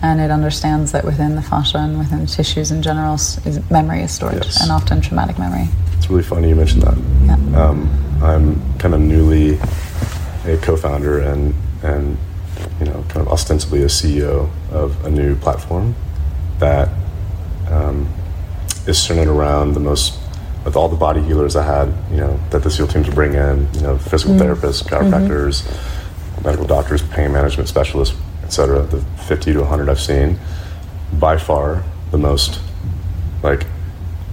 and 0.03 0.21
it 0.21 0.31
understands 0.31 0.93
that 0.93 1.05
within 1.05 1.35
the 1.37 1.43
fascia 1.43 1.79
and 1.79 1.99
within 1.99 2.21
the 2.21 2.27
tissues 2.27 2.71
in 2.71 2.83
general, 2.83 3.15
is, 3.15 3.61
memory 3.71 4.03
is 4.03 4.13
stored, 4.13 4.35
Yes. 4.45 4.63
and 4.63 4.71
often 4.71 5.01
traumatic 5.01 5.39
memory. 5.39 5.69
It's 5.97 6.11
really 6.11 6.23
funny 6.23 6.49
you 6.51 6.57
mentioned 6.57 6.83
that. 6.83 6.97
Yeah. 7.25 7.63
Um, 7.65 7.89
I'm 8.23 8.79
kind 8.79 8.95
of 8.95 9.01
newly 9.01 9.59
a 10.47 10.57
co-founder 10.59 11.21
and 11.21 11.55
and 11.83 12.19
you 12.79 12.87
know 12.87 13.03
kind 13.09 13.27
of 13.27 13.29
ostensibly 13.29 13.83
a 13.83 13.87
CEO 13.87 14.51
of 14.73 15.05
a 15.07 15.11
new 15.11 15.35
platform 15.37 15.95
that 16.59 16.89
um, 17.69 18.07
is 18.87 19.03
centered 19.03 19.29
around 19.29 19.73
the 19.75 19.81
most 19.81 20.19
with 20.65 20.77
all 20.77 20.89
the 20.89 20.97
body 20.97 21.21
healers 21.21 21.57
I 21.57 21.63
had, 21.63 21.93
you 22.11 22.17
know, 22.17 22.41
that 22.51 22.63
the 22.63 22.71
SEAL 22.71 22.87
teams 22.89 23.07
would 23.07 23.15
bring 23.15 23.35
in, 23.35 23.69
you 23.75 23.83
know, 23.83 23.99
physical 23.99 24.35
therapists, 24.35 24.83
chiropractors, 24.83 25.63
medical 26.45 26.67
doctors, 26.67 27.03
pain 27.03 27.33
management 27.33 27.69
specialists, 27.69 28.17
et 28.43 28.53
cetera, 28.53 28.83
the 28.83 29.01
50 29.27 29.55
to 29.55 29.61
100 29.61 29.89
I've 29.89 30.01
seen, 30.01 30.39
by 31.15 31.37
far 31.37 31.83
the 32.11 32.19
most 32.19 32.61
like 33.43 33.67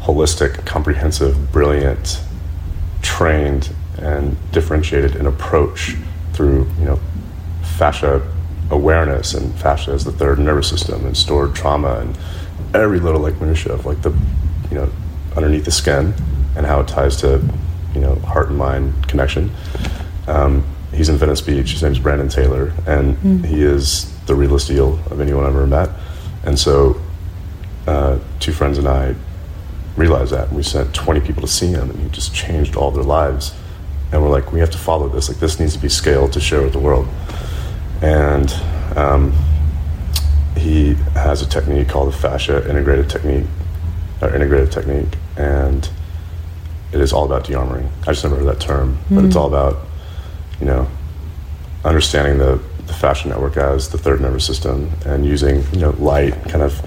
holistic, 0.02 0.66
comprehensive, 0.66 1.52
brilliant, 1.52 2.22
trained, 3.02 3.74
and 3.98 4.38
differentiated 4.52 5.16
in 5.16 5.26
approach 5.26 5.96
through 6.34 6.70
you 6.80 6.86
know 6.86 7.00
fascia 7.78 8.22
awareness 8.72 9.34
and 9.34 9.54
fascia 9.60 9.92
as 9.92 10.06
the 10.06 10.12
third 10.12 10.40
nervous 10.40 10.70
system 10.70 11.06
and 11.06 11.16
stored 11.16 11.54
trauma 11.54 12.00
and 12.00 12.18
every 12.74 13.00
little 13.00 13.20
like 13.20 13.40
minutia 13.42 13.74
of 13.74 13.86
like 13.86 14.02
the 14.02 14.12
you 14.70 14.76
know 14.76 14.90
underneath 15.36 15.66
the 15.66 15.72
skin 15.72 16.14
and 16.56 16.66
how 16.66 16.80
it 16.80 16.88
ties 16.88 17.16
to 17.18 17.42
you 17.94 18.02
know 18.02 18.16
heart 18.16 18.50
and 18.50 18.58
mind 18.58 19.08
connection. 19.08 19.52
Um, 20.28 20.64
he's 20.94 21.10
in 21.10 21.18
Venice 21.18 21.42
Beach. 21.42 21.72
His 21.72 21.84
name's 21.84 22.00
Brandon 22.00 22.30
Taylor, 22.30 22.74
and 22.86 23.46
he 23.46 23.62
is 23.62 24.12
the 24.26 24.36
realest 24.36 24.68
deal 24.68 25.00
of 25.10 25.20
anyone 25.20 25.46
I've 25.46 25.56
ever 25.56 25.68
met. 25.68 25.90
And 26.44 26.58
so, 26.58 27.00
uh, 27.88 28.20
two 28.40 28.52
friends 28.52 28.78
and 28.78 28.88
I 28.88 29.16
realized 29.98 30.32
that. 30.32 30.48
And 30.48 30.58
we 30.58 30.64
sent 30.64 30.94
20 30.94 31.20
people 31.22 31.42
to 31.42 31.48
see 31.48 31.68
him, 31.68 31.90
and 31.90 32.00
he 32.00 32.10
just 32.10 32.34
changed 32.34 32.76
all 32.76 32.92
their 32.92 33.04
lives. 33.04 33.54
And 34.12 34.22
we're 34.22 34.30
like, 34.30 34.52
we 34.52 34.60
have 34.60 34.72
to 34.72 34.78
follow 34.78 35.08
this. 35.10 35.30
Like, 35.30 35.40
this 35.40 35.60
needs 35.60 35.74
to 35.74 35.80
be 35.80 35.90
scaled 35.90 36.34
to 36.34 36.40
share 36.40 36.62
with 36.62 36.74
the 36.74 36.80
world. 36.80 37.08
And 38.02 38.52
um, 38.98 39.34
he 40.58 40.96
has 41.14 41.42
a 41.42 41.48
technique 41.48 41.88
called 41.90 42.12
the 42.14 42.18
fascia 42.18 42.68
integrated 42.70 43.10
technique, 43.10 43.46
or 44.22 44.30
integrative 44.30 44.72
technique, 44.72 45.18
and 45.38 45.90
it 46.92 47.00
is 47.00 47.14
all 47.14 47.26
about 47.26 47.46
de-armoring. 47.46 47.90
I 48.02 48.12
just 48.12 48.24
never 48.24 48.36
heard 48.36 48.48
that 48.48 48.60
term, 48.60 48.98
but 49.10 49.24
it's 49.26 49.36
all 49.36 49.48
about, 49.48 49.78
you 50.62 50.68
know, 50.68 50.88
understanding 51.84 52.38
the, 52.38 52.62
the 52.86 52.94
fascia 52.94 53.28
network 53.28 53.58
as 53.58 53.90
the 53.90 53.98
third 53.98 54.22
nervous 54.22 54.46
system 54.46 54.90
and 55.06 55.26
using, 55.26 55.64
you 55.74 55.80
know, 55.80 55.90
light 55.98 56.34
kind 56.44 56.62
of, 56.62 56.80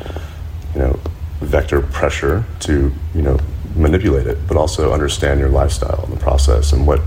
you 0.75 0.81
know, 0.81 0.99
vector 1.41 1.83
pressure 1.83 2.45
to, 2.61 2.93
you 3.15 3.23
know, 3.23 3.39
manipulate 3.75 4.29
it, 4.29 4.39
but 4.47 4.57
also 4.57 4.93
understand 4.93 5.41
your 5.41 5.49
lifestyle 5.49 6.05
in 6.05 6.11
the 6.11 6.17
process 6.17 6.73
and 6.73 6.87
what, 6.87 7.01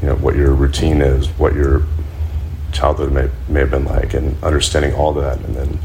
you 0.00 0.08
know, 0.08 0.16
what 0.16 0.34
your 0.34 0.54
routine 0.54 1.02
is, 1.02 1.28
what 1.38 1.54
your 1.54 1.82
childhood 2.72 3.12
may, 3.12 3.28
may 3.48 3.60
have 3.60 3.70
been 3.70 3.84
like, 3.84 4.14
and 4.14 4.42
understanding 4.42 4.94
all 4.94 5.12
that. 5.12 5.38
And 5.38 5.54
then 5.54 5.78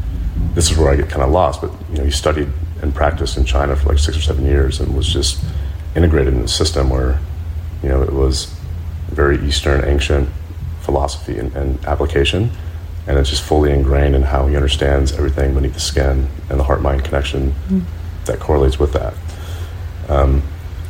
this 0.54 0.70
is 0.70 0.78
where 0.78 0.90
I 0.90 0.96
get 0.96 1.10
kind 1.10 1.22
of 1.22 1.30
lost. 1.30 1.60
But 1.60 1.70
you 1.90 1.98
know, 1.98 2.04
he 2.04 2.10
studied 2.10 2.48
and 2.80 2.94
practiced 2.94 3.36
in 3.36 3.44
China 3.44 3.76
for 3.76 3.90
like 3.90 3.98
six 3.98 4.16
or 4.16 4.22
seven 4.22 4.44
years, 4.46 4.80
and 4.80 4.96
was 4.96 5.06
just 5.06 5.44
integrated 5.94 6.34
in 6.34 6.40
a 6.40 6.48
system 6.48 6.88
where, 6.88 7.20
you 7.82 7.90
know, 7.90 8.02
it 8.02 8.12
was 8.12 8.58
very 9.12 9.38
Eastern, 9.46 9.84
ancient 9.84 10.28
philosophy 10.80 11.38
and, 11.38 11.54
and 11.56 11.84
application, 11.84 12.50
and 13.06 13.18
it's 13.18 13.30
just 13.30 13.42
fully 13.42 13.72
ingrained 13.72 14.14
in 14.14 14.22
how 14.22 14.46
he 14.46 14.56
understands 14.56 15.12
everything 15.12 15.54
beneath 15.54 15.74
the 15.74 15.80
skin 15.80 16.28
and 16.50 16.58
the 16.58 16.64
heart-mind 16.64 17.04
connection 17.04 17.54
that 18.24 18.38
correlates 18.40 18.78
with 18.78 18.92
that. 18.92 19.14
Um, 20.08 20.42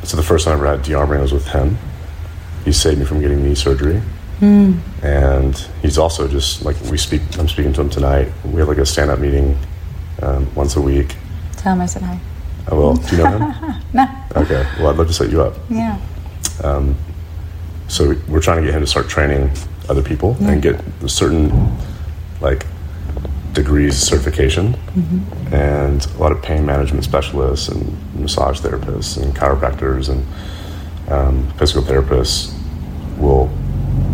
so 0.03 0.17
the 0.17 0.23
first 0.23 0.45
time 0.45 0.61
I 0.61 0.71
had 0.71 0.83
de-armoring 0.83 1.21
was 1.21 1.31
with 1.33 1.47
him. 1.47 1.77
He 2.65 2.71
saved 2.71 2.99
me 2.99 3.05
from 3.05 3.21
getting 3.21 3.43
knee 3.43 3.55
surgery 3.55 4.01
and 5.01 5.55
he's 5.81 5.97
also 5.97 6.27
just 6.27 6.65
like 6.65 6.75
we 6.91 6.97
speak. 6.97 7.21
I'm 7.39 7.47
speaking 7.47 7.71
to 7.73 7.81
him 7.81 7.89
tonight. 7.89 8.29
We 8.45 8.59
have 8.59 8.67
like 8.67 8.77
a 8.77 8.85
stand-up 8.85 9.19
meeting 9.19 9.57
um, 10.21 10.53
once 10.55 10.75
a 10.75 10.81
week. 10.81 11.15
Tell 11.57 11.73
him 11.73 11.81
I 11.81 11.85
said 11.85 12.01
hi. 12.01 12.19
Oh, 12.69 12.77
well, 12.79 12.93
do 12.95 13.15
you 13.15 13.23
know 13.23 13.37
him? 13.37 13.81
No. 13.93 14.07
Okay. 14.35 14.65
Well, 14.79 14.87
I'd 14.89 14.97
love 14.97 15.07
to 15.07 15.13
set 15.13 15.29
you 15.29 15.41
up. 15.41 15.55
Yeah. 15.69 15.99
So 17.93 18.15
we're 18.27 18.41
trying 18.41 18.57
to 18.57 18.63
get 18.63 18.73
him 18.73 18.81
to 18.81 18.87
start 18.87 19.07
training 19.07 19.51
other 19.87 20.01
people 20.01 20.35
and 20.41 20.63
get 20.63 20.81
certain 21.05 21.77
like 22.41 22.65
degrees 23.53 23.95
certification. 23.95 24.73
Mm-hmm. 24.73 25.53
And 25.53 26.03
a 26.03 26.17
lot 26.17 26.31
of 26.31 26.41
pain 26.41 26.65
management 26.65 27.03
specialists 27.03 27.67
and 27.69 27.95
massage 28.19 28.61
therapists 28.61 29.21
and 29.21 29.35
chiropractors 29.35 30.09
and 30.09 30.25
um, 31.11 31.47
physical 31.59 31.83
therapists 31.83 32.51
will 33.19 33.55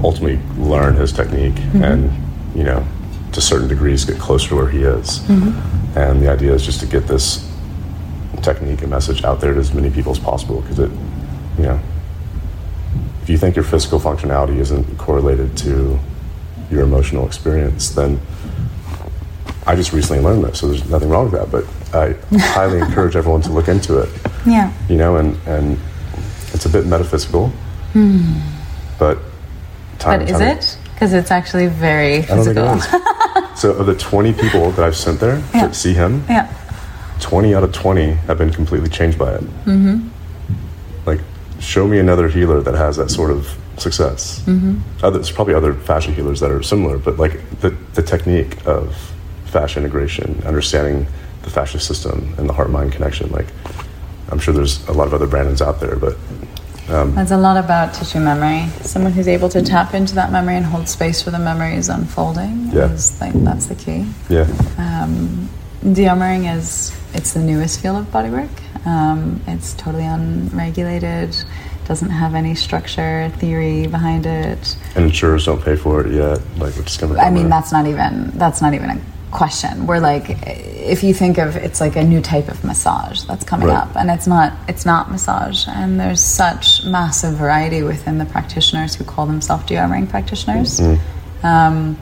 ultimately 0.03 0.41
learn 0.61 0.97
his 0.97 1.13
technique 1.13 1.53
mm-hmm. 1.53 1.83
and 1.83 2.57
you 2.57 2.65
know 2.65 2.85
to 3.31 3.39
certain 3.39 3.69
degrees 3.69 4.03
get 4.03 4.19
closer 4.19 4.49
to 4.49 4.55
where 4.57 4.69
he 4.69 4.79
is. 4.79 5.19
Mm-hmm. 5.19 5.97
And 5.97 6.21
the 6.21 6.29
idea 6.29 6.53
is 6.53 6.65
just 6.65 6.81
to 6.81 6.85
get 6.85 7.07
this 7.07 7.49
technique 8.41 8.81
and 8.81 8.89
message 8.89 9.23
out 9.23 9.39
there 9.39 9.53
to 9.53 9.59
as 9.61 9.73
many 9.73 9.89
people 9.89 10.11
as 10.11 10.19
possible 10.19 10.59
because 10.59 10.79
it 10.79 10.91
you 11.57 11.63
know 11.63 11.79
if 13.29 13.33
you 13.33 13.37
think 13.37 13.55
your 13.55 13.63
physical 13.63 13.99
functionality 13.99 14.57
isn't 14.57 14.97
correlated 14.97 15.55
to 15.55 15.99
your 16.71 16.81
emotional 16.81 17.27
experience, 17.27 17.89
then 17.89 18.19
I 19.67 19.75
just 19.75 19.93
recently 19.93 20.23
learned 20.23 20.43
this, 20.45 20.59
so 20.59 20.67
there's 20.67 20.89
nothing 20.89 21.09
wrong 21.09 21.29
with 21.29 21.33
that. 21.33 21.51
But 21.51 21.63
I 21.95 22.15
highly 22.39 22.79
encourage 22.79 23.15
everyone 23.15 23.41
to 23.43 23.51
look 23.51 23.67
into 23.67 23.99
it. 23.99 24.09
Yeah. 24.47 24.73
You 24.89 24.97
know, 24.97 25.17
and 25.17 25.37
and 25.45 25.77
it's 26.53 26.65
a 26.65 26.69
bit 26.69 26.87
metaphysical, 26.87 27.51
but 27.93 29.19
time 29.99 30.21
But 30.21 30.21
and 30.21 30.23
is 30.23 30.31
time- 30.39 30.57
it? 30.57 30.77
Because 30.95 31.13
it's 31.13 31.29
actually 31.29 31.67
very 31.67 32.23
I 32.23 32.35
don't 32.35 32.45
think 32.45 32.57
physical. 32.57 33.55
so 33.55 33.71
of 33.73 33.85
the 33.85 33.93
20 33.95 34.33
people 34.33 34.71
that 34.71 34.83
I've 34.83 34.97
sent 34.97 35.19
there 35.19 35.39
Yeah. 35.53 35.67
to 35.67 35.73
see 35.75 35.93
him, 35.93 36.23
yeah. 36.27 36.51
20 37.21 37.53
out 37.53 37.63
of 37.63 37.71
20 37.73 38.13
have 38.27 38.39
been 38.39 38.49
completely 38.49 38.89
changed 38.89 39.19
by 39.19 39.35
it. 39.35 39.41
Mm-hmm. 39.65 40.07
Like, 41.05 41.21
show 41.59 41.87
me 41.87 41.99
another 41.99 42.27
healer 42.27 42.61
that 42.61 42.73
has 42.75 42.97
that 42.97 43.09
sort 43.11 43.31
of 43.31 43.55
success. 43.77 44.41
Mm-hmm. 44.45 44.79
Other, 45.05 45.17
there's 45.19 45.31
probably 45.31 45.53
other 45.53 45.73
fascia 45.73 46.11
healers 46.11 46.39
that 46.39 46.51
are 46.51 46.63
similar, 46.63 46.97
but 46.97 47.17
like 47.17 47.33
the, 47.61 47.69
the 47.93 48.01
technique 48.01 48.65
of 48.65 48.95
fascia 49.45 49.79
integration, 49.79 50.41
understanding 50.45 51.07
the 51.43 51.49
fascia 51.49 51.79
system 51.79 52.33
and 52.37 52.47
the 52.49 52.53
heart 52.53 52.69
mind 52.69 52.91
connection, 52.91 53.31
like, 53.31 53.47
I'm 54.31 54.39
sure 54.39 54.53
there's 54.53 54.85
a 54.87 54.91
lot 54.93 55.07
of 55.07 55.13
other 55.13 55.27
Brandons 55.27 55.61
out 55.61 55.79
there, 55.79 55.95
but 55.95 56.15
It's 56.89 57.31
a 57.31 57.37
lot 57.37 57.57
about 57.57 57.93
tissue 57.93 58.19
memory. 58.19 58.69
Someone 58.81 59.11
who's 59.11 59.27
able 59.27 59.49
to 59.49 59.61
tap 59.61 59.93
into 59.93 60.15
that 60.15 60.31
memory 60.31 60.55
and 60.55 60.65
hold 60.65 60.87
space 60.89 61.21
for 61.21 61.31
the 61.31 61.39
memory 61.39 61.75
is 61.75 61.87
unfolding 61.89 62.69
Yeah. 62.71 62.91
is 62.91 63.19
like 63.21 63.33
that's 63.43 63.67
the 63.67 63.75
key. 63.75 64.05
yeah, 64.29 64.47
Um, 64.77 65.49
de-armoring 65.93 66.53
is 66.57 66.95
it's 67.13 67.33
the 67.33 67.39
newest 67.39 67.79
field 67.81 67.97
of 67.97 68.05
bodywork. 68.11 68.49
Um, 68.89 69.41
it's 69.47 69.73
totally 69.75 70.05
unregulated. 70.05 71.35
Doesn't 71.87 72.09
have 72.09 72.35
any 72.35 72.55
structure, 72.55 73.31
theory 73.37 73.87
behind 73.87 74.25
it. 74.25 74.77
and 74.95 75.05
insurers 75.05 75.45
don't 75.45 75.63
pay 75.63 75.75
for 75.75 76.05
it 76.05 76.13
yet. 76.13 76.39
Like, 76.57 76.73
just 76.75 76.99
gonna. 76.99 77.19
I 77.19 77.29
mean, 77.29 77.49
that's 77.49 77.71
not 77.71 77.85
even 77.87 78.31
that's 78.37 78.61
not 78.61 78.73
even 78.73 78.89
a 78.91 78.99
question. 79.31 79.85
We're 79.87 79.99
like, 79.99 80.25
if 80.47 81.03
you 81.03 81.13
think 81.13 81.37
of 81.37 81.55
it's 81.55 81.79
like 81.81 81.95
a 81.95 82.03
new 82.03 82.21
type 82.21 82.47
of 82.47 82.63
massage 82.63 83.23
that's 83.23 83.43
coming 83.43 83.67
Right. 83.67 83.77
up, 83.77 83.95
and 83.95 84.09
it's 84.09 84.27
not 84.27 84.53
it's 84.67 84.85
not 84.85 85.11
massage, 85.11 85.67
and 85.67 85.99
there's 85.99 86.21
such 86.21 86.83
massive 86.85 87.33
variety 87.35 87.81
within 87.83 88.17
the 88.17 88.25
practitioners 88.25 88.95
who 88.95 89.03
call 89.03 89.25
themselves 89.27 89.65
de-armoring 89.65 90.09
practitioners. 90.09 90.79
Um, 91.43 91.97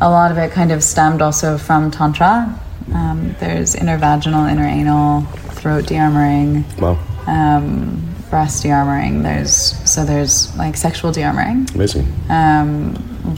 a 0.00 0.10
lot 0.10 0.30
of 0.32 0.38
it 0.38 0.50
kind 0.52 0.72
of 0.72 0.82
stemmed 0.82 1.22
also 1.22 1.56
from 1.58 1.90
tantra. 1.90 2.58
Um, 2.92 3.34
there's 3.40 3.74
intervaginal, 3.74 4.50
interanal, 4.52 5.26
throat 5.54 5.86
de-armoring 5.86 6.64
wow, 6.78 6.98
um, 7.26 8.13
breast 8.34 8.64
de-armoring. 8.64 9.22
There's 9.22 9.54
so 9.92 10.04
there's 10.04 10.34
like 10.62 10.74
sexual 10.76 11.12
de-armoring. 11.12 11.58
amazing. 11.76 12.06
Um, 12.28 12.68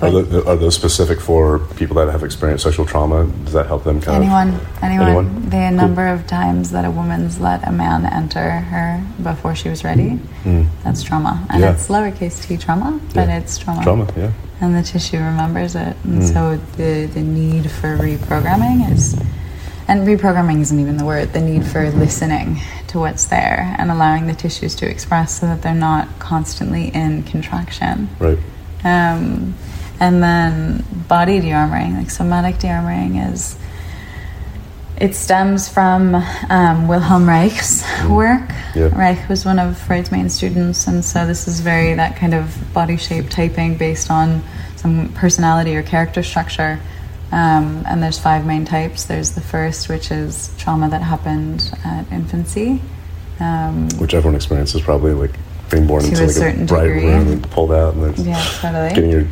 Are, 0.02 0.10
but 0.10 0.22
tho- 0.32 0.44
are 0.50 0.56
those 0.56 0.74
specific 0.82 1.18
for 1.20 1.58
people 1.80 1.94
that 1.98 2.08
have 2.10 2.24
experienced 2.24 2.64
sexual 2.64 2.86
trauma? 2.86 3.18
Does 3.44 3.52
that 3.58 3.66
help 3.72 3.84
them 3.84 4.00
kind 4.00 4.16
anyone, 4.24 4.48
of? 4.54 4.82
anyone, 4.82 5.06
Anyone? 5.08 5.26
the 5.56 5.62
Cool. 5.68 5.70
number 5.82 6.06
of 6.14 6.26
times 6.26 6.70
that 6.74 6.84
a 6.86 6.90
woman's 7.00 7.34
let 7.48 7.60
a 7.68 7.72
man 7.84 8.06
enter 8.20 8.48
her 8.72 8.88
before 9.22 9.54
she 9.54 9.68
was 9.68 9.84
ready, 9.84 10.18
that's 10.82 11.02
trauma, 11.02 11.34
and 11.50 11.58
Mm. 11.62 11.64
Yeah. 11.66 11.72
it's 11.74 11.88
lowercase 11.88 12.36
t 12.46 12.56
trauma, 12.56 12.90
but 13.14 13.28
Yeah. 13.28 13.36
it's 13.38 13.58
trauma. 13.58 13.82
Trauma, 13.82 14.06
yeah. 14.16 14.30
and 14.62 14.74
the 14.74 14.82
tissue 14.82 15.18
remembers 15.18 15.72
it. 15.76 15.94
And 16.04 16.22
Mm. 16.22 16.32
so 16.32 16.40
the, 16.78 16.92
the 17.16 17.20
need 17.20 17.70
for 17.78 17.90
reprogramming 17.98 18.78
is, 18.94 19.14
and 19.88 20.06
reprogramming 20.06 20.60
isn't 20.60 20.78
even 20.78 20.96
the 20.96 21.04
word, 21.04 21.32
the 21.32 21.40
need 21.40 21.64
for 21.64 21.90
listening 21.90 22.60
to 22.88 22.98
what's 22.98 23.26
there 23.26 23.74
and 23.78 23.90
allowing 23.90 24.26
the 24.26 24.34
tissues 24.34 24.74
to 24.76 24.88
express 24.88 25.40
so 25.40 25.46
that 25.46 25.62
they're 25.62 25.74
not 25.74 26.18
constantly 26.18 26.88
in 26.88 27.22
contraction. 27.22 28.08
Right. 28.18 28.38
Um, 28.84 29.54
and 30.00 30.22
then 30.22 30.84
body 31.08 31.40
de-armoring, 31.40 31.96
like 31.96 32.10
somatic 32.10 32.58
de-armoring 32.58 33.32
is, 33.32 33.58
it 35.00 35.14
stems 35.14 35.68
from 35.68 36.14
um, 36.48 36.88
Wilhelm 36.88 37.28
Reich's 37.28 37.82
work. 38.08 38.48
Mm. 38.48 38.74
Yeah. 38.74 38.98
Reich 38.98 39.28
was 39.28 39.44
one 39.44 39.58
of 39.58 39.78
Freud's 39.78 40.10
main 40.10 40.28
students, 40.28 40.86
and 40.86 41.04
so 41.04 41.26
this 41.26 41.46
is 41.46 41.60
very 41.60 41.94
that 41.94 42.16
kind 42.16 42.34
of 42.34 42.56
body 42.72 42.96
shape 42.96 43.28
typing 43.28 43.76
based 43.76 44.10
on 44.10 44.42
some 44.76 45.12
personality 45.14 45.76
or 45.76 45.82
character 45.82 46.22
structure. 46.22 46.80
Um, 47.32 47.82
and 47.88 48.02
there's 48.02 48.18
five 48.18 48.46
main 48.46 48.64
types. 48.64 49.04
There's 49.04 49.32
the 49.32 49.40
first, 49.40 49.88
which 49.88 50.10
is 50.10 50.54
trauma 50.58 50.88
that 50.90 51.02
happened 51.02 51.70
at 51.84 52.10
infancy. 52.12 52.80
Um, 53.40 53.88
Which 53.98 54.14
everyone 54.14 54.36
experiences 54.36 54.80
probably, 54.80 55.12
like 55.12 55.32
being 55.70 55.86
born 55.86 56.04
into 56.04 56.20
a 56.20 56.20
like 56.22 56.30
a 56.30 56.32
certain 56.32 56.66
bright 56.66 56.84
degree. 56.84 57.06
room 57.06 57.28
and 57.28 57.50
pulled 57.50 57.72
out, 57.72 57.94
and 57.94 58.14
then 58.14 58.26
yeah, 58.26 58.42
totally. 58.60 58.88
getting 58.94 59.10
your 59.10 59.22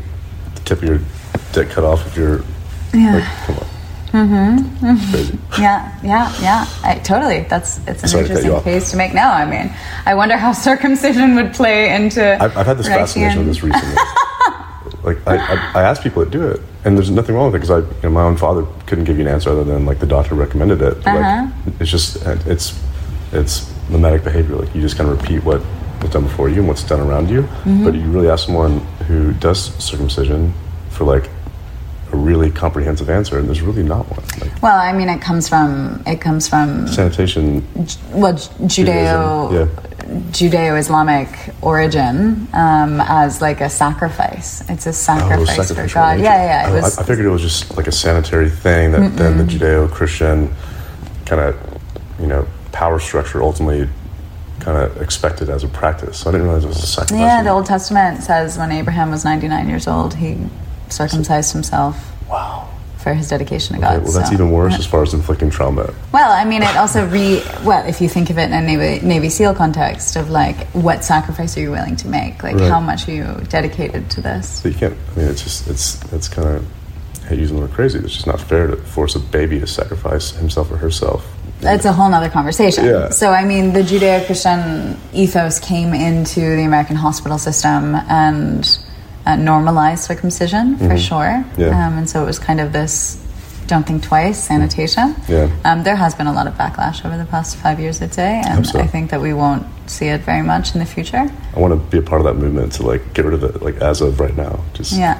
the 0.54 0.60
tip 0.64 0.82
of 0.82 0.88
your 0.88 1.00
dick 1.52 1.70
cut 1.70 1.84
off 1.84 2.06
if 2.08 2.16
you're 2.16 2.42
Yeah. 2.92 3.14
like, 3.14 3.46
come 3.46 3.56
on. 3.58 3.66
Mm-hmm. 4.14 5.36
Yeah, 5.60 5.98
yeah, 6.02 6.32
yeah. 6.42 6.66
I, 6.82 6.98
totally. 6.98 7.40
That's 7.48 7.78
it's 7.86 8.02
an 8.02 8.08
Sorry 8.08 8.24
to 8.24 8.28
interesting 8.30 8.52
off. 8.52 8.64
case 8.64 8.90
to 8.90 8.96
make 8.96 9.14
now. 9.14 9.32
I 9.32 9.44
mean, 9.46 9.72
I 10.04 10.14
wonder 10.16 10.36
how 10.36 10.52
circumcision 10.68 11.34
would 11.36 11.54
play 11.54 11.94
into. 11.94 12.34
I've, 12.42 12.56
I've 12.56 12.66
had 12.66 12.76
this 12.78 12.88
fascination 12.88 13.38
with 13.38 13.48
this 13.48 13.62
recently. 13.62 13.94
like 15.02 15.18
I, 15.26 15.36
I, 15.36 15.72
I 15.76 15.82
ask 15.82 16.02
people 16.02 16.22
that 16.24 16.30
do 16.30 16.46
it, 16.48 16.60
and 16.84 16.96
there's 16.96 17.10
nothing 17.10 17.34
wrong 17.34 17.50
with 17.50 17.56
it 17.56 17.66
because 17.66 17.70
I, 17.70 17.78
you 17.78 18.02
know, 18.02 18.10
my 18.10 18.22
own 18.22 18.36
father 18.36 18.66
couldn't 18.86 19.04
give 19.04 19.16
you 19.16 19.22
an 19.22 19.28
answer 19.28 19.50
other 19.50 19.64
than 19.64 19.86
like 19.86 20.00
the 20.00 20.06
doctor 20.06 20.34
recommended 20.34 20.82
it. 20.82 21.06
Uh-huh. 21.06 21.48
Like 21.66 21.80
it's 21.80 21.90
just 21.90 22.24
it's 22.46 22.80
it's 23.32 23.72
mimetic 23.88 24.24
behavior. 24.24 24.56
Like 24.56 24.74
you 24.74 24.80
just 24.80 24.96
kind 24.96 25.08
of 25.08 25.20
repeat 25.20 25.42
what 25.44 25.62
was 26.02 26.10
done 26.10 26.24
before 26.24 26.48
you 26.48 26.58
and 26.58 26.68
what's 26.68 26.84
done 26.84 27.00
around 27.00 27.30
you. 27.30 27.42
Mm-hmm. 27.42 27.84
But 27.84 27.94
you 27.94 28.02
really 28.10 28.28
ask 28.28 28.46
someone 28.46 28.80
who 29.08 29.32
does 29.34 29.74
circumcision 29.82 30.52
for 30.90 31.04
like 31.04 31.30
a 32.12 32.16
really 32.16 32.50
comprehensive 32.50 33.08
answer, 33.10 33.38
and 33.38 33.48
there's 33.48 33.62
really 33.62 33.82
not 33.82 34.08
one. 34.10 34.24
Like 34.40 34.62
Well, 34.62 34.78
I 34.78 34.92
mean, 34.92 35.08
it 35.08 35.20
comes 35.20 35.48
from 35.48 36.02
it 36.06 36.20
comes 36.20 36.48
from 36.48 36.86
sanitation, 36.86 37.66
well 38.12 38.34
Judeo 38.34 38.68
Judaism, 38.68 39.93
Judeo-Islamic 40.06 41.54
origin 41.62 42.46
um, 42.52 43.00
as 43.00 43.40
like 43.40 43.60
a 43.60 43.70
sacrifice. 43.70 44.68
It's 44.68 44.86
a 44.86 44.90
Oh, 44.90 44.92
sacrifice 44.92 45.72
for 45.72 45.86
God. 45.94 46.20
Yeah, 46.20 46.34
yeah. 46.44 46.68
It 46.68 46.70
I- 46.70 46.82
was. 46.82 46.98
I, 46.98 47.02
figured 47.04 47.26
it 47.26 47.30
was 47.30 47.42
just 47.42 47.76
like 47.76 47.86
a 47.86 47.92
sanitary 47.92 48.50
thing 48.50 48.92
that 48.92 49.16
then 49.16 49.38
the 49.38 49.44
Judeo-Christian 49.44 50.54
kind 51.26 51.40
of, 51.40 51.56
you 52.20 52.26
know, 52.26 52.46
power 52.72 52.98
structure 53.00 53.42
ultimately 53.42 53.88
kind 54.60 54.78
of 54.78 55.00
expected 55.00 55.48
as 55.50 55.64
a 55.64 55.68
practice. 55.68 56.18
So 56.18 56.30
I 56.30 56.32
didn't 56.32 56.46
realize 56.46 56.64
it 56.64 56.68
was 56.68 56.82
a 56.82 56.86
sacrifice. 56.86 57.18
yeah, 57.20 57.42
the 57.42 57.50
Old 57.50 57.66
Testament 57.66 58.22
says 58.22 58.56
when 58.58 58.72
Abraham 58.72 59.10
was 59.10 59.24
99 59.24 59.68
years 59.68 59.86
old, 59.86 60.14
he 60.14 60.38
circumcised 60.88 61.52
himself 61.52 62.12
wow. 62.28 62.68
For 63.04 63.12
his 63.14 63.28
dedication 63.28 63.76
to 63.76 63.82
God. 63.82 63.96
Okay, 63.96 64.04
well, 64.04 64.12
that's 64.12 64.28
so- 64.30 64.34
even 64.34 64.50
worse 64.50 64.74
as 64.78 64.86
far 64.86 65.02
as 65.02 65.12
inflicting 65.14 65.50
trauma. 65.50 65.92
Well, 66.10 66.32
I 66.32 66.44
mean, 66.46 66.62
it 66.62 66.74
also 66.76 67.06
re. 67.06 67.42
Well, 67.62 67.86
if 67.86 68.00
you 68.00 68.08
think 68.08 68.30
of 68.30 68.38
it 68.38 68.44
in 68.50 68.52
a 68.54 68.62
Navy, 68.62 69.06
Navy 69.06 69.28
SEAL 69.28 69.54
context 69.54 70.16
of 70.16 70.30
like, 70.30 70.56
what 70.72 71.04
sacrifice 71.04 71.56
are 71.56 71.60
you 71.60 71.70
willing 71.70 71.96
to 71.96 72.08
make? 72.08 72.42
Like, 72.42 72.56
Right. 72.56 72.70
how 72.70 72.80
much 72.80 73.06
are 73.08 73.12
you 73.12 73.26
dedicated 73.50 74.10
to 74.12 74.22
this? 74.22 74.48
So 74.62 74.68
you 74.70 74.74
can't. 74.74 74.94
I 75.14 75.18
mean, 75.20 75.28
it's 75.28 75.42
just 75.44 75.68
it's 75.68 76.00
it's 76.12 76.28
kind 76.28 76.48
of. 76.48 76.66
I 77.24 77.28
hate 77.28 77.38
using 77.38 77.56
the 77.56 77.62
word 77.62 77.72
crazy. 77.72 77.98
It's 77.98 78.12
just 78.12 78.26
not 78.26 78.40
fair 78.40 78.66
to 78.66 78.76
force 78.76 79.14
a 79.14 79.18
baby 79.18 79.60
to 79.60 79.66
sacrifice 79.66 80.32
himself 80.32 80.70
or 80.72 80.76
herself. 80.78 81.24
That's 81.60 81.84
a 81.86 81.92
whole 81.92 82.10
nother 82.10 82.28
conversation. 82.28 82.84
Yeah. 82.84 83.08
So, 83.08 83.30
I 83.30 83.44
mean, 83.46 83.72
the 83.72 83.80
Judeo 83.80 84.26
Christian 84.26 84.98
ethos 85.14 85.58
came 85.58 85.94
into 85.94 86.40
the 86.40 86.64
American 86.64 86.96
hospital 86.96 87.38
system 87.38 87.94
and 88.08 88.78
uh, 89.26 89.36
normalized 89.36 90.04
circumcision 90.04 90.76
for 90.76 90.96
sure. 90.98 91.42
Mm-hmm. 91.44 91.60
Yeah. 91.60 91.86
Um, 91.86 91.98
and 91.98 92.08
so 92.08 92.22
it 92.22 92.26
was 92.26 92.38
kind 92.38 92.60
of 92.60 92.72
this 92.72 93.20
don't 93.66 93.86
think 93.86 94.02
twice 94.02 94.42
sanitation. 94.44 95.14
Yeah. 95.28 95.50
Um, 95.64 95.82
there 95.84 95.96
has 95.96 96.14
been 96.14 96.26
a 96.26 96.32
lot 96.32 96.46
of 96.46 96.54
backlash 96.54 97.04
over 97.04 97.16
the 97.16 97.24
past 97.24 97.56
five 97.56 97.80
years, 97.80 98.02
I'd 98.02 98.12
say. 98.12 98.42
And 98.44 98.56
Hope 98.56 98.66
so. 98.66 98.78
I 98.80 98.86
think 98.86 99.10
that 99.10 99.20
we 99.20 99.32
won't 99.32 99.66
see 99.86 100.06
it 100.08 100.20
very 100.22 100.42
much 100.42 100.74
in 100.74 100.80
the 100.80 100.86
future. 100.86 101.30
I 101.54 101.58
want 101.58 101.72
to 101.72 101.90
be 101.90 101.98
a 101.98 102.02
part 102.02 102.20
of 102.20 102.26
that 102.26 102.34
movement 102.34 102.72
to 102.74 102.82
like 102.82 103.14
get 103.14 103.24
rid 103.24 103.34
of 103.34 103.42
it, 103.44 103.62
like 103.62 103.76
as 103.76 104.00
of 104.00 104.20
right 104.20 104.36
now. 104.36 104.60
Just 104.74 104.92
Yeah. 104.92 105.18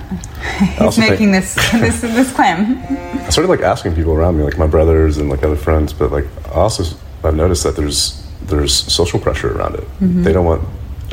He's 0.59 0.81
also 0.81 1.01
think- 1.01 1.13
making 1.13 1.33
this, 1.33 1.55
this 1.73 2.01
this 2.01 2.33
claim. 2.33 2.79
I 2.89 3.31
started 3.31 3.49
like 3.49 3.61
asking 3.61 3.95
people 3.95 4.13
around 4.13 4.37
me, 4.37 4.45
like 4.45 4.59
my 4.59 4.67
brothers 4.67 5.17
and 5.19 5.31
like 5.31 5.43
other 5.43 5.57
friends, 5.57 5.93
but 5.93 6.13
like 6.13 6.27
I 6.49 6.61
also 6.61 6.85
I've 7.23 7.35
noticed 7.37 7.63
that 7.65 7.77
there's 7.77 8.23
there's 8.43 8.75
social 8.75 9.19
pressure 9.19 9.57
around 9.57 9.77
it. 9.77 9.85
They 10.01 10.33
don't 10.33 10.45
want. 10.45 10.63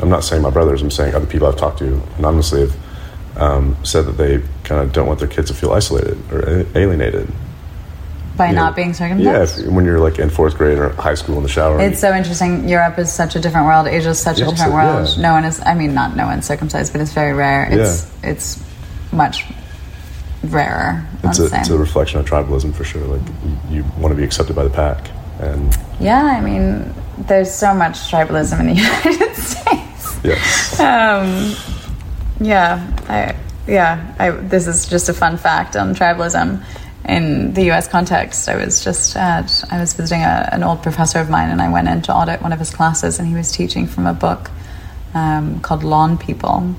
I'm 0.00 0.10
not 0.10 0.24
saying 0.24 0.42
my 0.42 0.50
brothers. 0.50 0.82
I'm 0.82 0.90
saying 0.90 1.14
other 1.14 1.26
people 1.26 1.46
I've 1.48 1.56
talked 1.56 1.78
to 1.78 2.02
anonymously 2.18 2.60
have 2.60 2.76
um, 3.36 3.76
said 3.84 4.06
that 4.06 4.12
they 4.12 4.42
kind 4.64 4.80
of 4.82 4.92
don't 4.92 5.06
want 5.06 5.18
their 5.18 5.28
kids 5.28 5.48
to 5.48 5.54
feel 5.54 5.72
isolated 5.72 6.18
or 6.32 6.66
alienated. 6.76 7.30
By 8.36 8.48
You 8.48 8.54
know, 8.54 8.62
not 8.62 8.76
being 8.76 8.88
Yeah, 8.88 8.94
circumcised? 8.94 9.58
if, 9.66 9.72
when 9.72 9.84
you're 9.84 10.00
like 10.00 10.18
in 10.18 10.30
fourth 10.30 10.56
grade 10.56 10.78
or 10.78 10.90
high 10.90 11.14
school 11.14 11.36
in 11.36 11.42
the 11.42 11.48
shower. 11.50 11.80
It's 11.80 12.00
so 12.00 12.14
interesting. 12.14 12.66
Europe 12.68 12.98
is 12.98 13.12
such 13.12 13.36
a 13.36 13.40
different 13.40 13.66
world. 13.66 13.86
Asia 13.86 14.10
is 14.10 14.18
such 14.18 14.40
a 14.40 14.46
different 14.46 14.72
world. 14.72 15.08
yeah. 15.16 15.22
No 15.22 15.32
one 15.32 15.44
is. 15.44 15.60
I 15.60 15.74
mean, 15.74 15.92
not 15.94 16.16
no 16.16 16.26
one's 16.26 16.46
circumcised, 16.46 16.92
but 16.92 17.00
it's 17.02 17.12
very 17.12 17.34
rare. 17.34 17.68
It's 17.70 18.10
it's 18.22 18.62
much 19.12 19.44
rarer. 20.44 21.06
It's, 21.24 21.38
a, 21.38 21.46
it's 21.52 21.68
a 21.68 21.76
reflection 21.78 22.20
of 22.20 22.26
tribalism 22.26 22.74
for 22.74 22.84
sure. 22.84 23.04
Like 23.04 23.20
you, 23.70 23.76
you 23.76 23.84
want 23.98 24.12
to 24.12 24.16
be 24.16 24.24
accepted 24.24 24.56
by 24.56 24.64
the 24.64 24.70
pack, 24.70 25.10
and 25.38 25.76
yeah, 26.00 26.24
I 26.24 26.40
mean, 26.40 26.92
there's 27.18 27.52
so 27.52 27.74
much 27.74 28.10
tribalism 28.10 28.60
in 28.60 28.66
the 28.68 28.74
United 28.82 29.34
States. 29.36 30.18
Yes. 30.24 30.80
Um, 30.80 31.54
yeah, 32.42 32.96
I, 33.08 33.36
yeah. 33.66 34.14
I, 34.18 34.30
this 34.30 34.66
is 34.66 34.88
just 34.88 35.08
a 35.08 35.14
fun 35.14 35.36
fact 35.36 35.76
on 35.76 35.94
tribalism. 35.94 36.64
In 37.04 37.52
the 37.52 37.64
U.S. 37.64 37.88
context, 37.88 38.48
I 38.48 38.64
was 38.64 38.84
just 38.84 39.16
at, 39.16 39.64
I 39.70 39.80
was 39.80 39.92
visiting 39.92 40.22
a, 40.22 40.48
an 40.52 40.62
old 40.62 40.82
professor 40.82 41.18
of 41.18 41.28
mine, 41.28 41.50
and 41.50 41.60
I 41.60 41.70
went 41.72 41.88
in 41.88 42.02
to 42.02 42.14
audit 42.14 42.40
one 42.42 42.52
of 42.52 42.58
his 42.58 42.70
classes, 42.72 43.18
and 43.18 43.26
he 43.26 43.34
was 43.34 43.50
teaching 43.50 43.86
from 43.86 44.06
a 44.06 44.14
book 44.14 44.50
um, 45.14 45.60
called 45.60 45.82
Lawn 45.82 46.16
People. 46.16 46.74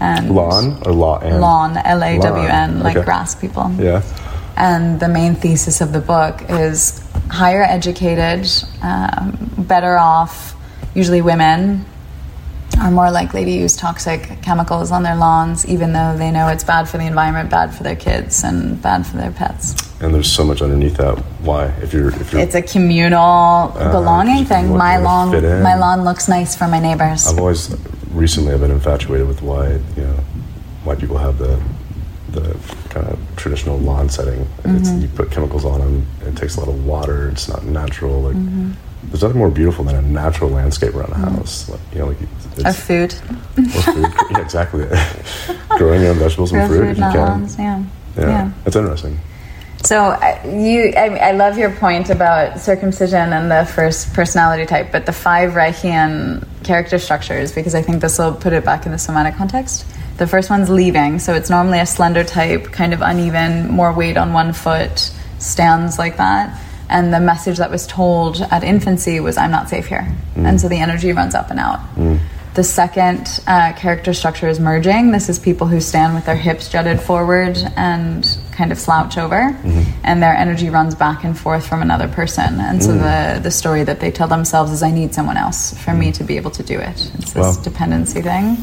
And 0.00 0.34
Lawn 0.34 0.82
or 0.84 0.92
law 0.92 1.18
and 1.20 1.40
Lawn, 1.40 1.76
L 1.78 2.02
A 2.02 2.18
W 2.18 2.48
N, 2.48 2.80
like 2.80 2.96
okay. 2.96 3.04
grass 3.04 3.34
people. 3.34 3.70
Yeah. 3.78 4.02
And 4.56 5.00
the 5.00 5.08
main 5.08 5.34
thesis 5.34 5.80
of 5.80 5.92
the 5.92 6.00
book 6.00 6.42
is 6.48 7.02
higher 7.30 7.62
educated, 7.62 8.48
um, 8.82 9.54
better 9.58 9.96
off, 9.96 10.54
usually 10.94 11.22
women, 11.22 11.84
are 12.80 12.90
more 12.90 13.10
likely 13.10 13.44
to 13.44 13.50
use 13.50 13.76
toxic 13.76 14.42
chemicals 14.42 14.90
on 14.90 15.02
their 15.02 15.16
lawns, 15.16 15.66
even 15.66 15.92
though 15.92 16.16
they 16.16 16.30
know 16.30 16.48
it's 16.48 16.64
bad 16.64 16.88
for 16.88 16.98
the 16.98 17.06
environment, 17.06 17.50
bad 17.50 17.74
for 17.74 17.82
their 17.82 17.96
kids, 17.96 18.44
and 18.44 18.80
bad 18.82 19.06
for 19.06 19.16
their 19.16 19.30
pets. 19.30 19.74
And 20.00 20.14
there's 20.14 20.30
so 20.30 20.44
much 20.44 20.60
underneath 20.62 20.96
that. 20.96 21.18
Why? 21.40 21.66
If 21.82 21.92
you're 21.92 22.08
if 22.08 22.32
you're 22.32 22.40
It's 22.42 22.54
a 22.54 22.62
communal 22.62 23.68
belonging 23.90 24.44
thing. 24.44 24.76
My 24.76 24.98
lawn, 24.98 25.30
my 25.62 25.76
lawn 25.76 26.04
looks 26.04 26.28
nice 26.28 26.54
for 26.56 26.68
my 26.68 26.80
neighbors. 26.80 27.26
I've 27.26 27.38
always 27.38 27.74
recently 28.10 28.52
I've 28.52 28.60
been 28.60 28.70
infatuated 28.70 29.26
with 29.26 29.42
why 29.42 29.72
you 29.72 30.02
know 30.02 30.18
why 30.84 30.94
people 30.94 31.18
have 31.18 31.38
the 31.38 31.60
the 32.30 32.56
kind 32.90 33.06
of 33.06 33.18
traditional 33.36 33.78
lawn 33.78 34.08
setting. 34.08 34.44
Mm-hmm. 34.62 35.00
you 35.00 35.08
put 35.08 35.30
chemicals 35.30 35.64
on 35.64 35.80
them. 35.80 36.06
It 36.22 36.36
takes 36.36 36.56
a 36.56 36.60
lot 36.60 36.68
of 36.68 36.84
water. 36.84 37.28
It's 37.28 37.48
not 37.48 37.64
natural. 37.64 38.22
Like 38.22 38.36
Mm-hmm. 38.36 38.72
There's 39.08 39.22
nothing 39.22 39.38
more 39.38 39.50
beautiful 39.50 39.84
than 39.84 39.96
a 39.96 40.02
natural 40.02 40.50
landscape 40.50 40.94
around 40.94 41.12
a 41.12 41.16
mm. 41.16 41.36
house. 41.36 41.68
Like, 41.68 41.80
you 41.92 41.98
know, 42.00 42.06
like 42.06 42.20
Or 42.20 42.70
it's, 42.70 42.80
food. 42.80 43.14
or 43.56 43.82
food. 43.82 44.14
yeah, 44.30 44.40
exactly. 44.40 44.86
Growing 45.78 46.02
your 46.02 46.10
own 46.10 46.18
vegetables 46.18 46.52
and 46.52 46.68
fruit 46.68 46.90
if 46.90 46.96
you 46.96 47.02
can. 47.02 47.16
lawns. 47.16 47.58
Yeah. 47.58 47.84
Yeah. 48.16 48.26
yeah. 48.26 48.52
it's 48.66 48.76
interesting. 48.76 49.18
So 49.84 50.18
you, 50.46 50.94
I, 50.96 51.08
I 51.18 51.32
love 51.32 51.58
your 51.58 51.70
point 51.70 52.08
about 52.08 52.58
circumcision 52.58 53.34
and 53.34 53.50
the 53.50 53.70
first 53.70 54.14
personality 54.14 54.64
type, 54.64 54.90
but 54.90 55.04
the 55.04 55.12
five 55.12 55.52
Reichian 55.52 56.46
character 56.64 56.98
structures, 56.98 57.52
because 57.52 57.74
I 57.74 57.82
think 57.82 58.00
this 58.00 58.18
will 58.18 58.32
put 58.32 58.54
it 58.54 58.64
back 58.64 58.86
in 58.86 58.92
the 58.92 58.98
somatic 58.98 59.34
context. 59.34 59.84
The 60.16 60.26
first 60.26 60.48
one's 60.48 60.70
leaving, 60.70 61.18
so 61.18 61.34
it's 61.34 61.50
normally 61.50 61.80
a 61.80 61.86
slender 61.86 62.24
type, 62.24 62.72
kind 62.72 62.94
of 62.94 63.02
uneven, 63.02 63.70
more 63.70 63.92
weight 63.92 64.16
on 64.16 64.32
one 64.32 64.54
foot, 64.54 65.12
stands 65.38 65.98
like 65.98 66.16
that. 66.16 66.58
And 66.88 67.12
the 67.12 67.20
message 67.20 67.58
that 67.58 67.70
was 67.70 67.86
told 67.86 68.40
at 68.50 68.62
infancy 68.62 69.20
was, 69.20 69.36
"I'm 69.36 69.50
not 69.50 69.68
safe 69.68 69.86
here," 69.86 70.06
mm. 70.36 70.46
and 70.46 70.60
so 70.60 70.68
the 70.68 70.80
energy 70.80 71.12
runs 71.12 71.34
up 71.34 71.50
and 71.50 71.58
out. 71.58 71.80
Mm. 71.96 72.18
The 72.54 72.62
second 72.62 73.40
uh, 73.48 73.72
character 73.72 74.14
structure 74.14 74.48
is 74.48 74.60
merging. 74.60 75.10
This 75.10 75.28
is 75.28 75.40
people 75.40 75.66
who 75.66 75.80
stand 75.80 76.14
with 76.14 76.24
their 76.24 76.36
hips 76.36 76.68
jutted 76.68 77.00
forward 77.00 77.58
and 77.74 78.24
kind 78.52 78.70
of 78.70 78.78
slouch 78.78 79.18
over, 79.18 79.50
mm-hmm. 79.50 79.82
and 80.04 80.22
their 80.22 80.36
energy 80.36 80.70
runs 80.70 80.94
back 80.94 81.24
and 81.24 81.36
forth 81.36 81.66
from 81.66 81.82
another 81.82 82.06
person. 82.06 82.60
And 82.60 82.80
so 82.80 82.90
mm. 82.90 83.00
the, 83.00 83.40
the 83.42 83.50
story 83.50 83.82
that 83.82 83.98
they 83.98 84.12
tell 84.12 84.28
themselves 84.28 84.70
is, 84.70 84.84
I 84.84 84.92
need 84.92 85.12
someone 85.14 85.36
else 85.36 85.76
for 85.82 85.92
me 85.94 86.12
to 86.12 86.22
be 86.22 86.36
able 86.36 86.52
to 86.52 86.62
do 86.62 86.78
it. 86.78 87.10
It's 87.18 87.32
this 87.32 87.56
Wow. 87.56 87.62
dependency 87.64 88.22
thing. 88.22 88.58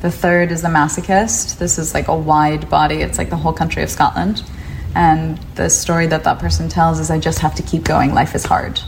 The 0.00 0.10
third 0.10 0.50
is 0.50 0.62
the 0.62 0.68
masochist. 0.68 1.58
This 1.58 1.78
is 1.78 1.94
like 1.94 2.08
a 2.08 2.16
wide 2.16 2.68
body, 2.68 2.96
it's 2.96 3.18
like 3.18 3.30
the 3.30 3.36
whole 3.36 3.52
country 3.52 3.84
of 3.84 3.90
Scotland. 3.90 4.42
And 4.94 5.38
the 5.54 5.68
story 5.70 6.06
that 6.08 6.24
that 6.24 6.38
person 6.38 6.68
tells 6.68 6.98
is, 6.98 7.10
I 7.10 7.18
just 7.18 7.38
have 7.40 7.54
to 7.56 7.62
keep 7.62 7.84
going, 7.84 8.12
life 8.14 8.34
is 8.34 8.44
hard 8.44 8.80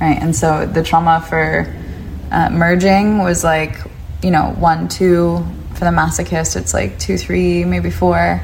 right? 0.00 0.20
And 0.20 0.34
so 0.34 0.66
the 0.66 0.82
trauma 0.82 1.24
for 1.28 1.74
uh, 2.30 2.50
merging 2.50 3.18
was 3.18 3.44
like, 3.44 3.76
you 4.22 4.30
know, 4.30 4.54
one, 4.58 4.88
two. 4.88 5.44
For 5.74 5.80
the 5.80 5.90
masochist, 5.90 6.56
it's 6.56 6.72
like 6.72 6.98
two, 7.00 7.18
three, 7.18 7.64
maybe 7.64 7.90
four. 7.90 8.40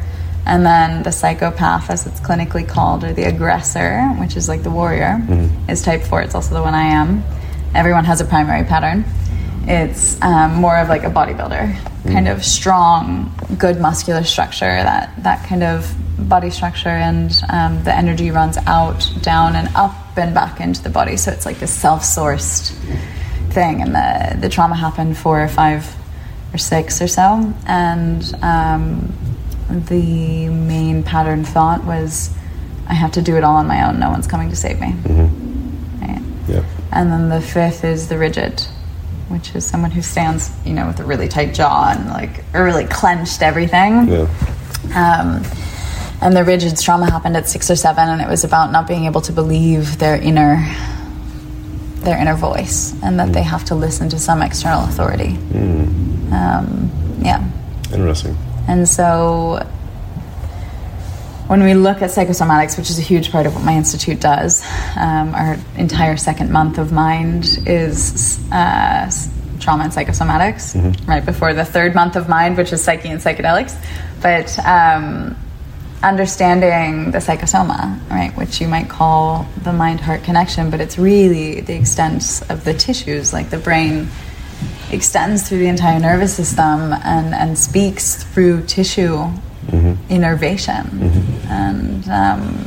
And 0.47 0.67
then 0.67 1.05
the 1.05 1.13
psychopath, 1.13 1.91
as 1.91 2.07
it's 2.07 2.19
clinically 2.19 2.67
called, 2.67 3.05
or 3.05 3.13
the 3.13 3.25
aggressor, 3.25 4.03
which 4.19 4.37
is 4.37 4.49
like 4.49 4.65
the 4.65 4.71
warrior, 4.71 5.21
is 5.69 5.83
type 5.83 6.03
four. 6.03 6.23
It's 6.23 6.35
also 6.35 6.55
the 6.55 6.63
one 6.63 6.75
I 6.75 6.87
am. 6.87 7.23
Everyone 7.75 8.05
has 8.05 8.21
a 8.21 8.25
primary 8.25 8.65
pattern. 8.67 9.05
It's 9.63 10.21
um, 10.23 10.55
more 10.55 10.79
of 10.79 10.89
like 10.89 11.05
a 11.05 11.11
bodybuilder, 11.11 12.13
kind 12.13 12.29
of 12.29 12.45
strong, 12.45 13.33
good 13.59 13.81
muscular 13.81 14.25
structure, 14.25 14.67
that, 14.67 15.13
that 15.23 15.47
kind 15.47 15.63
of 15.63 15.95
body 16.19 16.51
structure, 16.51 16.89
and 16.89 17.33
um, 17.51 17.83
the 17.85 17.95
energy 17.95 18.31
runs 18.31 18.57
out, 18.67 19.11
down, 19.23 19.57
and 19.57 19.69
up 19.75 19.95
and 20.17 20.35
back 20.35 20.61
into 20.61 20.83
the 20.83 20.91
body. 20.91 21.17
So 21.17 21.31
it's 21.31 21.47
like 21.47 21.59
this 21.59 21.73
self 21.73 22.03
sourced 22.03 22.71
thing. 23.51 23.83
And 23.83 23.95
the, 23.95 24.41
the 24.41 24.49
trauma 24.49 24.77
happened 24.77 25.17
four 25.17 25.43
or 25.43 25.49
five 25.49 25.95
or 26.53 26.59
six 26.59 27.01
or 27.01 27.09
so. 27.09 27.53
And 27.67 28.35
um, 28.43 29.13
the 29.69 30.49
main 30.49 31.03
pattern 31.03 31.45
thought 31.45 31.85
was 31.85 32.35
I 32.89 32.95
have 32.95 33.13
to 33.13 33.23
do 33.23 33.37
it 33.37 33.45
all 33.45 33.57
on 33.57 33.67
my 33.67 33.89
own, 33.89 34.01
no 34.01 34.11
one's 34.11 34.27
coming 34.27 34.51
to 34.51 34.57
save 34.57 34.81
me. 34.81 34.95
Right? 36.01 36.23
Yeah. 36.49 36.65
And 36.93 37.11
then 37.11 37.29
the 37.29 37.41
fifth 37.41 37.85
is 37.85 38.09
the 38.09 38.19
rigid, 38.19 38.67
which 39.31 39.55
is 39.55 39.65
someone 39.65 39.91
who 39.91 40.03
stands, 40.03 40.51
you 40.65 40.73
know, 40.73 40.87
with 40.87 41.01
a 41.01 41.05
really 41.05 41.29
tight 41.29 41.55
jaw 41.55 41.95
and 41.97 42.09
like 42.09 42.45
really 42.53 42.87
clenched 42.87 43.43
everything. 43.43 44.09
Yeah. 44.09 44.27
Um, 44.95 45.45
and 46.21 46.37
the 46.37 46.45
rigid's 46.45 46.83
trauma 46.83 47.11
happened 47.11 47.37
at 47.37 47.49
six 47.49 47.71
or 47.71 47.77
seven, 47.77 48.09
and 48.09 48.21
it 48.21 48.29
was 48.29 48.45
about 48.45 48.73
not 48.73 48.87
being 48.87 49.05
able 49.05 49.21
to 49.23 49.33
believe 49.33 49.99
their 49.99 50.17
inner, 50.17 50.57
their 52.01 52.19
inner 52.19 52.35
voice, 52.35 52.95
and 53.03 53.19
that 53.19 53.33
they 53.33 53.43
have 53.43 53.65
to 53.67 53.75
listen 53.75 54.09
to 54.11 54.19
some 54.19 54.43
external 54.43 54.85
authority. 54.85 55.39
Um, 56.33 56.91
yeah. 57.23 57.49
Interesting. 57.93 58.37
And 58.69 58.89
so 58.89 59.67
when 61.51 61.65
we 61.65 61.75
look 61.75 62.01
at 62.01 62.11
psychosomatics, 62.11 62.79
which 62.79 62.91
is 62.91 63.01
a 63.01 63.03
huge 63.03 63.33
part 63.33 63.45
of 63.45 63.57
what 63.57 63.65
my 63.65 63.73
institute 63.73 64.21
does, 64.21 64.65
um, 64.97 65.35
our 65.35 65.57
entire 65.77 66.17
second 66.17 66.53
month 66.53 66.79
of 66.79 66.93
mind 66.93 67.59
is 67.67 68.39
uh, 68.53 69.11
trauma 69.59 69.83
and 69.83 69.93
psychosomatics, 69.93 71.09
right 71.09 71.27
before 71.27 71.53
the 71.53 71.65
third 71.65 71.93
month 71.93 72.15
of 72.15 72.29
mind, 72.29 72.57
which 72.57 72.73
is 72.73 72.85
psyche 72.85 73.09
and 73.09 73.21
psychedelics. 73.21 73.75
But 74.23 74.57
um, 74.65 75.37
understanding 76.05 77.11
the 77.11 77.19
psychosoma, 77.19 77.99
right, 78.09 78.31
which 78.37 78.61
you 78.61 78.69
might 78.69 78.89
call 78.89 79.49
the 79.65 79.73
mind 79.73 80.01
heart 80.01 80.23
connection, 80.23 80.71
but 80.71 80.81
it's 80.81 80.99
really 80.99 81.63
the 81.63 81.75
extent 81.75 82.43
of 82.49 82.63
the 82.63 82.75
tissues, 82.75 83.33
like 83.33 83.51
the 83.51 83.59
brain 83.59 84.07
extends 84.93 85.49
through 85.49 85.59
the 85.59 85.67
entire 85.67 85.99
nervous 85.99 86.33
system 86.33 86.93
and, 86.93 87.35
and 87.35 87.59
speaks 87.59 88.23
through 88.23 88.63
tissue 88.67 89.33
innervation. 90.09 90.87
And 91.49 92.09
um, 92.09 92.65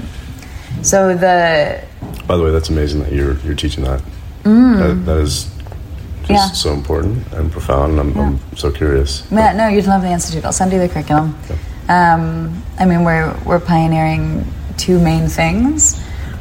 so 0.81 1.15
the 1.15 1.83
By 2.27 2.37
the 2.37 2.43
way, 2.43 2.51
that's 2.51 2.69
amazing 2.69 3.01
that 3.03 3.11
you're 3.11 3.35
you're 3.39 3.55
teaching 3.55 3.83
that. 3.85 4.01
That, 4.43 5.03
that 5.05 5.17
is 5.17 5.43
just 5.43 5.53
Mm. 6.23 6.29
Yeah. 6.29 6.47
so 6.53 6.71
important 6.73 7.31
and 7.33 7.51
profound. 7.51 7.91
And 7.93 7.99
I'm, 7.99 8.17
I'm 8.17 8.39
so 8.55 8.71
curious. 8.71 9.23
Yeah, 9.31 9.51
no, 9.53 9.67
you'd 9.67 9.87
love 9.87 10.01
the 10.03 10.09
institute. 10.11 10.45
I'll 10.45 10.53
send 10.53 10.71
you 10.71 10.79
the 10.79 10.87
curriculum. 10.87 11.35
Yeah. 11.49 11.55
Um, 12.15 12.63
I 12.79 12.85
mean, 12.85 13.03
we're 13.03 13.35
we're 13.45 13.59
pioneering 13.59 14.45
two 14.77 14.99
main 14.99 15.27
things. 15.27 15.99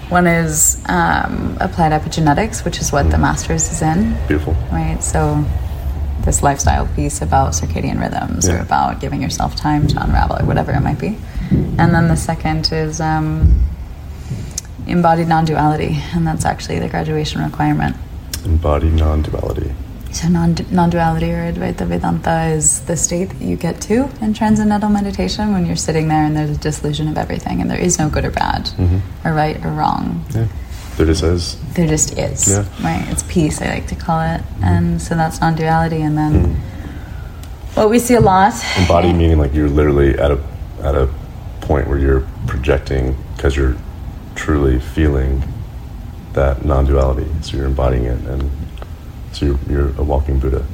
One 0.08 0.26
is 0.26 0.80
um, 0.88 1.56
applied 1.60 1.90
epigenetics, 1.92 2.64
which 2.64 2.78
is 2.80 2.92
what 2.92 3.10
the 3.10 3.18
master's 3.18 3.70
is 3.72 3.82
in, 3.82 4.14
Beautiful. 4.28 4.52
right? 4.70 5.02
So 5.02 5.42
this 6.24 6.42
lifestyle 6.42 6.86
piece 6.94 7.20
about 7.22 7.52
circadian 7.52 8.00
rhythms 8.00 8.48
or 8.48 8.58
about 8.58 9.00
giving 9.00 9.22
yourself 9.22 9.54
time 9.56 9.86
to 9.88 10.02
unravel 10.02 10.40
or 10.40 10.44
whatever 10.46 10.72
it 10.72 10.80
might 10.80 10.98
be. 10.98 11.18
And 11.50 11.94
then 11.94 12.08
the 12.08 12.16
second 12.16 12.70
is 12.72 13.00
um, 13.00 13.64
embodied 14.86 15.28
non-duality, 15.28 15.98
and 16.14 16.26
that's 16.26 16.44
actually 16.44 16.78
the 16.78 16.88
graduation 16.88 17.42
requirement. 17.42 17.96
Embodied 18.44 18.94
non-duality. 18.94 19.72
So 20.12 20.28
non 20.28 20.54
non-duality 20.70 21.30
or 21.32 21.50
Advaita 21.50 21.86
Vedanta 21.86 22.44
is 22.48 22.82
the 22.82 22.96
state 22.98 23.30
that 23.30 23.40
you 23.42 23.56
get 23.56 23.80
to 23.82 24.10
in 24.20 24.34
transcendental 24.34 24.90
meditation 24.90 25.52
when 25.54 25.64
you're 25.64 25.74
sitting 25.76 26.08
there 26.08 26.24
and 26.24 26.36
there's 26.36 26.50
a 26.50 26.60
dissolution 26.60 27.08
of 27.08 27.16
everything 27.16 27.62
and 27.62 27.70
there 27.70 27.80
is 27.80 27.98
no 27.98 28.10
good 28.10 28.26
or 28.26 28.30
bad 28.30 28.68
or 29.24 29.32
right 29.32 29.56
or 29.64 29.70
wrong. 29.70 30.22
Yeah. 30.34 30.48
There 30.96 31.06
just 31.06 31.22
is. 31.22 31.56
There 31.74 31.86
just 31.86 32.18
is. 32.18 32.48
Yeah. 32.48 32.64
Right? 32.82 33.04
It's 33.08 33.22
peace, 33.24 33.62
I 33.62 33.66
like 33.66 33.86
to 33.88 33.94
call 33.94 34.20
it. 34.20 34.40
Mm-hmm. 34.40 34.64
And 34.64 35.02
so 35.02 35.14
that's 35.14 35.40
non-duality. 35.40 36.02
And 36.02 36.16
then 36.16 36.44
mm. 36.44 37.76
what 37.76 37.90
we 37.90 37.98
see 37.98 38.14
a 38.14 38.20
lot. 38.20 38.52
Embodied 38.78 39.16
meaning 39.16 39.38
like 39.38 39.54
you're 39.54 39.68
literally 39.70 40.18
at 40.18 40.30
a 40.30 40.40
at 40.82 40.94
a 40.94 41.08
point 41.62 41.88
where 41.88 41.98
you're 41.98 42.26
projecting 42.46 43.16
because 43.36 43.56
you're 43.56 43.76
truly 44.34 44.80
feeling 44.80 45.42
that 46.32 46.64
non-duality. 46.64 47.26
So 47.42 47.56
you're 47.56 47.66
embodying 47.66 48.04
it, 48.04 48.20
and 48.26 48.50
so 49.32 49.46
you're, 49.46 49.58
you're 49.68 49.88
a 49.98 50.02
walking 50.02 50.38
Buddha. 50.38 50.64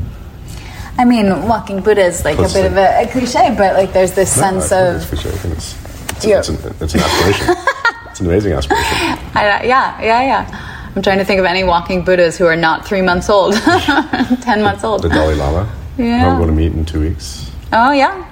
I 0.97 1.05
mean, 1.05 1.47
walking 1.47 1.81
Buddha 1.81 2.03
is 2.03 2.25
like 2.25 2.37
Close 2.37 2.57
a 2.57 2.59
bit 2.59 2.73
of 2.73 2.77
a, 2.77 3.03
a 3.03 3.07
cliche, 3.07 3.55
but 3.57 3.75
like 3.75 3.93
there's 3.93 4.13
this 4.13 4.37
No, 4.37 4.43
sense 4.43 4.73
of 4.73 4.97
it's 4.97 5.23
cliche. 5.23 5.29
I 5.29 5.39
think 5.39 5.55
it's 5.55 6.25
Yeah. 6.25 6.39
it's, 6.41 6.49
an, 6.49 6.75
it's 6.81 6.95
an 6.95 7.01
aspiration. 7.01 7.55
it's 8.19 8.21
an 8.21 8.27
amazing 8.27 8.53
aspiration. 8.53 8.85
I, 9.37 9.63
yeah, 9.65 10.01
yeah, 10.03 10.23
yeah. 10.23 10.91
I'm 10.97 11.03
trying 11.03 11.19
to 11.19 11.25
think 11.25 11.39
of 11.39 11.45
any 11.47 11.63
walking 11.63 12.05
Buddhas 12.05 12.37
who 12.37 12.47
are 12.47 12.57
not 12.57 12.85
three 12.85 13.01
months 13.01 13.31
old, 13.31 13.55
10 13.63 14.63
months 14.63 14.83
old. 14.83 15.03
The 15.03 15.09
Dalai 15.09 15.37
Lama. 15.37 15.73
Yeah. 15.97 16.29
I'm 16.29 16.37
going 16.37 16.49
to 16.49 16.55
meet 16.55 16.73
in 16.73 16.85
two 16.85 16.99
weeks. 17.01 17.49
Oh, 17.73 17.93
yeah. 17.93 18.27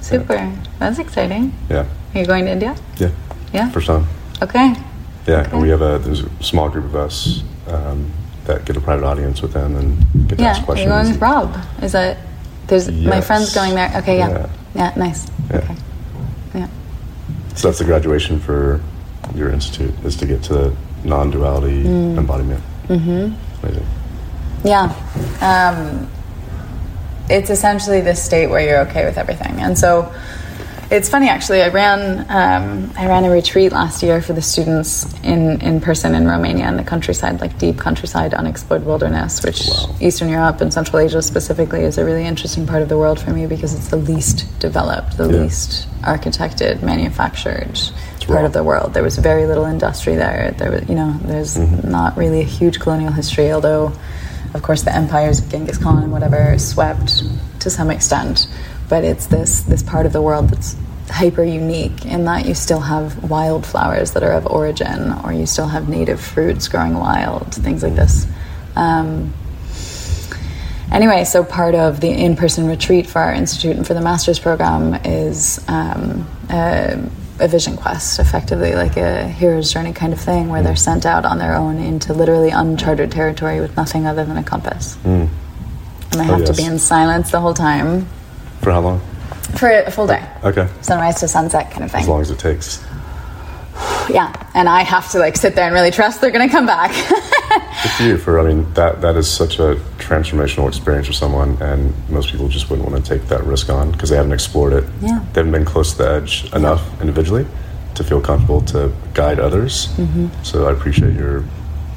Super. 0.00 0.52
That's 0.80 0.98
exciting. 0.98 1.52
Yeah. 1.70 1.86
Are 2.14 2.18
you 2.18 2.26
going 2.26 2.46
to 2.46 2.50
India? 2.50 2.74
Yeah. 2.96 3.10
Yeah. 3.52 3.70
For 3.70 3.80
some. 3.80 4.08
Okay. 4.42 4.74
Yeah, 5.28 5.42
Okay. 5.42 5.50
and 5.52 5.62
we 5.62 5.68
have 5.68 5.82
a 5.82 6.00
there's 6.00 6.24
a 6.24 6.42
small 6.42 6.68
group 6.68 6.86
of 6.86 6.96
us 6.96 7.44
um, 7.68 8.10
that 8.46 8.64
get 8.64 8.76
a 8.76 8.80
private 8.80 9.04
audience 9.06 9.40
with 9.40 9.52
them 9.52 9.76
and 9.76 10.28
get 10.28 10.38
to 10.38 10.42
Yeah. 10.42 10.50
ask 10.50 10.64
questions. 10.64 10.90
going 10.90 11.08
with 11.12 11.20
Rob? 11.22 11.56
Is 11.80 11.92
that. 11.92 12.16
There's 12.66 12.90
my 12.90 13.20
friend's 13.20 13.54
going 13.54 13.76
there. 13.76 13.92
Okay, 13.98 14.18
yeah. 14.18 14.30
Yeah. 14.30 14.48
Yeah, 14.74 14.92
nice. 14.96 15.28
Yeah. 15.50 15.58
Okay. 15.58 15.76
Yeah. 16.54 16.68
So 17.54 17.68
that's 17.68 17.78
the 17.78 17.84
graduation 17.84 18.40
for 18.40 18.80
your 19.34 19.50
institute 19.50 19.94
is 20.04 20.16
to 20.16 20.26
get 20.26 20.42
to 20.44 20.52
the 20.54 20.76
non-duality 21.04 21.84
Mm. 21.84 22.18
embodiment. 22.18 22.62
Mm-hmm. 22.88 23.64
Amazing. 23.64 23.86
Yeah. 24.64 24.92
Um, 25.40 26.08
it's 27.28 27.50
essentially 27.50 28.00
this 28.00 28.22
state 28.22 28.48
where 28.48 28.60
you're 28.66 28.80
okay 28.88 29.04
with 29.04 29.16
everything. 29.18 29.60
And 29.60 29.78
so 29.78 30.12
it's 30.90 31.08
funny 31.08 31.28
actually. 31.28 31.62
I 31.62 31.68
ran 31.68 32.26
um, 32.28 32.92
I 32.96 33.06
ran 33.06 33.24
a 33.24 33.30
retreat 33.30 33.72
last 33.72 34.02
year 34.02 34.20
for 34.20 34.34
the 34.34 34.42
students 34.42 35.06
in, 35.22 35.60
in 35.62 35.80
person 35.80 36.14
in 36.14 36.28
Romania 36.28 36.68
in 36.68 36.76
the 36.76 36.84
countryside, 36.84 37.40
like 37.40 37.56
deep 37.58 37.78
countryside, 37.78 38.34
unexplored 38.34 38.84
wilderness, 38.84 39.42
which 39.42 39.66
Wow. 39.68 39.94
Eastern 40.00 40.28
Europe 40.28 40.60
and 40.60 40.72
Central 40.72 40.98
Asia 40.98 41.22
specifically 41.22 41.82
is 41.82 41.96
a 41.96 42.04
really 42.04 42.26
interesting 42.26 42.66
part 42.66 42.82
of 42.82 42.88
the 42.88 42.98
world 42.98 43.18
for 43.18 43.30
me 43.30 43.46
because 43.46 43.72
it's 43.74 43.88
the 43.88 43.96
least 43.96 44.44
developed, 44.60 45.16
the 45.16 45.28
Yeah. 45.28 45.42
least 45.42 45.88
architected, 46.02 46.82
manufactured 46.82 47.80
part 48.26 48.44
of 48.44 48.52
the 48.52 48.62
world. 48.62 48.94
There 48.94 49.02
was 49.02 49.16
very 49.18 49.46
little 49.46 49.64
industry 49.64 50.14
there. 50.16 50.54
There 50.56 50.70
was, 50.70 50.88
you 50.88 50.94
know, 50.94 51.18
there's 51.24 51.56
Mm-hmm. 51.56 51.90
not 51.90 52.16
really 52.16 52.40
a 52.40 52.44
huge 52.44 52.80
colonial 52.80 53.12
history, 53.12 53.52
although, 53.52 53.92
of 54.54 54.62
course, 54.62 54.82
the 54.82 54.94
empires 54.94 55.38
of 55.40 55.48
Genghis 55.50 55.78
Khan 55.78 56.02
and 56.02 56.12
whatever 56.12 56.58
swept 56.58 57.22
to 57.60 57.70
some 57.70 57.90
extent. 57.90 58.46
But 58.88 59.04
it's 59.04 59.26
this 59.26 59.60
this 59.62 59.82
part 59.82 60.06
of 60.06 60.12
the 60.12 60.20
world 60.20 60.50
that's 60.50 60.76
hyper 61.10 61.44
unique 61.44 62.04
in 62.04 62.24
that 62.24 62.46
you 62.46 62.54
still 62.54 62.80
have 62.80 63.30
wildflowers 63.30 64.12
that 64.12 64.22
are 64.22 64.32
of 64.32 64.46
origin, 64.46 65.12
or 65.24 65.32
you 65.32 65.46
still 65.46 65.68
have 65.68 65.88
native 65.88 66.20
fruits 66.20 66.68
growing 66.68 66.94
wild, 66.94 67.54
things 67.54 67.82
like 67.82 67.94
this. 67.94 68.26
Um, 68.76 69.32
Anyway, 70.90 71.24
so 71.24 71.42
part 71.42 71.74
of 71.74 72.00
the 72.02 72.10
in 72.10 72.36
person 72.36 72.66
retreat 72.68 73.06
for 73.06 73.18
our 73.18 73.32
institute 73.32 73.74
and 73.76 73.86
for 73.86 73.94
the 73.94 74.00
master's 74.02 74.38
program 74.38 74.94
is 75.06 75.58
um, 75.66 76.28
a, 76.50 77.02
a 77.42 77.48
vision 77.48 77.76
quest, 77.76 78.18
effectively, 78.20 78.74
like 78.74 78.96
a 78.96 79.26
hero's 79.28 79.72
journey 79.72 79.92
kind 79.92 80.12
of 80.12 80.20
thing, 80.20 80.48
where 80.48 80.62
they're 80.62 80.74
mm. 80.74 80.78
sent 80.78 81.04
out 81.04 81.24
on 81.24 81.38
their 81.38 81.54
own 81.54 81.78
into 81.78 82.12
literally 82.14 82.50
uncharted 82.50 83.10
territory 83.10 83.60
with 83.60 83.76
nothing 83.76 84.06
other 84.06 84.24
than 84.24 84.36
a 84.36 84.42
compass. 84.44 84.96
Mm. 85.04 85.28
And 86.12 86.20
they 86.20 86.20
Oh, 86.20 86.38
have 86.38 86.44
to 86.46 86.54
be 86.54 86.64
in 86.64 86.78
silence 86.78 87.30
the 87.30 87.40
whole 87.40 87.54
time 87.54 88.06
For 88.60 88.70
how 88.70 88.80
long? 88.80 89.00
for 89.56 89.68
a 89.70 89.90
full 89.90 90.06
day, 90.06 90.24
Okay. 90.44 90.68
sunrise 90.80 91.20
to 91.20 91.28
sunset 91.28 91.70
kind 91.70 91.84
of 91.84 91.90
thing. 91.90 92.02
As 92.02 92.08
long 92.08 92.20
as 92.20 92.30
it 92.30 92.38
takes. 92.38 92.82
Yeah, 94.10 94.32
and 94.54 94.68
I 94.68 94.82
have 94.82 95.10
to 95.12 95.18
like 95.18 95.36
sit 95.36 95.54
there 95.54 95.64
and 95.64 95.74
really 95.74 95.90
trust 95.92 96.20
they're 96.20 96.32
going 96.32 96.46
to 96.48 96.52
come 96.52 96.66
back. 96.66 96.90
Good 97.82 97.90
for 97.92 98.02
you. 98.04 98.18
For 98.18 98.40
I 98.40 98.44
mean, 98.44 98.72
that 98.74 99.00
that 99.00 99.16
is 99.16 99.30
such 99.30 99.58
a 99.58 99.76
transformational 99.98 100.68
experience 100.68 101.06
for 101.06 101.12
someone, 101.12 101.60
and 101.60 101.92
most 102.08 102.30
people 102.30 102.48
just 102.48 102.70
wouldn't 102.70 102.88
want 102.88 103.04
to 103.04 103.18
take 103.18 103.28
that 103.28 103.44
risk 103.44 103.68
on 103.70 103.92
because 103.92 104.10
they 104.10 104.16
haven't 104.16 104.32
explored 104.32 104.72
it. 104.72 104.84
Yeah. 105.00 105.24
They 105.32 105.40
haven't 105.40 105.52
been 105.52 105.64
close 105.64 105.92
to 105.92 105.98
the 105.98 106.10
edge 106.10 106.52
enough 106.54 106.82
individually 107.00 107.46
to 107.94 108.04
feel 108.04 108.20
comfortable 108.20 108.60
to 108.62 108.92
guide 109.14 109.38
others. 109.38 109.88
Mm-hmm. 109.96 110.28
So 110.42 110.68
I 110.68 110.72
appreciate 110.72 111.14
your 111.14 111.44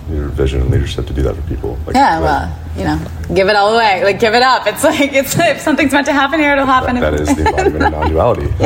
your 0.09 0.27
vision 0.27 0.61
and 0.61 0.69
leadership 0.69 1.07
to 1.07 1.13
do 1.13 1.23
that 1.23 1.35
for 1.35 1.41
people. 1.43 1.79
Like, 1.87 1.95
yeah, 1.95 2.19
like, 2.19 2.23
well, 2.23 2.59
you 2.77 2.83
know, 2.83 3.35
give 3.35 3.49
it 3.49 3.55
all 3.55 3.73
away, 3.73 4.03
like 4.03 4.19
give 4.19 4.33
it 4.35 4.43
up. 4.43 4.67
It's 4.67 4.83
like 4.83 5.13
it's 5.13 5.37
if 5.37 5.59
something's 5.61 5.93
meant 5.93 6.05
to 6.07 6.13
happen 6.13 6.39
here, 6.39 6.53
it'll 6.53 6.65
happen. 6.65 6.99
that 6.99 7.13
is 7.15 7.35
the 7.35 7.47
embodiment 7.47 7.83
of 7.83 7.91
non-duality. 7.91 8.43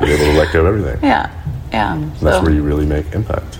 You're 0.00 0.08
able 0.08 0.24
to 0.24 0.38
let 0.38 0.52
go 0.52 0.60
of 0.60 0.66
everything. 0.66 1.02
Yeah, 1.02 1.30
yeah. 1.72 1.94
And 1.94 2.14
that's 2.16 2.44
where 2.44 2.52
you 2.54 2.62
really 2.62 2.86
make 2.86 3.12
impact. 3.12 3.58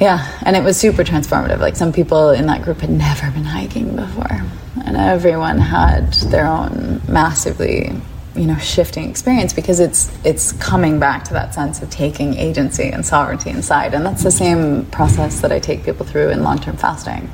Yeah, 0.00 0.26
and 0.42 0.54
it 0.56 0.62
was 0.62 0.76
super 0.76 1.02
transformative. 1.04 1.58
Like 1.58 1.76
some 1.76 1.92
people 1.92 2.30
in 2.30 2.46
that 2.46 2.62
group 2.62 2.80
had 2.80 2.90
never 2.90 3.30
been 3.32 3.44
hiking 3.44 3.96
before, 3.96 4.42
and 4.84 4.96
everyone 4.96 5.58
had 5.58 6.12
their 6.30 6.46
own 6.46 7.00
massively, 7.08 7.92
you 8.36 8.46
know, 8.46 8.56
shifting 8.58 9.10
experience 9.10 9.52
because 9.52 9.80
it's 9.80 10.08
it's 10.24 10.52
coming 10.52 11.00
back 11.00 11.24
to 11.24 11.32
that 11.32 11.52
sense 11.52 11.82
of 11.82 11.90
taking 11.90 12.34
agency 12.34 12.90
and 12.90 13.04
sovereignty 13.04 13.50
inside, 13.50 13.92
and 13.94 14.06
that's 14.06 14.22
the 14.22 14.30
same 14.30 14.86
process 14.86 15.40
that 15.40 15.50
I 15.50 15.58
take 15.58 15.84
people 15.84 16.06
through 16.06 16.28
in 16.30 16.44
long 16.44 16.58
term 16.60 16.76
fasting. 16.76 17.28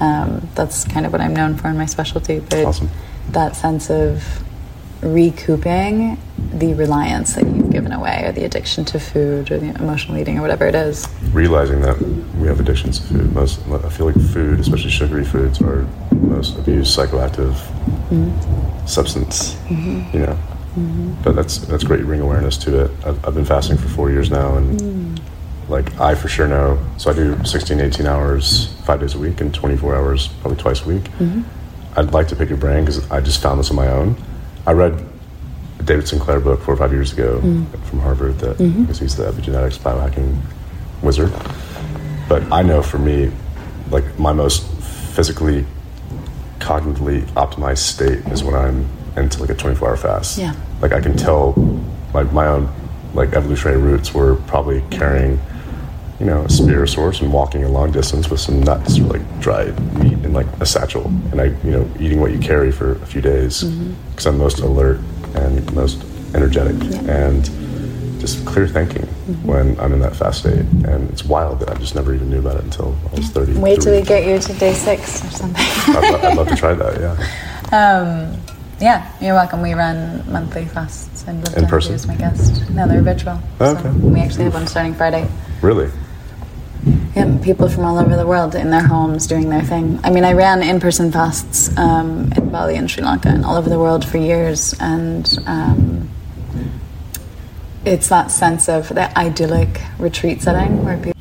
Um, 0.00 0.48
that's 0.54 0.84
kind 0.84 1.04
of 1.06 1.10
what 1.10 1.20
I'm 1.20 1.34
known 1.34 1.56
for 1.56 1.66
in 1.68 1.76
my 1.76 1.86
specialty, 1.86 2.38
but 2.38 2.64
Awesome. 2.64 2.88
that 3.30 3.56
sense 3.56 3.90
of 3.90 4.22
recouping 5.02 6.18
the 6.52 6.74
reliance 6.74 7.34
that 7.34 7.44
you've 7.44 7.70
given 7.70 7.92
away, 7.92 8.24
or 8.24 8.32
the 8.32 8.44
addiction 8.44 8.84
to 8.86 8.98
food, 8.98 9.50
or 9.50 9.58
the 9.58 9.74
emotional 9.76 10.16
eating, 10.16 10.38
or 10.38 10.42
whatever 10.42 10.66
it 10.66 10.74
is. 10.74 11.06
realizing 11.32 11.80
that 11.82 12.00
we 12.36 12.48
have 12.48 12.60
addictions 12.60 12.98
to 12.98 13.06
food. 13.06 13.32
Most, 13.32 13.60
I 13.68 13.88
feel 13.90 14.06
like 14.06 14.20
food, 14.32 14.60
especially 14.60 14.90
sugary 14.90 15.24
foods, 15.24 15.60
are 15.60 15.86
most 16.12 16.58
abused 16.58 16.96
psychoactive 16.96 17.52
mm-hmm. 18.10 18.86
substance. 18.86 19.54
Mm-hmm. 19.66 20.16
You 20.16 20.26
know, 20.26 20.32
mm-hmm. 20.32 21.22
but 21.22 21.36
that's 21.36 21.58
that's 21.58 21.84
great. 21.84 22.00
You 22.00 22.06
bring 22.06 22.20
awareness 22.20 22.56
to 22.58 22.84
it. 22.84 22.90
I've, 23.04 23.24
I've 23.26 23.34
been 23.34 23.44
fasting 23.44 23.76
for 23.76 23.88
four 23.88 24.10
years 24.10 24.30
now, 24.30 24.56
and 24.56 24.80
mm. 24.80 25.20
like 25.68 25.98
I 26.00 26.14
for 26.14 26.28
sure 26.28 26.48
know. 26.48 26.82
So 26.96 27.10
I 27.10 27.14
do 27.14 27.42
16, 27.44 27.78
18 27.80 28.06
hours, 28.06 28.74
five 28.84 29.00
days 29.00 29.14
a 29.14 29.18
week, 29.18 29.40
and 29.40 29.54
24 29.54 29.96
hours 29.96 30.28
probably 30.40 30.58
twice 30.58 30.82
a 30.84 30.88
week. 30.88 31.04
I'd 31.96 32.12
like 32.12 32.28
to 32.28 32.36
pick 32.36 32.48
your 32.48 32.58
brain 32.58 32.84
because 32.84 33.10
I 33.10 33.20
just 33.20 33.42
found 33.42 33.58
this 33.58 33.70
on 33.70 33.76
my 33.76 33.88
own. 33.88 34.16
I 34.68 34.72
read 34.72 35.02
a 35.78 35.82
David 35.82 36.06
Sinclair 36.06 36.40
book 36.40 36.60
four 36.60 36.74
or 36.74 36.76
five 36.76 36.92
years 36.92 37.14
ago 37.14 37.40
mm. 37.42 37.84
from 37.84 38.00
Harvard 38.00 38.38
that 38.40 38.58
mm-hmm. 38.58 38.82
because 38.82 38.98
he's 38.98 39.16
the 39.16 39.24
epigenetics 39.24 39.78
biohacking 39.78 40.38
wizard. 41.02 41.32
But 42.28 42.42
I 42.52 42.60
know 42.60 42.82
for 42.82 42.98
me, 42.98 43.32
like 43.90 44.18
my 44.18 44.34
most 44.34 44.70
physically, 45.14 45.64
cognitively 46.58 47.22
optimized 47.28 47.78
state 47.78 48.18
is 48.26 48.44
when 48.44 48.54
I'm 48.54 48.86
into 49.16 49.40
like 49.40 49.48
a 49.48 49.54
24 49.54 49.88
hour 49.88 49.96
fast. 49.96 50.36
Yeah. 50.36 50.54
Like 50.82 50.92
I 50.92 51.00
can 51.00 51.16
tell, 51.16 51.54
like 52.12 52.30
my 52.30 52.46
own 52.46 52.70
like 53.14 53.32
evolutionary 53.32 53.80
roots 53.80 54.12
were 54.12 54.34
probably 54.48 54.82
carrying, 54.90 55.40
you 56.20 56.26
know, 56.26 56.42
a 56.42 56.48
spear 56.50 56.86
source 56.86 57.20
and 57.20 57.32
walking 57.32 57.62
a 57.64 57.68
long 57.68 57.92
distance 57.92 58.28
with 58.28 58.40
some 58.40 58.60
nuts 58.62 58.98
or 58.98 59.04
like 59.04 59.40
dried 59.40 59.78
meat 60.02 60.14
in 60.24 60.32
like 60.32 60.46
a 60.60 60.66
satchel, 60.66 61.06
and 61.30 61.40
I, 61.40 61.44
you 61.64 61.70
know, 61.70 61.88
eating 62.00 62.20
what 62.20 62.32
you 62.32 62.38
carry 62.38 62.72
for 62.72 62.92
a 62.92 63.06
few 63.06 63.20
days 63.20 63.62
because 64.10 64.26
I'm 64.26 64.38
most 64.38 64.58
alert 64.58 65.00
and 65.34 65.72
most 65.74 66.02
energetic 66.34 66.74
and 67.08 67.44
just 68.20 68.44
clear 68.44 68.66
thinking 68.66 69.06
when 69.44 69.78
I'm 69.78 69.92
in 69.92 70.00
that 70.00 70.16
fast 70.16 70.40
state. 70.40 70.58
And 70.58 71.08
it's 71.10 71.24
wild 71.24 71.60
that 71.60 71.70
I 71.70 71.74
just 71.74 71.94
never 71.94 72.12
even 72.12 72.28
knew 72.30 72.40
about 72.40 72.56
it 72.56 72.64
until 72.64 72.96
I 73.12 73.16
was 73.16 73.28
30. 73.30 73.54
Wait 73.60 73.80
till 73.80 73.94
we 73.94 74.02
get 74.04 74.26
you 74.26 74.38
to 74.40 74.52
day 74.58 74.74
six 74.74 75.24
or 75.24 75.30
something. 75.30 75.64
I'd, 75.94 76.02
lo- 76.12 76.28
I'd 76.30 76.36
love 76.36 76.48
to 76.48 76.56
try 76.56 76.74
that. 76.74 77.00
Yeah. 77.00 78.32
um, 78.32 78.40
yeah, 78.80 79.10
you're 79.20 79.34
welcome. 79.34 79.62
We 79.62 79.74
run 79.74 80.24
monthly 80.30 80.64
fasts 80.64 81.24
and 81.28 81.46
In 81.56 81.66
person? 81.66 81.94
is 81.94 82.06
my 82.08 82.16
guest. 82.16 82.68
No, 82.70 82.88
they're 82.88 83.02
virtual. 83.02 83.40
Oh, 83.60 83.74
So 83.74 83.80
okay. 83.88 83.90
we 83.98 84.20
actually 84.20 84.44
have 84.44 84.54
one 84.54 84.66
starting 84.66 84.94
Friday. 84.94 85.28
Really. 85.62 85.90
Yeah, 87.14 87.38
people 87.42 87.68
from 87.68 87.84
all 87.84 87.98
over 87.98 88.16
the 88.16 88.26
world 88.26 88.54
in 88.54 88.70
their 88.70 88.86
homes 88.86 89.26
doing 89.26 89.50
their 89.50 89.62
thing. 89.62 89.98
I 90.04 90.10
mean, 90.10 90.24
I 90.24 90.32
ran 90.32 90.62
in-person 90.62 91.10
fasts 91.12 91.76
um, 91.76 92.32
in 92.36 92.50
Bali 92.50 92.76
and 92.76 92.90
Sri 92.90 93.02
Lanka 93.02 93.28
and 93.28 93.44
all 93.44 93.56
over 93.56 93.68
the 93.68 93.78
world 93.78 94.04
for 94.04 94.18
years, 94.18 94.74
and 94.78 95.38
um, 95.46 96.08
it's 97.84 98.08
that 98.08 98.30
sense 98.30 98.68
of 98.68 98.88
that 98.90 99.16
idyllic 99.16 99.80
retreat 99.98 100.42
setting 100.42 100.84
where 100.84 100.96
people. 100.96 101.20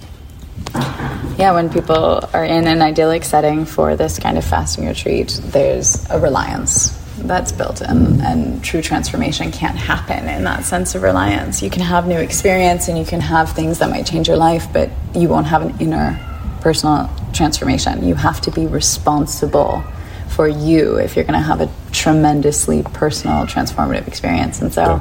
Yeah, 1.37 1.53
when 1.53 1.69
people 1.69 2.27
are 2.33 2.45
in 2.45 2.67
an 2.67 2.81
idyllic 2.81 3.23
setting 3.23 3.65
for 3.65 3.95
this 3.95 4.19
kind 4.19 4.37
of 4.37 4.45
fasting 4.45 4.87
retreat, 4.87 5.39
there's 5.43 6.07
a 6.09 6.19
reliance 6.19 7.06
that's 7.17 7.51
built 7.51 7.81
in, 7.81 8.21
and 8.21 8.63
true 8.63 8.81
transformation 8.81 9.51
can't 9.51 9.77
happen 9.77 10.27
in 10.29 10.43
that 10.43 10.63
sense 10.65 10.95
of 10.95 11.01
reliance. 11.03 11.61
You 11.61 11.69
can 11.69 11.81
have 11.81 12.07
new 12.07 12.19
experience 12.19 12.87
and 12.87 12.97
you 12.97 13.05
can 13.05 13.21
have 13.21 13.51
things 13.51 13.79
that 13.79 13.89
might 13.89 14.05
change 14.05 14.27
your 14.27 14.37
life, 14.37 14.67
but 14.71 14.89
you 15.15 15.27
won't 15.27 15.47
have 15.47 15.61
an 15.61 15.75
inner 15.79 16.19
personal 16.61 17.09
transformation. 17.33 18.03
You 18.07 18.15
have 18.15 18.41
to 18.41 18.51
be 18.51 18.67
responsible 18.67 19.83
for 20.29 20.47
you 20.47 20.97
if 20.97 21.15
you're 21.15 21.25
going 21.25 21.39
to 21.39 21.45
have 21.45 21.61
a 21.61 21.69
tremendously 21.91 22.83
personal, 22.83 23.45
transformative 23.45 24.07
experience. 24.07 24.61
And 24.61 24.73
so, 24.73 24.81
Yeah. 24.81 24.99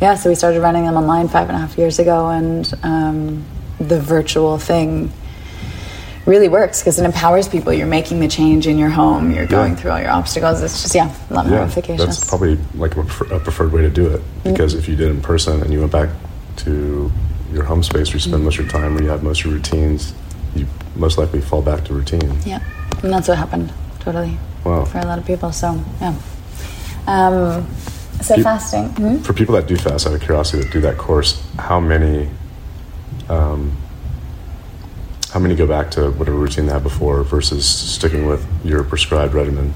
yeah, 0.00 0.14
so 0.14 0.28
we 0.28 0.34
started 0.34 0.60
running 0.60 0.84
them 0.84 0.96
online 0.96 1.28
five 1.28 1.48
and 1.48 1.56
a 1.56 1.60
half 1.60 1.76
years 1.78 1.98
ago, 1.98 2.28
and 2.28 2.72
um, 2.82 3.44
the 3.80 4.00
virtual 4.00 4.58
thing 4.58 5.12
really 6.26 6.48
works 6.48 6.80
because 6.80 6.98
it 6.98 7.04
empowers 7.04 7.48
people. 7.48 7.72
You're 7.72 7.86
making 7.86 8.20
the 8.20 8.28
change 8.28 8.66
in 8.66 8.78
your 8.78 8.90
home. 8.90 9.30
You're 9.32 9.46
going 9.46 9.72
Yeah. 9.72 9.78
through 9.78 9.90
all 9.92 10.00
your 10.00 10.10
obstacles. 10.10 10.62
It's 10.62 10.82
just 10.82 10.94
yeah, 10.94 11.10
a 11.30 11.34
lot 11.34 11.46
more 11.46 11.58
Yeah. 11.60 11.64
efficacious. 11.64 12.04
That's 12.06 12.28
probably 12.28 12.58
like 12.74 12.92
a, 12.96 13.02
prefer- 13.04 13.34
a 13.34 13.40
preferred 13.40 13.72
way 13.72 13.82
to 13.82 13.90
do 13.90 14.06
it 14.08 14.22
because 14.44 14.74
if 14.74 14.88
you 14.88 14.96
did 14.96 15.08
it 15.08 15.10
in 15.12 15.20
person 15.20 15.62
and 15.62 15.72
you 15.72 15.80
went 15.80 15.92
back 15.92 16.10
to 16.56 17.10
your 17.52 17.64
home 17.64 17.82
space 17.82 18.08
where 18.08 18.14
you 18.16 18.20
spend 18.20 18.44
most 18.44 18.58
of 18.58 18.64
your 18.66 18.72
time, 18.72 18.94
where 18.94 19.02
you 19.02 19.08
have 19.08 19.22
most 19.22 19.40
of 19.40 19.46
your 19.46 19.54
routines, 19.54 20.12
you 20.54 20.66
most 20.96 21.16
likely 21.18 21.40
fall 21.40 21.62
back 21.62 21.84
to 21.84 21.94
routine. 21.94 22.38
Yeah, 22.44 22.60
and 23.02 23.12
that's 23.12 23.28
what 23.28 23.38
happened 23.38 23.72
totally 24.00 24.36
Wow. 24.64 24.84
for 24.84 24.98
a 24.98 25.06
lot 25.06 25.18
of 25.18 25.24
people. 25.24 25.50
So 25.52 25.80
yeah. 26.00 26.14
Um, 27.06 27.66
so 28.20 28.34
Peop- 28.34 28.44
fasting. 28.44 28.88
Hmm? 28.90 29.16
For 29.18 29.32
people 29.32 29.54
that 29.54 29.66
do 29.66 29.76
fast, 29.76 30.06
out 30.06 30.12
of 30.12 30.20
curiosity, 30.20 30.62
that 30.62 30.72
do 30.72 30.80
that 30.82 30.98
course, 30.98 31.40
how 31.58 31.80
many, 31.80 32.28
um, 33.30 33.72
how 35.32 35.40
many 35.40 35.54
go 35.54 35.66
back 35.66 35.90
to 35.92 36.10
whatever 36.12 36.36
routine 36.36 36.66
they 36.66 36.72
had 36.72 36.82
before 36.82 37.22
versus 37.22 37.66
sticking 37.68 38.26
with 38.26 38.46
your 38.64 38.82
prescribed 38.82 39.34
regimen? 39.34 39.74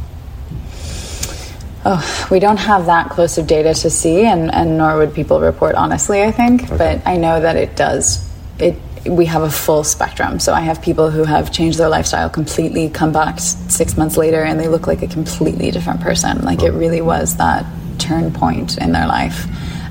Oh, 1.85 2.29
we 2.31 2.39
don't 2.39 2.59
have 2.59 2.87
that 2.87 3.11
close 3.11 3.39
of 3.39 3.47
data 3.47 3.75
to 3.75 3.91
see, 3.91 4.25
and, 4.25 4.53
and 4.53 4.79
nor 4.79 4.97
would 4.99 5.13
people 5.15 5.41
report 5.41 5.75
honestly. 5.75 6.23
I 6.23 6.31
think, 6.31 6.65
Okay. 6.65 6.77
but 6.77 7.07
I 7.07 7.17
know 7.17 7.41
that 7.41 7.57
it 7.57 7.77
does. 7.77 8.27
It 8.59 8.77
we 9.05 9.27
have 9.27 9.43
a 9.43 9.51
full 9.51 9.83
spectrum. 9.83 10.39
So 10.39 10.55
I 10.55 10.61
have 10.61 10.81
people 10.81 11.11
who 11.11 11.25
have 11.25 11.51
changed 11.51 11.77
their 11.77 11.89
lifestyle 11.89 12.31
completely, 12.31 12.89
come 12.89 13.11
back 13.11 13.41
six 13.41 13.97
months 13.97 14.17
later, 14.17 14.45
and 14.45 14.61
they 14.61 14.69
look 14.69 14.87
like 14.87 15.03
a 15.03 15.09
completely 15.09 15.73
different 15.73 16.01
person. 16.01 16.41
Like 16.43 16.63
it 16.63 16.71
really 16.71 17.01
was 17.01 17.37
that 17.39 17.67
turn 17.99 18.33
point 18.33 18.79
in 18.79 18.93
their 18.93 19.09
life. 19.09 19.47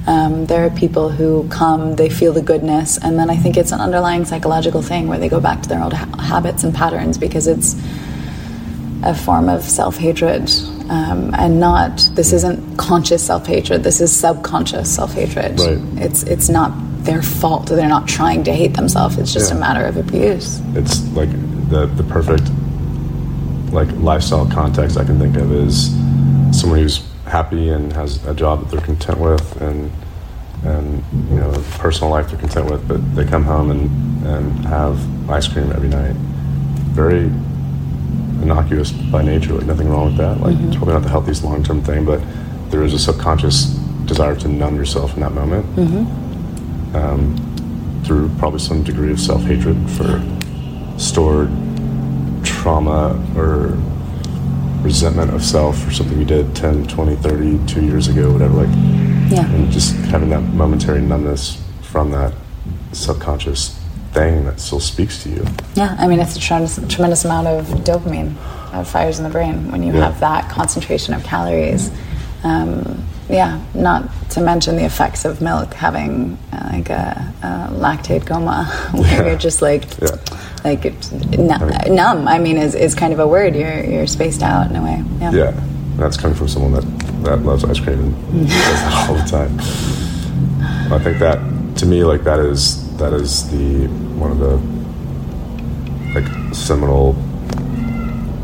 Um, 0.08 0.46
there 0.48 0.66
are 0.66 0.70
people 0.72 1.10
who 1.10 1.48
come, 1.50 1.96
they 1.96 2.10
feel 2.10 2.34
the 2.34 2.42
goodness, 2.42 2.98
and 2.98 3.20
then 3.20 3.30
I 3.30 3.36
think 3.36 3.56
it's 3.56 3.72
an 3.72 3.80
underlying 3.80 4.26
psychological 4.26 4.82
thing 4.82 5.08
where 5.08 5.20
they 5.20 5.30
go 5.30 5.40
back 5.40 5.62
to 5.62 5.70
their 5.70 5.82
old 5.84 5.94
ha- 5.94 6.18
habits 6.18 6.64
and 6.64 6.74
patterns 6.74 7.18
because 7.20 7.46
it's 7.48 7.76
a 9.04 9.14
form 9.16 9.48
of 9.50 9.64
self 9.64 9.98
hatred. 9.98 10.50
Um, 10.90 11.34
and 11.36 11.60
not 11.60 11.98
this 12.14 12.34
isn't 12.34 12.78
conscious 12.78 13.26
self 13.26 13.46
hatred. 13.46 13.84
This 13.84 14.02
is 14.02 14.12
subconscious 14.12 14.94
self 14.94 15.14
hatred. 15.14 15.60
Right. 15.60 15.78
It's 16.04 16.24
it's 16.24 16.50
not 16.50 16.72
their 17.04 17.22
fault. 17.22 17.68
They're 17.68 17.88
not 17.88 18.08
trying 18.08 18.44
to 18.46 18.54
hate 18.54 18.74
themselves. 18.74 19.18
It's 19.18 19.32
just 19.34 19.52
Yeah. 19.52 19.58
a 19.58 19.60
matter 19.60 19.86
of 19.86 19.98
abuse. 19.98 20.60
It's 20.76 21.02
like 21.14 21.30
the 21.70 21.86
the 21.86 22.04
perfect 22.04 22.44
like 23.72 23.90
lifestyle 23.98 24.46
context 24.48 24.98
I 24.98 25.04
can 25.06 25.18
think 25.20 25.38
of 25.38 25.52
is 25.54 25.92
someone 26.52 26.80
who's 26.80 27.02
happy 27.32 27.70
and 27.70 27.94
has 27.94 28.24
a 28.26 28.34
job 28.34 28.60
that 28.60 28.70
they're 28.70 28.86
content 28.86 29.18
with 29.18 29.62
and 29.62 29.90
and 30.64 31.04
you 31.32 31.38
know 31.38 31.52
personal 31.80 32.12
life 32.12 32.30
they're 32.30 32.40
content 32.40 32.70
with, 32.70 32.88
but 32.88 33.00
they 33.16 33.26
come 33.26 33.44
home 33.44 33.72
and 33.72 33.90
and 34.28 34.66
have 34.66 34.96
ice 35.30 35.48
cream 35.48 35.72
every 35.72 35.90
night. 35.90 36.16
Very 36.94 37.24
innocuous 38.44 38.92
by 38.92 39.24
nature, 39.24 39.54
like 39.54 39.66
nothing 39.66 39.90
wrong 39.90 40.08
with 40.08 40.18
that. 40.18 40.40
Like 40.42 40.58
it's 40.60 40.76
probably 40.76 40.94
not 40.94 41.04
the 41.04 41.10
healthiest 41.10 41.44
long 41.44 41.64
term 41.64 41.82
thing, 41.82 42.06
but 42.06 42.22
there 42.70 42.84
is 42.84 42.94
a 42.94 43.00
subconscious 43.00 43.66
desire 44.06 44.36
to 44.36 44.48
numb 44.48 44.76
yourself 44.76 45.14
in 45.14 45.22
that 45.22 45.32
moment 45.32 45.66
um, 46.96 48.02
through 48.06 48.30
probably 48.38 48.60
some 48.60 48.84
degree 48.84 49.12
of 49.12 49.20
self 49.20 49.42
hatred 49.44 49.78
for 49.92 50.22
stored 51.00 51.50
trauma 52.44 53.16
or 53.38 53.78
resentment 54.82 55.34
of 55.34 55.44
self 55.44 55.78
for 55.82 55.92
something 55.92 56.18
you 56.20 56.26
did 56.26 56.56
10, 56.56 56.88
20, 56.88 57.16
30, 57.18 57.60
two 57.68 57.86
years 57.86 58.08
ago, 58.08 58.32
whatever. 58.32 58.66
Like, 58.66 58.76
Yeah. 59.32 59.46
and 59.46 59.72
just 59.72 59.96
having 60.08 60.30
that 60.30 60.42
momentary 60.42 61.02
numbness 61.02 61.58
from 61.82 62.12
that 62.12 62.34
subconscious 62.92 63.78
thing 64.14 64.44
that 64.46 64.60
still 64.60 64.80
speaks 64.80 65.24
to 65.24 65.30
you. 65.30 65.46
Yeah, 65.76 65.96
I 65.98 66.08
mean, 66.08 66.20
it's 66.20 66.36
a 66.36 66.40
tremendous, 66.40 66.80
tremendous 66.90 67.24
amount 67.24 67.48
of 67.48 67.66
dopamine 67.86 68.34
that 68.74 68.86
fires 68.88 69.18
in 69.20 69.24
the 69.24 69.30
brain 69.30 69.72
when 69.72 69.84
you 69.84 69.94
Yeah. 69.94 70.06
have 70.06 70.20
that 70.20 70.50
concentration 70.50 71.14
of 71.14 71.24
calories. 71.24 71.92
Um, 72.44 73.04
yeah, 73.32 73.60
not 73.74 74.10
to 74.32 74.42
mention 74.42 74.76
the 74.76 74.86
effects 74.86 75.26
of 75.26 75.42
milk 75.42 75.74
having 75.74 76.38
uh, 76.54 76.70
like 76.74 76.90
a, 76.90 77.34
a 77.44 77.48
lactate 77.74 78.26
coma, 78.28 78.66
where 78.94 79.04
Yeah. 79.12 79.26
you're 79.28 79.38
just 79.38 79.62
like, 79.62 79.86
Yeah. 80.00 80.18
like 80.64 80.84
numb. 81.90 82.28
I 82.28 82.38
mean, 82.40 82.58
is, 82.58 82.76
is 82.76 82.94
kind 82.96 83.14
of 83.14 83.20
a 83.20 83.28
word. 83.28 83.56
You're 83.56 83.84
you're 83.84 84.08
spaced 84.08 84.42
out 84.44 84.70
in 84.70 84.76
a 84.76 84.84
way. 84.84 85.04
Yeah. 85.20 85.32
Yeah, 85.32 85.64
that's 85.98 86.18
coming 86.18 86.36
from 86.36 86.48
someone 86.48 86.74
that, 86.74 86.86
that 87.24 87.40
loves 87.44 87.64
ice 87.64 87.80
cream 87.80 88.00
and 88.00 88.14
does 88.48 88.50
that 88.50 89.10
all 89.10 89.16
the 89.16 89.24
time. 89.24 89.60
I 90.94 91.00
think 91.00 91.20
that 91.20 91.40
to 91.78 91.86
me, 91.86 92.04
like 92.04 92.24
that 92.24 92.40
is 92.40 92.96
that 92.98 93.14
is 93.14 93.50
the 93.50 93.88
one 94.20 94.32
of 94.32 94.40
the 94.40 94.58
like 96.14 96.54
seminal, 96.54 97.14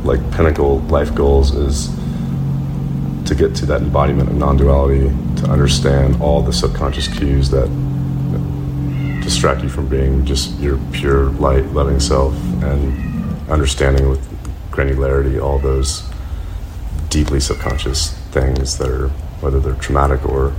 like 0.03 0.21
pinnacle 0.31 0.79
life 0.88 1.13
goals 1.13 1.53
is 1.53 1.89
to 3.28 3.36
get 3.36 3.53
to 3.55 3.65
that 3.65 3.82
embodiment 3.82 4.30
of 4.30 4.36
non-duality, 4.36 5.09
to 5.36 5.49
understand 5.49 6.21
all 6.21 6.41
the 6.41 6.53
subconscious 6.53 7.07
cues 7.07 7.49
that 7.49 7.67
distract 9.21 9.61
you 9.61 9.67
from 9.67 9.88
being 9.89 10.25
just 10.25 10.57
your 10.59 10.80
pure 10.93 11.25
light 11.32 11.65
loving 11.73 11.99
self 11.99 12.34
and 12.63 13.49
understanding 13.49 14.07
with 14.07 14.25
granularity 14.71 15.41
all 15.41 15.59
those 15.59 16.09
deeply 17.09 17.39
subconscious 17.39 18.13
things 18.32 18.78
that 18.78 18.89
are 18.89 19.09
whether 19.41 19.59
they're 19.59 19.75
traumatic 19.75 20.23
or 20.25 20.53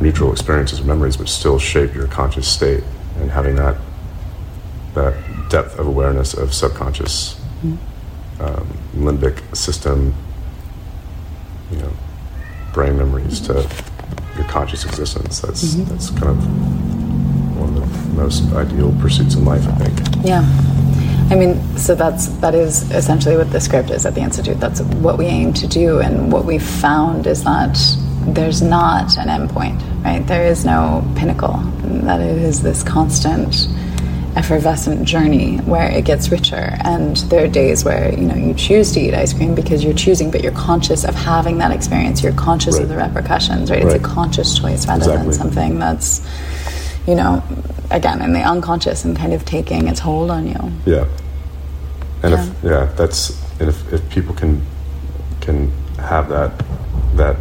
neutral 0.00 0.32
experiences 0.32 0.80
or 0.80 0.84
memories 0.84 1.16
but 1.16 1.28
still 1.28 1.60
shape 1.60 1.94
your 1.94 2.08
conscious 2.08 2.48
state 2.48 2.82
and 3.20 3.30
having 3.30 3.54
that 3.54 3.76
that 4.94 5.14
depth 5.48 5.78
of 5.78 5.86
awareness 5.86 6.34
of 6.34 6.52
subconscious 6.52 7.40
um, 8.40 8.66
limbic 8.96 9.54
system 9.54 10.12
you 11.70 11.78
know 11.78 11.92
brain 12.72 12.96
memories 12.96 13.40
to 13.40 13.54
your 14.36 14.44
conscious 14.48 14.84
existence 14.84 15.40
that's 15.40 15.74
mm-hmm. 15.74 15.84
that's 15.90 16.10
kind 16.10 16.28
of 16.28 16.36
one 17.58 17.68
of 17.70 17.74
the 17.76 18.22
most 18.22 18.52
ideal 18.52 18.94
pursuits 19.00 19.34
in 19.34 19.44
life 19.44 19.66
i 19.66 19.72
think 19.84 20.26
Yeah. 20.26 20.44
I 21.28 21.34
mean, 21.34 21.60
so 21.76 21.96
that's 21.96 22.28
that 22.38 22.54
is 22.54 22.88
essentially 22.92 23.36
what 23.36 23.50
the 23.50 23.60
script 23.60 23.90
is 23.90 24.06
at 24.06 24.14
the 24.14 24.20
institute. 24.20 24.60
That's 24.60 24.80
what 24.80 25.18
we 25.18 25.26
aim 25.26 25.52
to 25.54 25.66
do, 25.66 25.98
and 25.98 26.30
what 26.30 26.44
we've 26.44 26.62
found 26.62 27.26
is 27.26 27.42
that 27.42 27.76
there's 28.28 28.62
not 28.62 29.16
an 29.18 29.26
endpoint, 29.26 29.82
right? 30.04 30.24
There 30.24 30.46
is 30.46 30.64
no 30.64 31.04
pinnacle. 31.16 31.54
That 32.06 32.20
it 32.20 32.38
is 32.38 32.62
this 32.62 32.84
constant, 32.84 33.66
effervescent 34.36 35.04
journey 35.04 35.56
where 35.58 35.90
it 35.90 36.04
gets 36.04 36.30
richer. 36.30 36.76
And 36.84 37.16
there 37.28 37.44
are 37.44 37.48
days 37.48 37.84
where 37.84 38.12
you 38.12 38.26
know 38.26 38.34
you 38.34 38.54
choose 38.54 38.92
to 38.92 39.00
eat 39.00 39.14
ice 39.14 39.32
cream 39.32 39.54
because 39.54 39.82
you're 39.82 39.94
choosing, 39.94 40.30
but 40.30 40.42
you're 40.42 40.52
conscious 40.52 41.04
of 41.04 41.14
having 41.14 41.58
that 41.58 41.72
experience. 41.72 42.22
You're 42.22 42.34
conscious 42.34 42.78
of 42.78 42.88
the 42.88 42.96
repercussions, 42.96 43.70
right? 43.70 43.82
It's 43.82 43.94
a 43.94 43.98
conscious 43.98 44.58
choice 44.58 44.86
rather 44.86 45.06
than 45.06 45.32
something 45.32 45.78
that's 45.78 46.20
you 47.06 47.14
know, 47.14 47.42
again, 47.90 48.20
in 48.20 48.32
the 48.32 48.40
unconscious 48.40 49.04
and 49.04 49.16
kind 49.16 49.32
of 49.32 49.44
taking 49.44 49.88
its 49.88 50.00
hold 50.00 50.30
on 50.30 50.46
you. 50.46 50.72
Yeah. 50.84 51.06
And 52.22 52.34
if 52.34 52.64
yeah, 52.64 52.86
that's 52.96 53.40
and 53.60 53.68
if, 53.68 53.92
if 53.92 54.08
people 54.10 54.34
can 54.34 54.62
can 55.40 55.70
have 55.98 56.28
that 56.28 56.64
that 57.14 57.36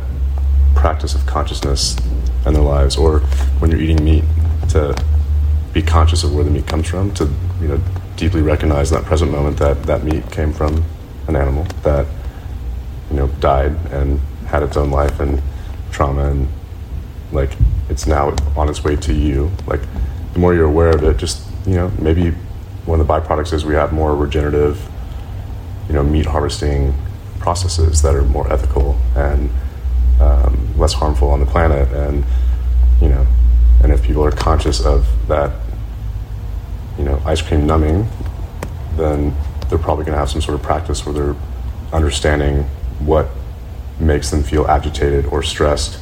practice 0.75 1.15
of 1.15 1.25
consciousness 1.25 1.97
in 2.45 2.53
their 2.53 2.61
lives, 2.63 2.95
or 2.95 3.19
when 3.59 3.71
you're 3.71 3.79
eating 3.79 4.03
meat, 4.03 4.23
to 4.69 4.95
be 5.75 5.81
conscious 5.81 6.23
of 6.23 6.33
where 6.33 6.45
the 6.45 6.49
meat 6.49 6.65
comes 6.65 6.87
from, 6.87 7.13
to 7.13 7.25
you 7.61 7.67
know 7.67 7.79
deeply 8.15 8.41
recognize 8.41 8.91
in 8.91 8.97
that 8.97 9.05
present 9.05 9.29
moment 9.29 9.57
that 9.57 9.83
that 9.83 10.03
meat 10.03 10.23
came 10.31 10.53
from 10.53 10.83
an 11.27 11.35
animal 11.35 11.65
that 11.83 12.07
you 13.11 13.17
know 13.17 13.27
died 13.39 13.75
and 13.91 14.19
had 14.47 14.63
its 14.63 14.77
own 14.77 14.89
life 14.89 15.19
and 15.19 15.41
trauma 15.91 16.31
and 16.31 16.47
like 17.33 17.51
it's 17.89 18.07
now 18.07 18.33
on 18.55 18.69
its 18.69 18.85
way 18.85 18.95
to 18.95 19.13
you. 19.13 19.51
Like 19.67 19.81
the 20.31 20.39
more 20.39 20.55
you're 20.55 20.65
aware 20.65 20.91
of 20.91 21.03
it 21.03 21.17
just 21.17 21.45
you 21.67 21.75
know 21.75 21.91
maybe 21.99 22.31
one 22.85 23.01
of 23.01 23.05
the 23.05 23.13
byproducts 23.13 23.51
is 23.51 23.65
we 23.65 23.73
have 23.73 23.91
more 23.91 24.15
regenerative 24.15 24.89
you 25.89 25.93
know 25.93 26.03
meat 26.03 26.25
harvesting 26.25 26.95
processes 27.39 28.01
that 28.01 28.15
are 28.15 28.23
more 28.23 28.51
ethical 28.51 28.97
and 29.17 29.49
um, 30.21 30.73
less 30.77 30.93
harmful 30.93 31.29
on 31.29 31.41
the 31.41 31.45
planet. 31.45 31.89
And 31.89 32.23
you 33.01 33.09
know 33.09 33.27
and 33.83 33.91
if 33.91 34.01
people 34.01 34.23
are 34.23 34.31
conscious 34.31 34.79
of 34.79 35.05
that 35.27 35.51
you 36.97 37.03
know 37.03 37.21
ice 37.25 37.41
cream 37.41 37.65
numbing 37.65 38.07
then 38.95 39.35
they're 39.69 39.77
probably 39.77 40.05
going 40.05 40.13
to 40.13 40.19
have 40.19 40.29
some 40.29 40.41
sort 40.41 40.55
of 40.55 40.63
practice 40.63 41.05
where 41.05 41.13
they're 41.13 41.35
understanding 41.91 42.63
what 42.99 43.27
makes 43.99 44.29
them 44.29 44.43
feel 44.43 44.67
agitated 44.67 45.25
or 45.27 45.41
stressed 45.43 45.99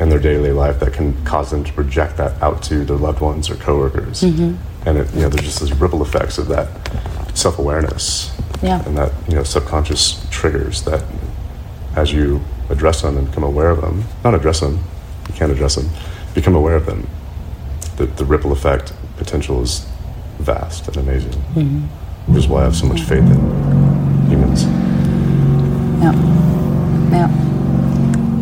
in 0.00 0.08
their 0.08 0.18
daily 0.18 0.52
life 0.52 0.80
that 0.80 0.92
can 0.92 1.12
cause 1.24 1.50
them 1.50 1.62
to 1.64 1.72
project 1.72 2.16
that 2.16 2.40
out 2.42 2.62
to 2.62 2.84
their 2.84 2.96
loved 2.96 3.20
ones 3.20 3.48
or 3.48 3.54
coworkers. 3.56 4.22
Mm-hmm. 4.22 4.88
And 4.88 4.98
it, 4.98 5.14
you 5.14 5.22
know, 5.22 5.28
there's 5.28 5.44
just 5.46 5.60
those 5.60 5.72
ripple 5.72 6.02
effects 6.02 6.36
of 6.36 6.48
that 6.48 6.68
self-awareness 7.36 8.36
Yeah. 8.62 8.84
and 8.86 8.96
that 8.96 9.12
you 9.28 9.34
know 9.36 9.42
subconscious 9.44 10.26
triggers 10.30 10.82
that, 10.82 11.04
as 11.96 12.12
you 12.12 12.40
address 12.70 13.02
them 13.02 13.16
and 13.16 13.26
become 13.28 13.44
aware 13.44 13.70
of 13.70 13.80
them, 13.80 14.04
not 14.22 14.34
address 14.34 14.60
them, 14.60 14.78
you 15.28 15.34
can't 15.34 15.52
address 15.52 15.76
them, 15.76 15.88
become 16.34 16.54
aware 16.54 16.76
of 16.76 16.86
them. 16.86 17.06
The, 17.96 18.06
the 18.06 18.24
ripple 18.24 18.52
effect 18.52 18.92
potential 19.16 19.62
is 19.62 19.86
vast 20.38 20.88
and 20.88 20.96
amazing, 20.96 21.32
which 22.26 22.38
is 22.38 22.48
why 22.48 22.60
I 22.62 22.64
have 22.64 22.76
so 22.76 22.86
much 22.86 23.02
faith 23.02 23.18
in 23.24 24.28
humans. 24.28 24.64
Yeah. 26.02 26.12
Yeah. 27.10 27.28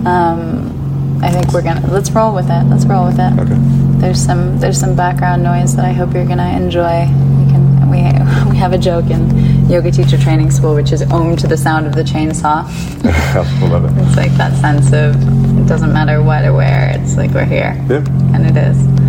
Um, 0.05 1.21
I 1.23 1.31
think 1.31 1.53
we're 1.53 1.63
gonna 1.63 1.87
let's 1.93 2.11
roll 2.11 2.35
with 2.35 2.51
it. 2.51 2.65
Let's 2.69 2.85
roll 2.87 3.07
with 3.07 3.19
it. 3.21 3.33
Okay. 3.39 3.57
There's 4.01 4.21
some 4.25 4.59
there's 4.59 4.79
some 4.79 4.97
background 4.97 5.43
noise 5.45 5.77
that 5.77 5.85
I 5.85 5.93
hope 5.93 6.15
you're 6.15 6.27
gonna 6.27 6.57
enjoy. 6.57 7.07
We 7.39 7.51
can 7.53 7.89
we 7.91 7.99
we 8.51 8.57
have 8.57 8.73
a 8.73 8.79
joke 8.79 9.11
in 9.11 9.69
yoga 9.71 9.91
teacher 9.93 10.19
training 10.19 10.51
school, 10.51 10.75
which 10.75 10.91
is 10.93 11.03
"Om 11.03 11.37
to 11.37 11.47
the 11.47 11.57
sound 11.57 11.87
of 11.87 11.95
the 11.95 12.03
chainsaw." 12.03 12.65
I 13.05 13.69
love 13.69 13.85
it. 13.85 13.93
It's 14.03 14.17
like 14.17 14.33
that 14.33 14.57
sense 14.61 14.89
of 14.93 15.15
it 15.61 15.69
doesn't 15.69 15.93
matter 15.93 16.23
what 16.23 16.45
or 16.45 16.53
where. 16.55 16.91
It's 16.99 17.17
like 17.17 17.31
we're 17.31 17.45
here, 17.45 17.75
Yeah. 17.89 18.05
and 18.35 18.45
it 18.47 18.57
is. 18.57 19.02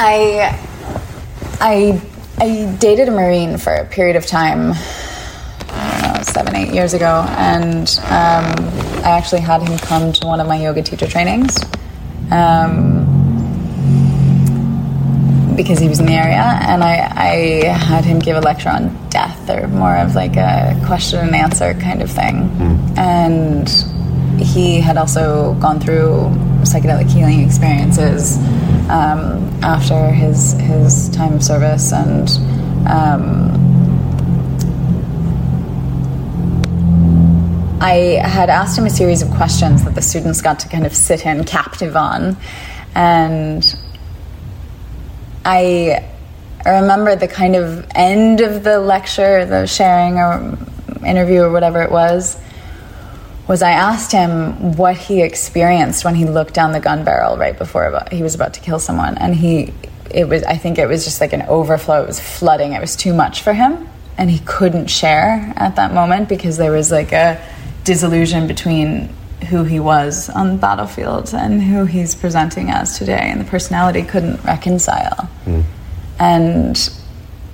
I 0.00 0.56
I 1.60 2.00
I 2.38 2.76
dated 2.78 3.08
a 3.08 3.10
marine 3.10 3.58
for 3.58 3.72
a 3.74 3.84
period 3.84 4.14
of 4.14 4.26
time. 4.26 4.72
I 5.70 6.00
don't 6.00 6.14
know, 6.14 6.22
seven, 6.22 6.54
eight 6.54 6.72
years 6.72 6.94
ago, 6.94 7.26
and 7.30 7.88
um, 8.04 8.46
I 9.04 9.10
actually 9.10 9.40
had 9.40 9.60
him 9.60 9.76
come 9.78 10.12
to 10.12 10.26
one 10.26 10.38
of 10.40 10.46
my 10.46 10.56
yoga 10.56 10.82
teacher 10.82 11.08
trainings 11.08 11.56
um, 12.30 13.04
because 15.56 15.80
he 15.80 15.88
was 15.88 15.98
in 15.98 16.06
the 16.06 16.12
area, 16.12 16.42
and 16.42 16.84
I, 16.84 17.12
I 17.16 17.66
had 17.76 18.04
him 18.04 18.20
give 18.20 18.36
a 18.36 18.40
lecture 18.40 18.68
on 18.68 18.96
death, 19.10 19.50
or 19.50 19.66
more 19.66 19.96
of 19.96 20.14
like 20.14 20.36
a 20.36 20.80
question 20.86 21.18
and 21.18 21.34
answer 21.34 21.74
kind 21.74 22.02
of 22.02 22.10
thing, 22.10 22.50
and 22.96 23.68
he 24.38 24.80
had 24.80 24.96
also 24.96 25.54
gone 25.54 25.80
through 25.80 26.30
psychedelic 26.62 27.10
healing 27.10 27.40
experiences 27.40 28.38
um, 28.88 29.48
after 29.62 30.10
his 30.10 30.52
his 30.52 31.08
time 31.10 31.34
of 31.34 31.44
service, 31.44 31.92
and 31.92 32.28
um, 32.88 33.50
I 37.80 38.20
had 38.22 38.50
asked 38.50 38.78
him 38.78 38.86
a 38.86 38.90
series 38.90 39.22
of 39.22 39.30
questions 39.30 39.84
that 39.84 39.94
the 39.94 40.02
students 40.02 40.40
got 40.42 40.60
to 40.60 40.68
kind 40.68 40.86
of 40.86 40.94
sit 40.94 41.26
in 41.26 41.44
captive 41.44 41.96
on, 41.96 42.36
and 42.94 43.76
I 45.44 46.08
remember 46.64 47.16
the 47.16 47.28
kind 47.28 47.56
of 47.56 47.86
end 47.94 48.40
of 48.40 48.64
the 48.64 48.80
lecture, 48.80 49.44
the 49.44 49.66
sharing 49.66 50.18
or 50.18 50.58
interview 51.06 51.42
or 51.42 51.50
whatever 51.50 51.82
it 51.82 51.90
was, 51.90 52.40
was 53.48 53.62
I 53.62 53.70
asked 53.70 54.12
him 54.12 54.76
what 54.76 54.96
he 54.96 55.22
experienced 55.22 56.04
when 56.04 56.14
he 56.14 56.26
looked 56.26 56.52
down 56.52 56.72
the 56.72 56.80
gun 56.80 57.02
barrel 57.02 57.38
right 57.38 57.56
before 57.56 57.86
about, 57.86 58.12
he 58.12 58.22
was 58.22 58.34
about 58.34 58.54
to 58.54 58.60
kill 58.60 58.78
someone, 58.78 59.16
and 59.16 59.34
he, 59.34 59.72
it 60.10 60.28
was, 60.28 60.44
I 60.44 60.56
think 60.56 60.78
it 60.78 60.86
was 60.86 61.04
just 61.04 61.20
like 61.20 61.32
an 61.32 61.42
overflow. 61.42 62.02
It 62.02 62.06
was 62.06 62.20
flooding. 62.20 62.74
It 62.74 62.80
was 62.80 62.94
too 62.94 63.14
much 63.14 63.42
for 63.42 63.54
him, 63.54 63.88
and 64.18 64.30
he 64.30 64.40
couldn't 64.40 64.88
share 64.88 65.52
at 65.56 65.76
that 65.76 65.94
moment 65.94 66.28
because 66.28 66.58
there 66.58 66.70
was 66.70 66.92
like 66.92 67.12
a 67.12 67.42
disillusion 67.84 68.46
between 68.46 69.08
who 69.48 69.64
he 69.64 69.80
was 69.80 70.28
on 70.28 70.48
the 70.48 70.56
battlefield 70.56 71.32
and 71.32 71.62
who 71.62 71.86
he's 71.86 72.14
presenting 72.14 72.70
as 72.70 72.98
today, 72.98 73.30
and 73.30 73.40
the 73.40 73.46
personality 73.46 74.02
couldn't 74.02 74.44
reconcile. 74.44 75.24
Hmm. 75.44 75.60
And 76.20 76.90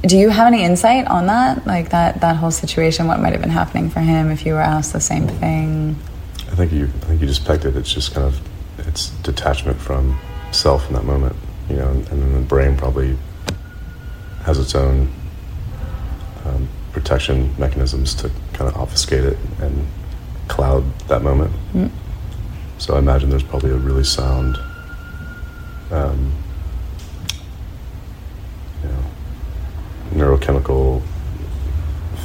do 0.07 0.18
you 0.18 0.28
have 0.28 0.46
any 0.46 0.62
insight 0.62 1.07
on 1.07 1.26
that, 1.26 1.66
like 1.66 1.90
that 1.90 2.20
that 2.20 2.36
whole 2.36 2.50
situation? 2.50 3.07
What 3.07 3.20
might 3.20 3.32
have 3.32 3.40
been 3.40 3.50
happening 3.50 3.90
for 3.90 4.00
him 4.00 4.30
if 4.30 4.44
you 4.44 4.55
were 4.55 4.61
asked 4.61 4.92
the 4.92 5.00
same 5.00 5.26
thing? 5.26 5.96
I 6.50 6.57
think 6.57 6.72
you 6.72 6.84
I 6.84 7.07
think 7.07 7.20
you 7.20 7.26
just 7.26 7.44
pegged 7.44 7.64
it. 7.64 7.76
It's 7.76 7.92
just 7.92 8.14
kind 8.14 8.26
of 8.26 8.40
it's 8.86 9.11
detachment 9.22 9.78
from 9.78 10.18
self 10.52 10.86
in 10.88 10.94
that 10.94 11.05
moment, 11.05 11.36
you 11.68 11.76
know, 11.76 11.88
and, 11.88 12.09
and 12.09 12.22
then 12.22 12.32
the 12.34 12.40
brain 12.40 12.76
probably 12.76 13.16
has 14.42 14.59
its 14.59 14.74
own 14.74 15.12
um, 16.44 16.68
protection 16.92 17.55
mechanisms 17.59 18.14
to 18.14 18.30
kind 18.52 18.70
of 18.70 18.76
obfuscate 18.76 19.24
it 19.24 19.38
and 19.61 19.86
cloud 20.48 20.84
that 21.09 21.22
moment. 21.22 21.50
So 22.78 22.94
I 22.94 22.98
imagine 22.98 23.30
there's 23.30 23.42
probably 23.42 23.70
a 23.70 23.76
really 23.76 24.05
sound, 24.05 24.59
um, 25.90 26.32
you 28.82 28.88
know, 28.90 29.05
neurochemical, 30.14 31.02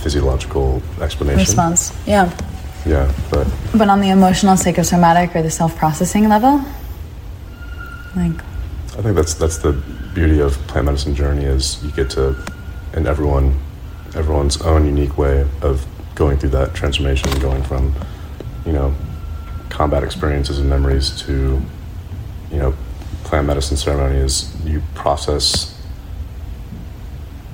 physiological 0.01 0.81
explanation. 1.01 1.39
Response, 1.39 1.93
yeah. 2.07 2.31
Yeah, 2.85 3.11
but 3.29 3.47
But 3.75 3.89
on 3.89 3.99
the 3.99 4.09
emotional, 4.09 4.55
psychosomatic, 4.55 5.35
or 5.35 5.41
the 5.41 5.51
self-processing 5.51 6.29
level, 6.29 6.63
like 8.15 8.41
I 8.97 9.01
think 9.01 9.15
that's 9.15 9.33
that's 9.33 9.57
the 9.57 9.73
beauty 10.13 10.39
of 10.39 10.53
plant 10.67 10.85
medicine 10.85 11.13
journey 11.13 11.43
is 11.43 11.83
you 11.83 11.91
get 11.91 12.09
to, 12.11 12.35
and 12.93 13.07
everyone, 13.07 13.59
everyone's 14.15 14.61
own 14.61 14.85
unique 14.85 15.17
way 15.17 15.45
of 15.61 15.85
going 16.15 16.37
through 16.37 16.49
that 16.49 16.73
transformation, 16.73 17.31
going 17.39 17.63
from, 17.63 17.93
you 18.65 18.71
know, 18.71 18.93
combat 19.69 20.03
experiences 20.03 20.59
and 20.59 20.69
memories 20.69 21.11
to, 21.21 21.61
you 22.51 22.57
know, 22.57 22.73
plant 23.23 23.47
medicine 23.47 23.77
ceremony 23.77 24.17
is 24.17 24.53
you 24.65 24.81
process 24.95 25.78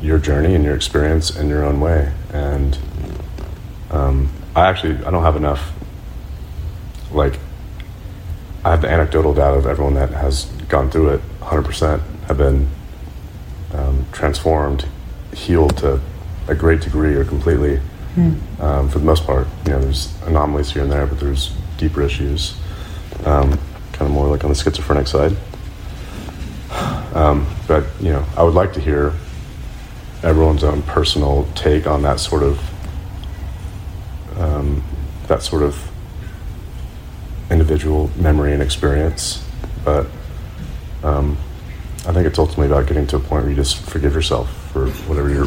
your 0.06 0.20
journey 0.20 0.56
and 0.56 0.64
your 0.64 0.76
experience 0.76 1.36
in 1.36 1.50
your 1.50 1.64
own 1.64 1.80
way, 1.82 2.14
and 2.32 2.78
um, 3.92 4.30
I 4.56 4.68
actually 4.68 5.04
I 5.06 5.12
don't 5.12 5.24
have 5.24 5.36
enough 5.36 5.74
like 7.12 7.40
I 8.64 8.72
have 8.72 8.82
the 8.82 8.90
anecdotal 8.90 9.34
data 9.34 9.58
of 9.58 9.66
everyone 9.66 9.94
that 9.96 10.10
has 10.10 10.46
gone 10.70 10.90
through 10.90 11.10
it 11.10 11.22
100% 11.40 12.02
have 12.28 12.38
been 12.38 12.68
um, 13.74 14.06
transformed, 14.12 14.88
healed 15.34 15.78
to 15.78 16.02
a 16.48 16.56
great 16.56 16.82
degree 16.82 17.14
or 17.14 17.24
completely. 17.24 17.80
Um, 18.62 18.90
for 18.90 19.00
the 19.00 19.06
most 19.06 19.26
part, 19.26 19.46
you 19.66 19.74
know, 19.74 19.82
there's 19.82 20.20
anomalies 20.24 20.72
here 20.72 20.82
and 20.82 20.92
there, 20.92 21.06
but 21.06 21.20
there's 21.20 21.54
deeper 21.78 22.02
issues, 22.02 22.56
um, 23.26 23.52
kind 23.92 24.04
of 24.04 24.12
more 24.12 24.28
like 24.28 24.44
on 24.44 24.50
the 24.50 24.56
schizophrenic 24.56 25.08
side. 25.08 25.36
Um, 27.16 27.48
but 27.66 27.86
you 28.02 28.10
know, 28.10 28.26
I 28.36 28.44
would 28.44 28.56
like 28.56 28.74
to 28.74 28.82
hear 28.82 29.14
everyone's 30.26 30.64
own 30.64 30.82
personal 30.82 31.48
take 31.54 31.86
on 31.86 32.02
that 32.02 32.20
sort 32.20 32.42
of 32.42 32.60
um, 34.38 34.84
that 35.28 35.44
sort 35.44 35.64
of 35.64 35.90
individual 37.50 38.10
memory 38.18 38.52
and 38.52 38.62
experience. 38.62 39.48
But 39.86 40.08
um, 41.04 41.38
I 42.08 42.12
think 42.12 42.26
it's 42.26 42.40
ultimately 42.40 42.68
about 42.68 42.88
getting 42.88 43.08
to 43.08 43.18
a 43.18 43.20
point 43.20 43.44
where 43.44 43.50
you 43.50 43.56
just 43.56 43.78
forgive 43.78 44.14
yourself 44.14 44.52
for 44.72 44.90
whatever 45.08 45.30
you're 45.30 45.46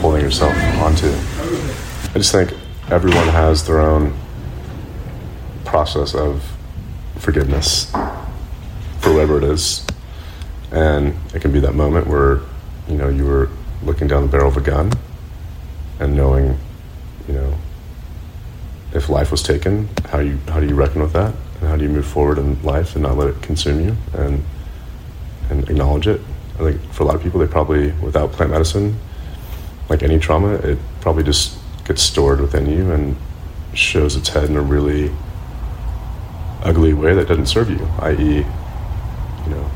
holding 0.00 0.20
yourself 0.20 0.54
onto. 0.82 1.08
I 1.08 2.14
just 2.14 2.32
think 2.32 2.52
everyone 2.90 3.28
has 3.28 3.66
their 3.66 3.80
own 3.80 4.16
process 5.64 6.14
of 6.14 6.44
forgiveness 7.16 7.90
for 9.00 9.12
whatever 9.12 9.38
it 9.38 9.44
is. 9.44 9.86
And 10.72 11.16
it 11.34 11.40
can 11.40 11.52
be 11.52 11.60
that 11.60 11.74
moment 11.74 12.08
where, 12.08 12.40
you 12.88 12.96
know, 12.96 13.08
you 13.08 13.24
were 13.24 13.48
looking 13.82 14.08
down 14.08 14.22
the 14.22 14.28
barrel 14.28 14.48
of 14.48 14.56
a 14.56 14.60
gun 14.60 14.92
and 16.00 16.16
knowing, 16.16 16.58
you 17.26 17.34
know, 17.34 17.54
if 18.92 19.08
life 19.08 19.30
was 19.30 19.42
taken, 19.42 19.88
how 20.06 20.18
you 20.18 20.38
how 20.48 20.60
do 20.60 20.66
you 20.66 20.74
reckon 20.74 21.02
with 21.02 21.12
that, 21.12 21.34
and 21.60 21.68
how 21.68 21.76
do 21.76 21.84
you 21.84 21.90
move 21.90 22.06
forward 22.06 22.38
in 22.38 22.62
life 22.62 22.94
and 22.94 23.02
not 23.02 23.16
let 23.16 23.28
it 23.28 23.42
consume 23.42 23.80
you, 23.80 23.96
and 24.14 24.42
and 25.50 25.68
acknowledge 25.68 26.06
it. 26.06 26.20
I 26.54 26.58
think 26.58 26.92
for 26.92 27.02
a 27.02 27.06
lot 27.06 27.14
of 27.14 27.22
people, 27.22 27.40
they 27.40 27.46
probably 27.46 27.92
without 27.92 28.32
plant 28.32 28.52
medicine, 28.52 28.98
like 29.88 30.02
any 30.02 30.18
trauma, 30.18 30.54
it 30.54 30.78
probably 31.00 31.22
just 31.22 31.58
gets 31.84 32.02
stored 32.02 32.40
within 32.40 32.66
you 32.66 32.90
and 32.92 33.16
shows 33.74 34.16
its 34.16 34.28
head 34.30 34.44
in 34.50 34.56
a 34.56 34.60
really 34.60 35.10
ugly 36.62 36.92
way 36.92 37.14
that 37.14 37.28
doesn't 37.28 37.46
serve 37.46 37.70
you, 37.70 37.88
i.e., 38.00 38.36
you 38.38 39.50
know, 39.50 39.70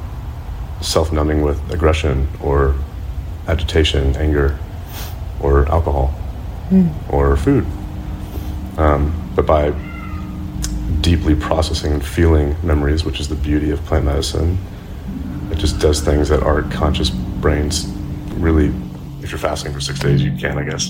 self-numbing 0.81 1.43
with 1.43 1.59
aggression 1.71 2.29
or 2.43 2.75
agitation, 3.49 4.15
anger, 4.17 4.59
or 5.41 5.69
alcohol, 5.69 6.15
or 7.11 7.37
food. 7.37 7.67
Um, 8.79 9.13
but 9.35 9.47
by 9.47 9.73
deeply 11.01 11.35
processing 11.35 11.93
and 11.93 12.05
feeling 12.05 12.55
memories, 12.63 13.05
which 13.05 13.19
is 13.21 13.29
the 13.29 13.35
beauty 13.35 13.71
of 13.71 13.81
plant 13.85 14.05
medicine, 14.05 14.59
it 15.51 15.57
just 15.59 15.81
does 15.81 16.01
things 16.01 16.29
that 16.29 16.43
our 16.43 16.63
conscious 16.63 17.11
brains 17.11 17.87
really, 18.35 18.73
if 19.23 19.31
you're 19.31 19.39
fasting 19.39 19.73
for 19.73 19.81
six 19.81 19.99
days, 19.99 20.23
you 20.23 20.33
can, 20.37 20.57
I 20.59 20.65
guess. 20.65 20.89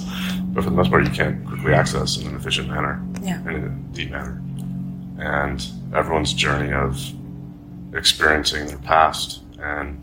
But 0.53 0.65
for 0.65 0.71
the 0.71 0.77
most 0.77 0.91
part, 0.91 1.05
you 1.05 1.11
can't 1.11 1.45
quickly 1.47 1.73
access 1.73 2.19
in 2.19 2.27
an 2.29 2.37
efficient 2.37 2.69
manner, 2.69 3.03
Yeah. 3.23 3.41
in 3.49 3.65
a 3.65 3.69
deep 3.95 4.11
manner. 4.11 4.41
And 5.19 5.65
everyone's 5.95 6.33
journey 6.33 6.73
of 6.73 7.01
experiencing 7.95 8.67
their 8.67 8.79
past 8.79 9.41
and 9.59 9.99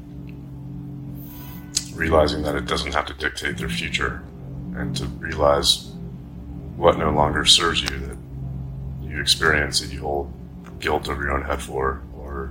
realizing 1.99 2.41
that 2.43 2.55
it 2.55 2.65
doesn't 2.65 2.93
have 2.93 3.05
to 3.05 3.13
dictate 3.13 3.57
their 3.57 3.69
future 3.69 4.23
and 4.75 4.95
to 4.95 5.05
realize 5.05 5.91
what 6.77 6.97
no 6.97 7.11
longer 7.11 7.45
serves 7.45 7.81
you 7.81 7.89
that 7.89 8.17
you 9.01 9.19
experience 9.19 9.81
that 9.81 9.91
you 9.93 9.99
hold 9.99 10.31
guilt 10.79 11.09
over 11.09 11.21
your 11.21 11.33
own 11.33 11.43
head 11.43 11.61
for 11.61 12.01
or 12.15 12.47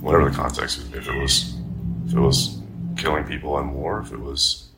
whatever 0.00 0.28
the 0.28 0.36
context 0.36 0.78
is. 0.78 0.92
if 0.92 1.08
it 1.08 1.14
was 1.14 1.54
if 2.06 2.14
it 2.14 2.20
was 2.20 2.60
killing 2.96 3.22
people 3.24 3.56
in 3.60 3.72
war 3.72 4.00
if 4.00 4.12
it 4.12 4.18
was 4.18 4.68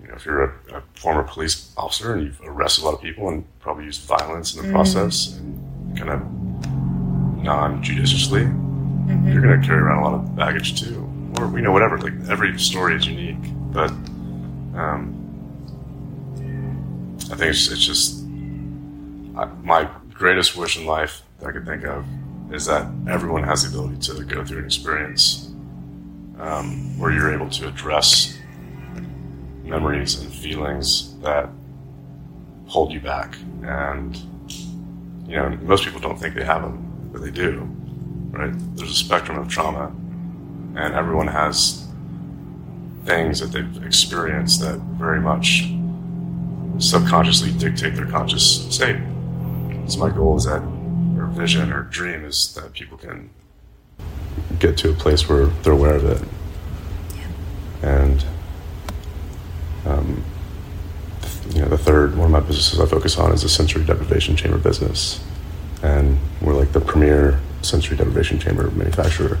you 0.00 0.06
know 0.06 0.14
if 0.14 0.24
you're 0.24 0.44
a, 0.44 0.76
a 0.76 0.82
former 0.94 1.24
police 1.24 1.72
officer 1.76 2.14
and 2.14 2.22
you've 2.22 2.40
arrested 2.44 2.82
a 2.82 2.84
lot 2.84 2.94
of 2.94 3.00
people 3.00 3.28
and 3.28 3.44
probably 3.58 3.84
used 3.84 4.02
violence 4.02 4.54
in 4.54 4.62
the 4.62 4.68
mm-hmm. 4.68 4.76
process 4.76 5.36
and 5.36 5.98
kind 5.98 6.10
of 6.10 6.20
non-judiciously 7.42 8.42
mm-hmm. 8.42 9.32
you're 9.32 9.42
going 9.42 9.60
to 9.60 9.66
carry 9.66 9.80
around 9.80 9.98
a 9.98 10.04
lot 10.04 10.14
of 10.14 10.36
baggage 10.36 10.80
too, 10.80 10.99
or 11.38 11.46
you 11.56 11.62
know 11.62 11.72
whatever. 11.72 11.98
Like 11.98 12.14
every 12.28 12.58
story 12.58 12.96
is 12.96 13.06
unique, 13.06 13.42
but 13.72 13.90
um, 14.74 15.16
I 17.30 17.36
think 17.36 17.50
it's, 17.50 17.70
it's 17.70 17.84
just 17.84 18.24
I, 19.36 19.46
my 19.62 19.88
greatest 20.12 20.56
wish 20.56 20.78
in 20.78 20.86
life 20.86 21.22
that 21.38 21.48
I 21.48 21.52
could 21.52 21.66
think 21.66 21.84
of 21.84 22.04
is 22.52 22.66
that 22.66 22.90
everyone 23.08 23.44
has 23.44 23.62
the 23.62 23.68
ability 23.68 24.00
to 24.12 24.24
go 24.24 24.44
through 24.44 24.58
an 24.58 24.64
experience 24.64 25.46
um, 26.38 26.98
where 26.98 27.12
you're 27.12 27.32
able 27.32 27.48
to 27.50 27.68
address 27.68 28.36
memories 29.62 30.20
and 30.20 30.32
feelings 30.32 31.16
that 31.20 31.48
hold 32.66 32.92
you 32.92 33.00
back. 33.00 33.36
And, 33.62 34.16
you 35.26 35.36
know, 35.36 35.50
most 35.62 35.84
people 35.84 36.00
don't 36.00 36.18
think 36.18 36.34
they 36.34 36.44
have 36.44 36.62
them, 36.62 37.08
but 37.12 37.22
they 37.22 37.30
do, 37.30 37.60
right? 38.30 38.52
There's 38.76 38.90
a 38.90 38.94
spectrum 38.94 39.38
of 39.38 39.48
trauma, 39.48 39.92
and 40.76 40.94
everyone 40.94 41.26
has 41.26 41.86
things 43.04 43.40
that 43.40 43.46
they've 43.46 43.84
experienced 43.84 44.60
that 44.60 44.78
very 44.98 45.20
much 45.20 45.70
subconsciously 46.78 47.52
dictate 47.52 47.94
their 47.94 48.06
conscious 48.06 48.72
state. 48.74 49.00
So 49.86 49.98
my 49.98 50.10
goal 50.10 50.36
is 50.36 50.44
that, 50.44 50.62
or 51.18 51.26
vision 51.32 51.72
or 51.72 51.82
dream 51.82 52.24
is 52.24 52.54
that 52.54 52.72
people 52.72 52.96
can 52.96 53.30
get 54.58 54.76
to 54.78 54.90
a 54.90 54.94
place 54.94 55.28
where 55.28 55.46
they're 55.46 55.72
aware 55.72 55.94
of 55.94 56.04
it. 56.04 56.28
And 57.82 58.24
um, 59.86 60.22
you 61.50 61.62
know, 61.62 61.68
the 61.68 61.78
third 61.78 62.16
one 62.16 62.26
of 62.26 62.30
my 62.30 62.40
businesses 62.40 62.78
I 62.78 62.86
focus 62.86 63.18
on 63.18 63.32
is 63.32 63.42
a 63.44 63.48
sensory 63.48 63.84
deprivation 63.84 64.36
chamber 64.36 64.58
business, 64.58 65.24
and 65.82 66.18
we're 66.40 66.54
like 66.54 66.72
the 66.72 66.80
premier 66.80 67.40
sensory 67.62 67.96
deprivation 67.96 68.38
chamber 68.38 68.70
manufacturer. 68.70 69.38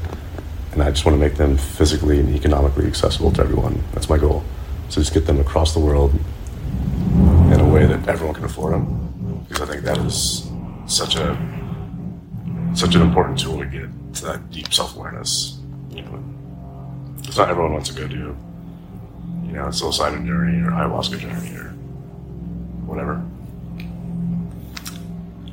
And 0.72 0.82
I 0.82 0.90
just 0.90 1.04
want 1.04 1.16
to 1.16 1.20
make 1.20 1.36
them 1.36 1.56
physically 1.56 2.20
and 2.20 2.34
economically 2.34 2.86
accessible 2.86 3.32
to 3.32 3.42
everyone. 3.42 3.82
That's 3.92 4.08
my 4.08 4.18
goal. 4.18 4.44
So 4.88 5.00
just 5.00 5.12
get 5.12 5.26
them 5.26 5.40
across 5.40 5.74
the 5.74 5.80
world 5.80 6.14
in 7.52 7.60
a 7.60 7.68
way 7.68 7.86
that 7.86 8.06
everyone 8.08 8.34
can 8.34 8.44
afford 8.44 8.74
them, 8.74 9.44
because 9.48 9.68
I 9.68 9.72
think 9.72 9.84
that 9.84 9.98
is 9.98 10.48
such 10.86 11.16
a 11.16 11.36
such 12.74 12.94
an 12.94 13.02
important 13.02 13.38
tool 13.38 13.58
to 13.58 13.66
get 13.66 13.88
to 14.14 14.24
that 14.26 14.50
deep 14.50 14.72
self 14.72 14.96
awareness. 14.96 15.58
You 15.90 16.02
know, 16.02 16.24
it's 17.18 17.36
not 17.36 17.50
everyone 17.50 17.72
wants 17.72 17.88
to 17.90 18.00
go 18.00 18.06
do 18.06 18.36
you 19.50 19.56
know, 19.56 19.66
psilocybin 19.66 20.26
journey 20.26 20.62
or 20.62 20.70
ayahuasca 20.70 21.18
journey 21.18 21.56
or 21.56 21.70
whatever. 22.86 23.20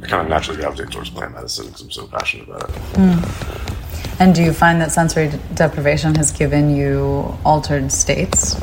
I 0.04 0.08
kind 0.08 0.22
of 0.22 0.30
naturally 0.30 0.62
gravitate 0.62 0.92
towards 0.92 1.10
plant 1.10 1.34
medicine 1.34 1.66
because 1.66 1.82
I'm 1.82 1.92
so 1.92 2.08
passionate 2.08 2.48
about 2.48 2.70
it. 2.70 2.76
Mm. 2.76 3.77
And 4.20 4.34
do 4.34 4.44
you 4.44 4.52
find 4.52 4.82
that 4.82 4.92
sensory 4.92 5.32
deprivation 5.54 6.16
has 6.16 6.32
given 6.32 6.76
you 6.76 7.38
altered 7.46 7.92
states? 7.92 8.56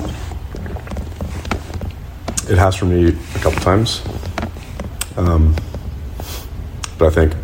It 2.51 2.59
has 2.59 2.75
for 2.75 2.87
me 2.87 3.09
a 3.09 3.39
couple 3.39 3.61
times, 3.61 4.03
um, 5.17 5.55
but 6.99 7.07
I 7.07 7.11
think 7.11 7.35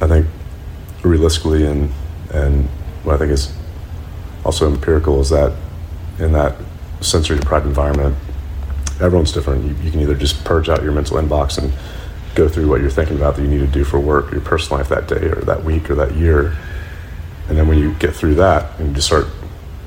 I 0.00 0.06
think 0.06 0.26
realistically 1.02 1.64
and 1.64 1.90
and 2.32 2.68
what 3.04 3.14
I 3.14 3.18
think 3.18 3.32
is 3.32 3.54
also 4.44 4.70
empirical 4.70 5.20
is 5.20 5.30
that 5.30 5.52
in 6.18 6.32
that 6.32 6.56
sensory 7.00 7.38
deprived 7.38 7.66
environment, 7.66 8.16
everyone's 9.00 9.32
different. 9.32 9.64
You, 9.64 9.84
you, 9.84 9.90
can 9.90 10.00
either 10.00 10.14
just 10.14 10.44
purge 10.44 10.68
out 10.68 10.82
your 10.82 10.92
mental 10.92 11.16
inbox 11.16 11.56
and 11.56 11.72
go 12.34 12.48
through 12.48 12.68
what 12.68 12.80
you're 12.80 12.90
thinking 12.90 13.16
about 13.16 13.36
that 13.36 13.42
you 13.42 13.48
need 13.48 13.60
to 13.60 13.66
do 13.66 13.84
for 13.84 13.98
work, 13.98 14.30
your 14.32 14.40
personal 14.40 14.78
life 14.78 14.88
that 14.88 15.08
day 15.08 15.28
or 15.28 15.40
that 15.42 15.64
week 15.64 15.90
or 15.90 15.94
that 15.94 16.14
year. 16.14 16.56
And 17.50 17.58
then 17.58 17.66
when 17.66 17.78
you 17.78 17.94
get 17.94 18.14
through 18.14 18.36
that 18.36 18.78
and 18.78 18.88
you 18.88 18.94
just 18.94 19.08
start 19.08 19.26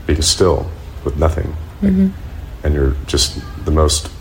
being 0.06 0.22
still 0.22 0.70
with 1.06 1.16
nothing, 1.18 1.56
mm-hmm. 1.82 2.10
and 2.66 2.74
you're 2.74 2.98
just 3.08 3.42
the 3.64 3.72
most 3.72 4.12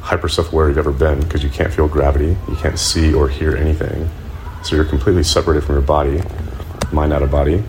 hyper 0.00 0.28
self 0.28 0.52
aware 0.52 0.68
you've 0.68 0.78
ever 0.78 0.92
been 0.92 1.20
because 1.20 1.44
you 1.44 1.48
can't 1.48 1.72
feel 1.72 1.86
gravity, 1.86 2.36
you 2.48 2.56
can't 2.56 2.76
see 2.76 3.14
or 3.14 3.28
hear 3.28 3.56
anything. 3.56 4.10
So 4.64 4.74
you're 4.74 4.84
completely 4.84 5.22
separated 5.22 5.62
from 5.62 5.76
your 5.76 5.82
body, 5.82 6.22
mind 6.90 7.12
out 7.12 7.22
of 7.22 7.30
body. 7.30 7.62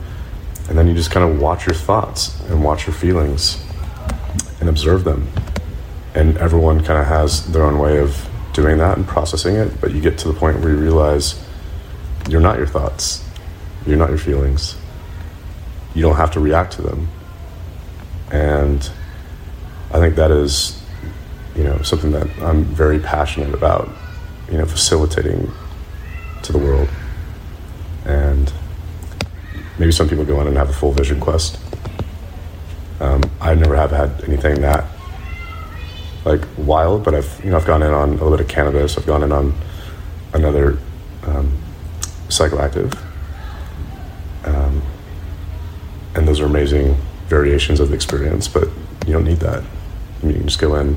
And 0.67 0.75
then 0.75 0.87
you 0.87 0.95
just 0.95 1.11
kind 1.11 1.31
of 1.31 1.39
watch 1.39 1.67
your 1.67 1.75
thoughts 1.75 2.39
and 2.49 2.63
watch 2.63 2.87
your 2.87 2.95
feelings 2.95 3.63
and 4.59 4.67
observe 4.67 5.03
them. 5.03 5.27
And 6.15 6.37
everyone 6.39 6.83
kind 6.83 6.99
of 6.99 7.05
has 7.05 7.45
their 7.51 7.63
own 7.63 7.77
way 7.77 7.99
of 7.99 8.27
doing 8.53 8.79
that 8.79 8.97
and 8.97 9.07
processing 9.07 9.55
it, 9.55 9.79
but 9.79 9.91
you 9.91 10.01
get 10.01 10.17
to 10.17 10.27
the 10.27 10.33
point 10.33 10.59
where 10.59 10.71
you 10.71 10.77
realize 10.77 11.39
you're 12.27 12.41
not 12.41 12.57
your 12.57 12.67
thoughts, 12.67 13.23
you're 13.85 13.95
not 13.95 14.09
your 14.09 14.17
feelings. 14.17 14.75
You 15.99 16.05
don't 16.05 16.15
have 16.15 16.31
to 16.31 16.39
react 16.39 16.73
to 16.73 16.81
them. 16.81 17.07
And 18.31 18.89
I 19.91 19.99
think 19.99 20.15
that 20.15 20.31
is, 20.31 20.81
you 21.55 21.63
know, 21.63 21.81
something 21.81 22.11
that 22.11 22.27
I'm 22.41 22.63
very 22.63 22.99
passionate 22.99 23.53
about, 23.53 23.89
you 24.51 24.57
know, 24.57 24.65
facilitating 24.65 25.51
to 26.43 26.51
the 26.51 26.57
world. 26.57 26.89
And 28.05 28.51
maybe 29.77 29.91
some 29.91 30.07
people 30.07 30.25
go 30.25 30.39
on 30.39 30.47
and 30.47 30.57
have 30.57 30.69
a 30.69 30.73
full 30.73 30.91
vision 30.91 31.19
quest 31.19 31.57
um, 32.99 33.21
I 33.39 33.55
never 33.55 33.75
have 33.75 33.91
had 33.91 34.23
anything 34.25 34.61
that 34.61 34.85
like 36.25 36.41
wild, 36.57 37.03
but 37.03 37.15
I've 37.15 37.41
you 37.43 37.51
know 37.51 37.57
I've 37.57 37.65
gone 37.65 37.81
in 37.81 37.93
on 37.93 38.09
a 38.09 38.11
little 38.13 38.31
bit 38.31 38.41
of 38.41 38.47
cannabis. 38.47 38.97
I've 38.97 39.05
gone 39.05 39.23
in 39.23 39.31
on 39.31 39.55
another 40.33 40.77
um, 41.23 41.57
psychoactive, 42.27 42.97
um, 44.43 44.81
and 46.19 46.27
those 46.27 46.39
are 46.39 46.45
amazing 46.45 46.95
variations 47.27 47.79
of 47.79 47.89
the 47.89 47.95
experience. 47.95 48.47
But 48.47 48.67
you 49.07 49.13
don't 49.13 49.23
need 49.23 49.39
that. 49.39 49.63
I 49.63 50.25
mean, 50.25 50.35
you 50.35 50.41
can 50.41 50.47
just 50.47 50.59
go 50.59 50.75
in 50.75 50.95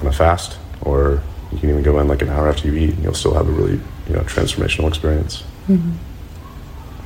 on 0.00 0.06
a 0.06 0.12
fast, 0.12 0.58
or 0.82 1.22
you 1.52 1.58
can 1.58 1.70
even 1.70 1.82
go 1.82 1.98
in 2.00 2.08
like 2.08 2.20
an 2.20 2.28
hour 2.28 2.48
after 2.48 2.68
you 2.68 2.74
eat, 2.74 2.94
and 2.94 3.02
you'll 3.02 3.14
still 3.14 3.34
have 3.34 3.48
a 3.48 3.52
really 3.52 3.80
you 4.08 4.14
know 4.14 4.20
transformational 4.22 4.88
experience. 4.88 5.42
Mm-hmm. 5.68 5.92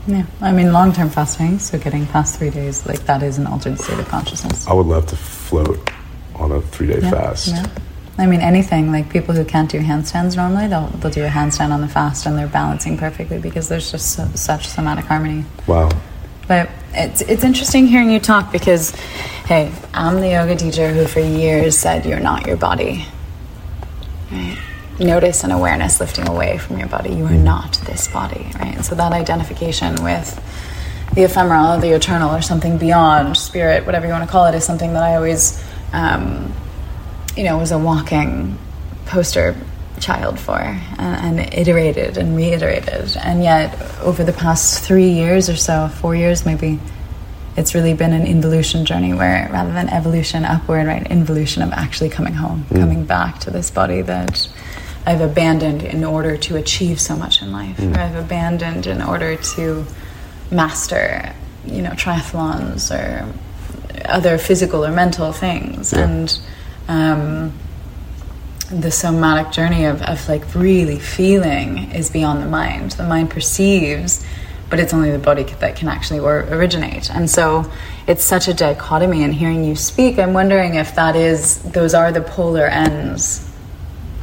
Yeah, 0.09 0.24
I 0.41 0.53
mean, 0.53 0.72
long 0.72 0.93
term 0.93 1.11
fasting, 1.11 1.59
so 1.59 1.78
getting 1.78 2.07
past 2.07 2.39
three 2.39 2.51
days, 2.51 2.86
like 2.86 3.01
that 3.01 3.22
is 3.22 3.36
an 3.36 3.47
altered 3.47 3.78
state 3.78 3.99
of 3.99 4.09
consciousness. 4.09 4.66
I 4.66 4.72
would 4.72 4.86
love 4.86 5.07
to 5.09 5.16
float 5.16 5.93
on 6.34 6.51
a 6.51 6.62
three 6.62 6.86
day 6.86 7.01
yeah, 7.01 7.11
fast. 7.11 7.49
Yeah. 7.49 7.66
I 8.16 8.26
mean, 8.26 8.41
anything 8.41 8.91
like 8.91 9.11
people 9.11 9.34
who 9.34 9.45
can't 9.45 9.70
do 9.70 9.78
handstands 9.78 10.34
normally, 10.34 10.66
they'll, 10.66 10.89
they'll 10.89 11.12
do 11.12 11.24
a 11.24 11.28
handstand 11.28 11.70
on 11.70 11.80
the 11.80 11.86
fast 11.86 12.26
and 12.26 12.36
they're 12.36 12.49
balancing 12.49 12.99
perfectly 12.99 13.39
because 13.39 13.68
there's 13.68 13.93
just 13.93 14.14
so, 14.14 14.26
such 14.34 14.66
somatic 14.66 15.05
harmony. 15.05 15.45
Wow. 15.68 15.89
But 16.49 16.68
it's, 16.95 17.20
it's 17.22 17.45
interesting 17.45 17.86
hearing 17.86 18.11
you 18.11 18.20
talk 18.20 18.53
because, 18.53 18.91
hey, 19.47 19.72
I'm 19.95 20.20
the 20.20 20.30
yoga 20.30 20.57
teacher 20.57 20.93
who 20.93 21.07
for 21.07 21.20
years 21.20 21.78
said 21.78 22.07
you're 22.07 22.20
not 22.20 22.47
your 22.47 22.57
body. 22.57 23.07
Right? 24.30 24.59
notice 25.07 25.45
and 25.45 25.53
awareness 25.53 26.01
lifting 26.01 26.28
away 26.28 26.59
from 26.59 26.78
your 26.78 26.89
body. 26.89 27.11
You 27.11 27.24
are 27.26 27.30
not 27.30 27.74
this 27.86 28.09
body, 28.09 28.51
right? 28.57 28.74
And 28.74 28.84
so 28.84 28.95
that 28.95 29.12
identification 29.12 30.03
with 30.03 30.34
the 31.14 31.22
ephemeral, 31.22 31.78
the 31.78 31.91
eternal, 31.91 32.34
or 32.34 32.43
something 32.43 32.78
beyond 32.78 33.36
spirit, 33.36 33.86
whatever 33.86 34.07
you 34.07 34.12
want 34.12 34.24
to 34.24 34.30
call 34.30 34.47
it, 34.47 34.55
is 34.55 34.64
something 34.64 34.93
that 34.95 35.03
I 35.03 35.16
always, 35.16 35.62
um, 35.93 36.53
you 37.36 37.45
know, 37.45 37.59
was 37.59 37.70
a 37.70 37.78
walking 37.78 38.59
poster 39.07 39.57
child 39.99 40.38
for 40.38 40.59
and, 40.59 41.40
and, 41.40 41.55
iterated 41.55 42.16
and 42.16 42.36
reiterated. 42.36 43.16
And 43.16 43.42
yet, 43.42 43.80
over 44.01 44.24
the 44.24 44.32
past 44.32 44.84
three 44.84 45.11
years 45.11 45.49
or 45.49 45.57
so, 45.57 45.88
four 45.88 46.14
years 46.14 46.46
maybe, 46.46 46.80
it's 47.57 47.74
really 47.74 47.94
been 47.94 48.12
an 48.12 48.26
involution 48.26 48.84
journey 48.84 49.12
where 49.12 49.49
rather 49.53 49.72
than 49.72 49.88
evolution 49.88 50.44
upward, 50.44 50.86
right, 50.86 51.05
involution 51.11 51.62
of 51.62 51.72
actually 51.72 52.09
coming 52.09 52.34
home, 52.34 52.64
mm. 52.70 52.78
coming 52.78 53.05
back 53.05 53.40
to 53.40 53.51
this 53.51 53.70
body 53.70 54.01
that 54.03 54.49
I've 55.05 55.20
abandoned 55.20 55.82
in 55.82 56.05
order 56.05 56.36
to 56.36 56.57
achieve 56.57 57.01
so 57.01 57.16
much 57.16 57.42
in 57.42 57.51
life, 57.51 57.78
mm. 57.78 57.96
or 57.96 58.01
I've 58.01 58.14
abandoned 58.14 58.86
in 58.86 59.03
order 59.03 59.36
to 59.36 59.84
master, 60.51 61.34
you 61.66 61.82
know, 61.82 61.90
triathlons 61.90 62.94
or 62.94 63.32
other 64.05 64.38
physical 64.38 64.84
or 64.84 64.92
mental 64.92 65.32
things. 65.32 65.92
Yeah. 65.92 66.09
And 66.09 66.40
um, 66.88 67.53
the 68.71 68.91
somatic 68.91 69.53
journey 69.53 69.85
of, 69.85 70.03
of 70.03 70.29
like 70.29 70.55
really 70.55 70.99
feeling 70.99 71.91
is 71.93 72.11
beyond 72.11 72.43
the 72.43 72.47
mind. 72.49 72.93
The 72.93 73.07
mind 73.07 73.31
perceives, 73.31 74.25
but 74.69 74.79
it's 74.79 74.93
only 74.93 75.11
the 75.11 75.19
body 75.19 75.45
that 75.45 75.77
can 75.77 75.89
actually 75.89 76.21
or 76.21 76.41
originate. 76.51 77.11
And 77.11 77.31
so 77.31 77.71
it's 78.07 78.23
such 78.23 78.49
a 78.49 78.55
dichotomy. 78.55 79.23
And 79.25 79.35
hearing 79.35 79.64
you 79.64 79.75
speak, 79.75 80.19
I'm 80.19 80.35
wondering 80.35 80.75
if 80.75 80.95
that 80.97 81.16
is, 81.16 81.62
those 81.62 81.95
are 81.95 82.12
the 82.12 82.21
polar 82.21 82.66
ends 82.66 83.45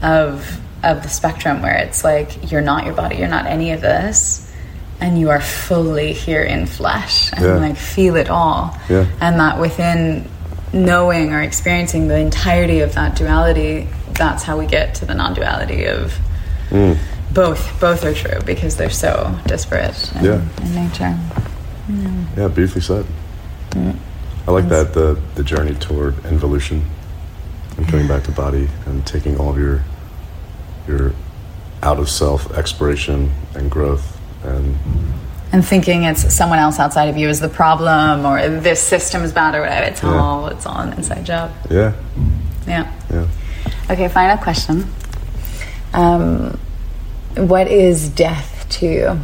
of 0.02 0.62
of 0.84 1.02
the 1.02 1.10
spectrum 1.10 1.64
where 1.64 1.76
it's 1.78 2.04
like 2.04 2.52
you're 2.52 2.62
not 2.62 2.86
your 2.86 2.94
body, 2.94 3.16
you're 3.16 3.28
not 3.28 3.48
any 3.48 3.72
of 3.72 3.82
this, 3.82 4.54
and 5.02 5.20
you 5.20 5.32
are 5.32 5.42
fully 5.42 6.14
here 6.14 6.44
in 6.44 6.68
flesh 6.68 7.34
and 7.34 7.44
yeah. 7.44 7.56
like 7.56 7.76
feel 7.76 8.16
it 8.16 8.30
all. 8.30 8.78
Yeah. 8.88 9.08
And 9.20 9.40
that 9.40 9.60
within 9.60 10.30
knowing 10.74 11.34
or 11.34 11.42
experiencing 11.42 12.08
the 12.08 12.18
entirety 12.18 12.82
of 12.82 12.94
that 12.94 13.16
duality, 13.16 13.88
that's 14.16 14.44
how 14.44 14.58
we 14.58 14.66
get 14.66 14.96
to 14.96 15.06
the 15.06 15.14
non 15.14 15.34
duality 15.34 15.86
of 15.86 16.18
mm. 16.70 16.98
both. 17.34 17.80
Both 17.80 18.04
are 18.04 18.14
true 18.14 18.40
because 18.46 18.76
they're 18.78 18.90
so 18.90 19.38
disparate 19.46 20.12
in, 20.16 20.26
yeah. 20.26 20.42
in 20.62 20.76
nature. 20.76 21.18
Yeah, 22.38 22.48
beautifully 22.48 22.82
said. 22.82 23.06
Mm. 23.72 23.98
I 24.48 24.52
like 24.52 24.70
that 24.70 24.94
the 24.94 25.20
the 25.36 25.44
journey 25.44 25.74
toward 25.76 26.24
involution 26.26 26.86
and 27.78 27.88
coming 27.88 28.08
back 28.08 28.24
to 28.24 28.32
body 28.32 28.68
and 28.86 29.06
taking 29.06 29.38
all 29.38 29.50
of 29.50 29.58
your 29.58 29.84
your 30.88 31.14
out 31.82 32.00
of 32.00 32.10
self 32.10 32.52
exploration 32.52 33.32
and 33.56 33.70
growth 33.70 34.20
and 34.44 34.78
and 35.52 35.66
thinking 35.66 36.04
it's 36.04 36.34
someone 36.34 36.60
else 36.60 36.80
outside 36.80 37.06
of 37.06 37.18
you 37.18 37.30
is 37.30 37.40
the 37.40 37.50
problem 37.50 38.26
or 38.26 38.48
this 38.60 38.82
system 38.82 39.24
is 39.24 39.32
bad 39.32 39.56
or 39.56 39.62
whatever. 39.62 39.86
It's 39.88 40.04
Yeah. 40.04 40.10
all 40.10 40.48
it's 40.48 40.66
all 40.66 40.80
an 40.80 40.94
inside 40.94 41.26
job. 41.26 41.52
yeah 41.70 41.94
Yeah. 42.68 42.92
yeah 43.12 43.26
Okay, 43.88 44.08
final 44.08 44.38
question. 44.38 44.92
Um, 45.94 46.60
what 47.36 47.68
is 47.68 48.10
death 48.10 48.66
to 48.80 48.88
you 48.88 49.20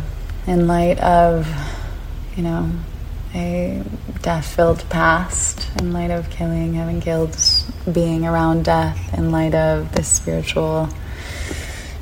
in 0.45 0.68
light 0.68 0.99
of, 0.99 1.47
you 2.36 2.43
know, 2.43 2.70
a 3.34 3.84
death 4.22 4.45
filled 4.55 4.88
past, 4.88 5.68
in 5.80 5.91
light 5.93 6.12
of 6.12 6.30
killing, 6.30 6.76
having 6.76 7.01
killed, 7.01 7.36
being 7.91 8.24
around 8.24 8.66
death, 8.66 9.18
in 9.18 9.32
light 9.32 9.55
of 9.55 9.91
this 9.93 10.07
spiritual 10.07 10.89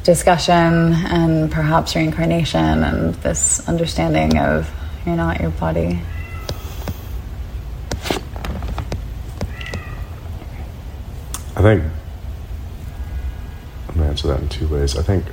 discussion 0.04 0.54
and 0.54 1.50
perhaps 1.50 1.96
reincarnation 1.96 2.84
and 2.84 3.16
this 3.16 3.66
understanding 3.70 4.38
of 4.38 4.70
you're 5.06 5.16
not 5.16 5.40
your 5.40 5.52
body? 5.52 6.02
I 11.56 11.62
think 11.62 11.84
I'm 13.90 13.96
gonna 13.96 14.10
answer 14.10 14.28
that 14.28 14.40
in 14.40 14.50
two 14.50 14.68
ways. 14.68 14.98
I 14.98 15.02
think 15.02 15.26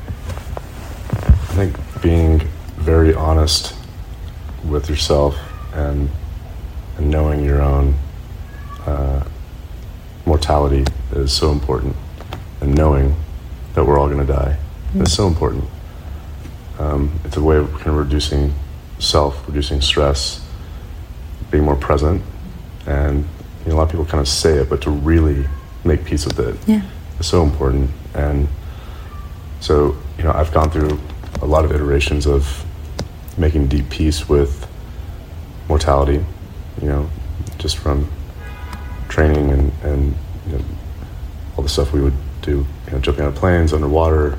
I 1.13 1.55
think 1.55 1.77
being 2.03 2.41
very 2.77 3.15
honest 3.15 3.75
with 4.65 4.89
yourself 4.89 5.37
and 5.75 6.09
and 6.97 7.11
knowing 7.11 7.45
your 7.45 7.61
own 7.63 7.95
uh, 8.87 9.23
mortality 10.25 10.85
is 11.13 11.33
so 11.33 11.53
important, 11.53 11.95
and 12.61 12.75
knowing 12.75 13.15
that 13.75 13.85
we're 13.85 13.99
all 13.99 14.07
going 14.09 14.25
to 14.27 14.33
die 14.33 14.57
is 14.95 15.13
so 15.13 15.27
important. 15.27 15.65
Um, 16.79 17.11
it's 17.25 17.37
a 17.37 17.43
way 17.43 17.57
of 17.57 17.71
kind 17.75 17.89
of 17.89 17.97
reducing 17.97 18.55
self, 18.99 19.47
reducing 19.47 19.81
stress, 19.83 20.43
being 21.51 21.65
more 21.65 21.77
present, 21.77 22.23
and 22.87 23.27
you 23.65 23.71
know, 23.71 23.75
a 23.75 23.77
lot 23.77 23.83
of 23.85 23.91
people 23.91 24.07
kind 24.07 24.21
of 24.23 24.29
say 24.29 24.55
it, 24.55 24.71
but 24.71 24.81
to 24.83 24.91
really 24.91 25.47
make 25.85 26.05
peace 26.05 26.25
with 26.25 26.39
it 26.41 26.57
Yeah. 26.67 26.81
is 27.21 27.27
so 27.27 27.43
important. 27.43 27.91
And 28.17 28.49
so, 29.61 29.97
you 30.19 30.25
know, 30.25 30.33
I've 30.33 30.53
gone 30.53 30.71
through 30.71 30.99
a 31.43 31.47
lot 31.47 31.65
of 31.65 31.73
iterations 31.73 32.27
of 32.27 32.65
making 33.39 33.69
deep 33.69 33.89
peace 33.91 34.29
with 34.29 34.67
mortality, 35.69 36.25
you 36.81 36.89
know, 36.89 37.11
just 37.59 37.77
from 37.77 38.11
training 39.09 39.51
and, 39.51 39.73
and 39.83 40.15
you 40.47 40.53
know, 40.53 40.65
all 41.57 41.63
the 41.63 41.69
stuff 41.69 41.93
we 41.93 42.01
would 42.01 42.17
do, 42.43 42.67
you 42.87 42.93
know, 42.93 42.99
jumping 42.99 43.25
out 43.25 43.29
of 43.29 43.35
planes, 43.35 43.73
underwater, 43.73 44.39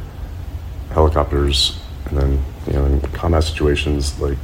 helicopters, 0.92 1.80
and 2.06 2.18
then, 2.18 2.44
you 2.66 2.74
know, 2.74 2.86
in 2.86 3.02
combat 3.12 3.44
situations, 3.44 4.20
like, 4.20 4.38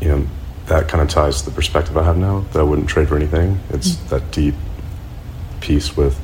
you 0.00 0.08
know, 0.08 0.26
that 0.66 0.88
kind 0.88 1.02
of 1.02 1.08
ties 1.08 1.42
to 1.42 1.50
the 1.50 1.54
perspective 1.54 1.96
I 1.96 2.04
have 2.04 2.16
now 2.16 2.40
that 2.52 2.60
I 2.60 2.62
wouldn't 2.62 2.88
trade 2.88 3.08
for 3.08 3.16
anything. 3.16 3.58
It's 3.70 3.96
that 4.10 4.30
deep 4.30 4.54
peace 5.60 5.96
with 5.96 6.20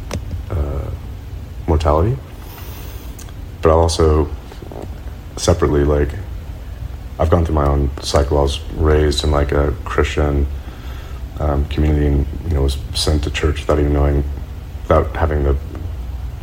uh, 0.51 0.91
mortality. 1.67 2.17
But 3.63 3.71
I 3.71 3.73
also 3.73 4.31
separately 5.37 5.85
like 5.85 6.11
I've 7.19 7.31
gone 7.31 7.45
through 7.45 7.55
my 7.55 7.67
own 7.67 7.91
cycle. 8.03 8.39
I 8.39 8.43
was 8.43 8.61
raised 8.73 9.25
in 9.25 9.31
like 9.31 9.53
a 9.53 9.73
Christian 9.85 10.47
um, 11.41 11.67
community, 11.69 12.07
and 12.07 12.27
you 12.45 12.55
know 12.55 12.63
was 12.63 12.79
sent 12.95 13.25
to 13.25 13.31
church 13.31 13.61
without 13.61 13.79
even 13.79 13.93
knowing, 13.93 14.25
without 14.83 15.15
having 15.17 15.45
the 15.45 15.57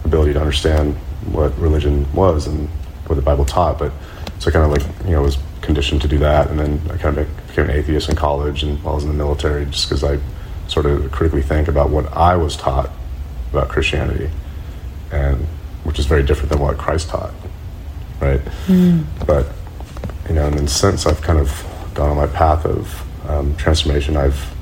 ability 0.03 0.33
to 0.33 0.39
understand 0.39 0.95
what 1.31 1.57
religion 1.57 2.11
was 2.13 2.47
and 2.47 2.67
what 3.07 3.15
the 3.15 3.21
Bible 3.21 3.45
taught. 3.45 3.77
But 3.77 3.91
so 4.39 4.51
kind 4.51 4.65
of 4.65 4.71
like 4.71 5.05
you 5.05 5.11
know 5.11 5.21
was 5.21 5.37
conditioned 5.61 6.01
to 6.01 6.07
do 6.07 6.17
that, 6.19 6.49
and 6.49 6.59
then 6.59 6.81
I 6.91 6.97
kind 6.97 7.17
of 7.17 7.47
became 7.47 7.65
an 7.65 7.71
atheist 7.71 8.09
in 8.09 8.15
college 8.15 8.63
and 8.63 8.81
while 8.83 8.93
I 8.93 8.95
was 8.95 9.03
in 9.03 9.09
the 9.09 9.15
military, 9.15 9.65
just 9.67 9.87
because 9.87 10.03
I 10.03 10.19
sort 10.67 10.85
of 10.85 11.11
critically 11.11 11.43
think 11.43 11.67
about 11.67 11.89
what 11.89 12.11
I 12.13 12.35
was 12.35 12.57
taught 12.57 12.89
about 13.51 13.69
Christianity, 13.69 14.29
and 15.13 15.37
which 15.83 15.99
is 15.99 16.05
very 16.05 16.23
different 16.23 16.49
than 16.49 16.59
what 16.59 16.77
Christ 16.77 17.09
taught, 17.09 17.33
right? 18.19 18.41
But 19.27 19.47
you 20.27 20.35
know, 20.35 20.47
and 20.47 20.57
then 20.57 20.67
since 20.67 21.05
I've 21.05 21.21
kind 21.21 21.39
of 21.39 21.65
gone 21.93 22.09
on 22.09 22.17
my 22.17 22.27
path 22.27 22.65
of 22.65 23.29
um, 23.29 23.55
transformation, 23.55 24.17
I've 24.17 24.53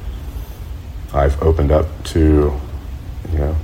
I've 1.14 1.41
opened 1.41 1.72
up 1.72 1.88
to, 2.06 2.20
you 3.32 3.38
know, 3.38 3.56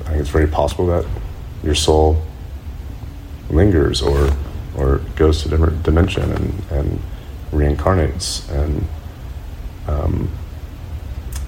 I 0.00 0.02
think 0.10 0.20
it's 0.20 0.30
very 0.30 0.46
possible 0.46 0.86
that 0.86 1.04
your 1.62 1.74
soul 1.74 2.22
lingers 3.50 4.02
or 4.02 4.30
or 4.76 4.98
goes 5.16 5.42
to 5.42 5.48
a 5.48 5.50
different 5.50 5.82
dimension 5.82 6.30
and, 6.32 6.62
and 6.70 7.00
reincarnates 7.52 8.48
and 8.50 8.86
um, 9.88 10.28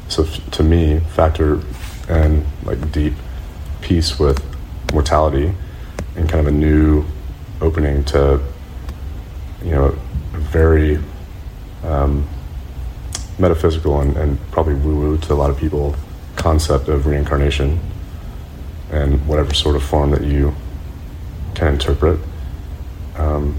so 0.09 0.25
f- 0.25 0.51
to 0.53 0.63
me 0.63 0.99
factor 1.15 1.61
and 2.09 2.45
like 2.65 2.91
deep 2.91 3.13
peace 3.81 4.19
with 4.19 4.45
mortality 4.93 5.55
and 6.17 6.29
kind 6.29 6.47
of 6.47 6.53
a 6.53 6.57
new 6.57 7.05
opening 7.61 8.05
to 8.05 8.41
you 9.63 9.71
know 9.71 9.97
a 10.35 10.39
very 10.39 10.99
um, 11.85 12.29
metaphysical 13.39 14.01
and, 14.01 14.17
and 14.17 14.39
probably 14.51 14.75
woo-woo 14.75 15.19
to 15.19 15.33
a 15.33 15.35
lot 15.35 15.51
of 15.51 15.59
people 15.59 15.95
concept 16.37 16.89
of 16.89 17.07
reincarnation 17.07 17.79
and 18.91 19.27
whatever 19.27 19.55
sort 19.55 19.77
of 19.77 19.83
form 19.83 20.11
that 20.11 20.23
you 20.23 20.55
can 21.55 21.75
interpret. 21.75 22.19
Um, 23.17 23.59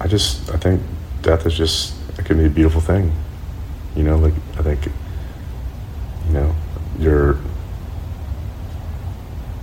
I 0.00 0.06
just 0.06 0.50
I 0.52 0.56
think 0.56 0.82
death 1.22 1.46
is 1.46 1.54
just 1.54 1.94
it 2.18 2.24
can 2.24 2.38
be 2.38 2.46
a 2.46 2.50
beautiful 2.50 2.80
thing. 2.80 3.12
You 3.96 4.02
know 4.02 4.16
like 4.16 4.34
I 4.58 4.62
think 4.62 4.86
you 6.26 6.32
know 6.32 6.54
your 6.98 7.38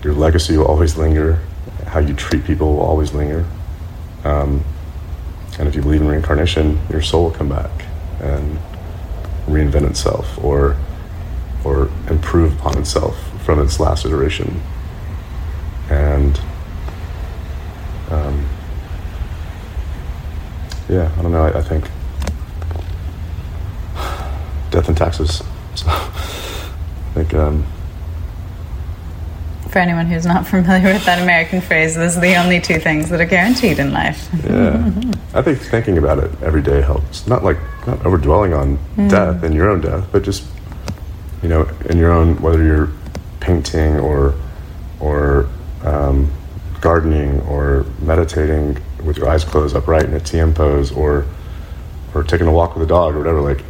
your 0.05 0.13
legacy 0.13 0.55
will 0.55 0.67
always 0.67 0.95
linger. 0.97 1.39
How 1.87 1.99
you 1.99 2.13
treat 2.13 2.45
people 2.45 2.75
will 2.75 2.83
always 2.83 3.11
linger. 3.11 3.43
Um, 4.23 4.63
and 5.57 5.67
if 5.67 5.73
you 5.73 5.81
believe 5.81 6.01
in 6.01 6.07
reincarnation 6.07 6.79
your 6.89 7.01
soul 7.01 7.23
will 7.23 7.31
come 7.31 7.49
back 7.49 7.71
and 8.19 8.59
reinvent 9.47 9.89
itself 9.89 10.37
or 10.43 10.77
or 11.63 11.89
improve 12.07 12.53
upon 12.59 12.77
itself 12.77 13.17
from 13.43 13.59
its 13.59 13.79
last 13.79 14.05
iteration. 14.05 14.61
And 15.89 16.39
um, 18.11 18.47
yeah 20.87 21.11
I 21.17 21.21
don't 21.23 21.31
know. 21.31 21.45
I, 21.45 21.57
I 21.57 21.61
think 21.63 21.85
death 24.71 24.87
and 24.87 24.95
taxes. 24.95 25.41
So 25.75 25.89
I 25.89 27.23
think 27.23 27.33
um, 27.33 27.65
For 29.75 29.79
anyone 29.79 30.05
who's 30.05 30.25
not 30.25 30.47
familiar 30.55 30.93
with 30.93 31.03
that 31.03 31.21
American 31.21 31.59
phrase, 31.59 31.95
those 31.95 32.15
are 32.15 32.21
the 32.21 32.37
only 32.37 32.61
two 32.61 32.79
things 32.79 33.09
that 33.09 33.19
are 33.19 33.25
guaranteed 33.25 33.77
in 33.77 33.91
life. 33.91 34.29
Yeah, 34.45 34.89
I 35.33 35.41
think 35.41 35.59
thinking 35.59 35.97
about 35.97 36.17
it 36.17 36.31
every 36.41 36.61
day 36.61 36.79
helps. 36.79 37.27
Not 37.27 37.43
like 37.43 37.57
not 37.85 37.99
overdwelling 37.99 38.57
on 38.57 39.09
death 39.09 39.43
and 39.43 39.53
your 39.53 39.69
own 39.69 39.81
death, 39.81 40.07
but 40.13 40.23
just 40.23 40.45
you 41.43 41.49
know, 41.49 41.69
in 41.89 41.97
your 41.97 42.13
own 42.13 42.41
whether 42.41 42.63
you're 42.63 42.89
painting 43.41 43.99
or 43.99 44.33
or 45.01 45.49
um, 45.83 46.31
gardening 46.79 47.41
or 47.41 47.85
meditating 47.99 48.77
with 49.03 49.17
your 49.17 49.27
eyes 49.27 49.43
closed 49.43 49.75
upright 49.75 50.05
in 50.05 50.13
a 50.13 50.21
TM 50.21 50.55
pose 50.55 50.93
or 50.93 51.25
or 52.13 52.23
taking 52.23 52.47
a 52.47 52.51
walk 52.53 52.77
with 52.77 52.83
a 52.85 52.87
dog 52.87 53.13
or 53.13 53.17
whatever. 53.17 53.41
Like, 53.41 53.61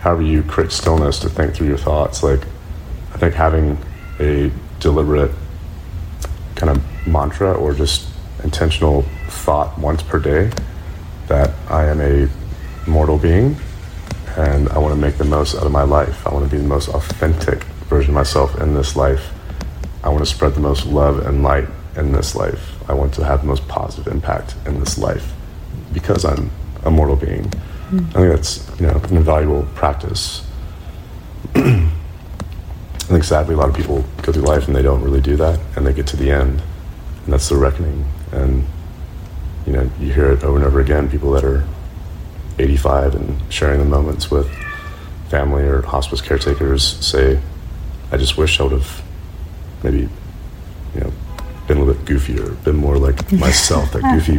however 0.00 0.20
you 0.20 0.42
create 0.42 0.72
stillness 0.72 1.20
to 1.20 1.30
think 1.30 1.54
through 1.54 1.68
your 1.68 1.78
thoughts. 1.78 2.22
Like, 2.22 2.42
I 3.14 3.16
think 3.16 3.32
having 3.32 3.78
a 4.20 4.52
deliberate 4.78 5.30
kind 6.64 6.78
of 6.78 7.06
mantra 7.06 7.52
or 7.52 7.74
just 7.74 8.08
intentional 8.42 9.02
thought 9.28 9.78
once 9.78 10.02
per 10.02 10.18
day 10.18 10.50
that 11.26 11.50
I 11.68 11.84
am 11.84 12.00
a 12.00 12.28
mortal 12.88 13.18
being 13.18 13.56
and 14.36 14.68
I 14.70 14.78
want 14.78 14.94
to 14.94 15.00
make 15.00 15.18
the 15.18 15.24
most 15.24 15.54
out 15.54 15.64
of 15.64 15.72
my 15.72 15.82
life. 15.82 16.26
I 16.26 16.32
want 16.32 16.46
to 16.46 16.50
be 16.50 16.60
the 16.60 16.68
most 16.68 16.88
authentic 16.88 17.64
version 17.90 18.10
of 18.10 18.14
myself 18.14 18.58
in 18.60 18.74
this 18.74 18.96
life. 18.96 19.30
I 20.02 20.08
want 20.08 20.20
to 20.20 20.26
spread 20.26 20.54
the 20.54 20.60
most 20.60 20.86
love 20.86 21.26
and 21.26 21.42
light 21.42 21.68
in 21.96 22.12
this 22.12 22.34
life. 22.34 22.72
I 22.88 22.94
want 22.94 23.12
to 23.14 23.24
have 23.24 23.42
the 23.42 23.46
most 23.46 23.68
positive 23.68 24.10
impact 24.12 24.54
in 24.66 24.80
this 24.80 24.96
life 24.96 25.32
because 25.92 26.24
I'm 26.24 26.50
a 26.84 26.90
mortal 26.90 27.16
being. 27.16 27.44
Hmm. 27.90 27.98
I 27.98 28.12
think 28.12 28.34
that's 28.34 28.80
you 28.80 28.86
know 28.86 28.94
an 28.94 29.16
invaluable 29.16 29.68
practice. 29.74 30.46
I 33.04 33.06
think 33.08 33.24
sadly 33.24 33.54
a 33.54 33.58
lot 33.58 33.68
of 33.68 33.76
people 33.76 34.04
go 34.22 34.32
through 34.32 34.42
life 34.42 34.66
and 34.66 34.74
they 34.74 34.82
don't 34.82 35.02
really 35.02 35.20
do 35.20 35.36
that, 35.36 35.60
and 35.76 35.86
they 35.86 35.92
get 35.92 36.06
to 36.08 36.16
the 36.16 36.30
end, 36.30 36.62
and 37.24 37.32
that's 37.32 37.48
the 37.48 37.56
reckoning. 37.56 38.04
And 38.32 38.64
you 39.66 39.72
know 39.72 39.90
you 40.00 40.12
hear 40.12 40.32
it 40.32 40.42
over 40.42 40.56
and 40.56 40.64
over 40.64 40.80
again. 40.80 41.10
People 41.10 41.30
that 41.32 41.44
are 41.44 41.64
85 42.58 43.14
and 43.14 43.52
sharing 43.52 43.78
the 43.78 43.84
moments 43.84 44.30
with 44.30 44.50
family 45.28 45.64
or 45.64 45.82
hospice 45.82 46.20
caretakers 46.20 46.84
say, 47.04 47.40
I 48.12 48.16
just 48.16 48.36
wish 48.36 48.60
I 48.60 48.62
would 48.64 48.72
have 48.72 49.02
maybe, 49.82 50.08
you 50.94 51.00
know, 51.00 51.12
been 51.66 51.78
a 51.78 51.82
little 51.82 51.94
bit 51.94 52.04
goofier, 52.04 52.62
been 52.64 52.76
more 52.76 52.96
like 52.96 53.32
myself, 53.46 53.92
that 53.92 54.02
goofy 54.02 54.38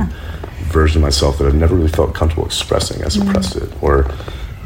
version 0.71 1.01
of 1.01 1.03
myself 1.03 1.37
that 1.37 1.47
I've 1.47 1.55
never 1.55 1.75
really 1.75 1.89
felt 1.89 2.15
comfortable 2.15 2.45
expressing. 2.45 3.03
I 3.03 3.09
suppressed 3.09 3.55
mm-hmm. 3.55 3.73
it, 3.73 3.83
or 3.83 4.03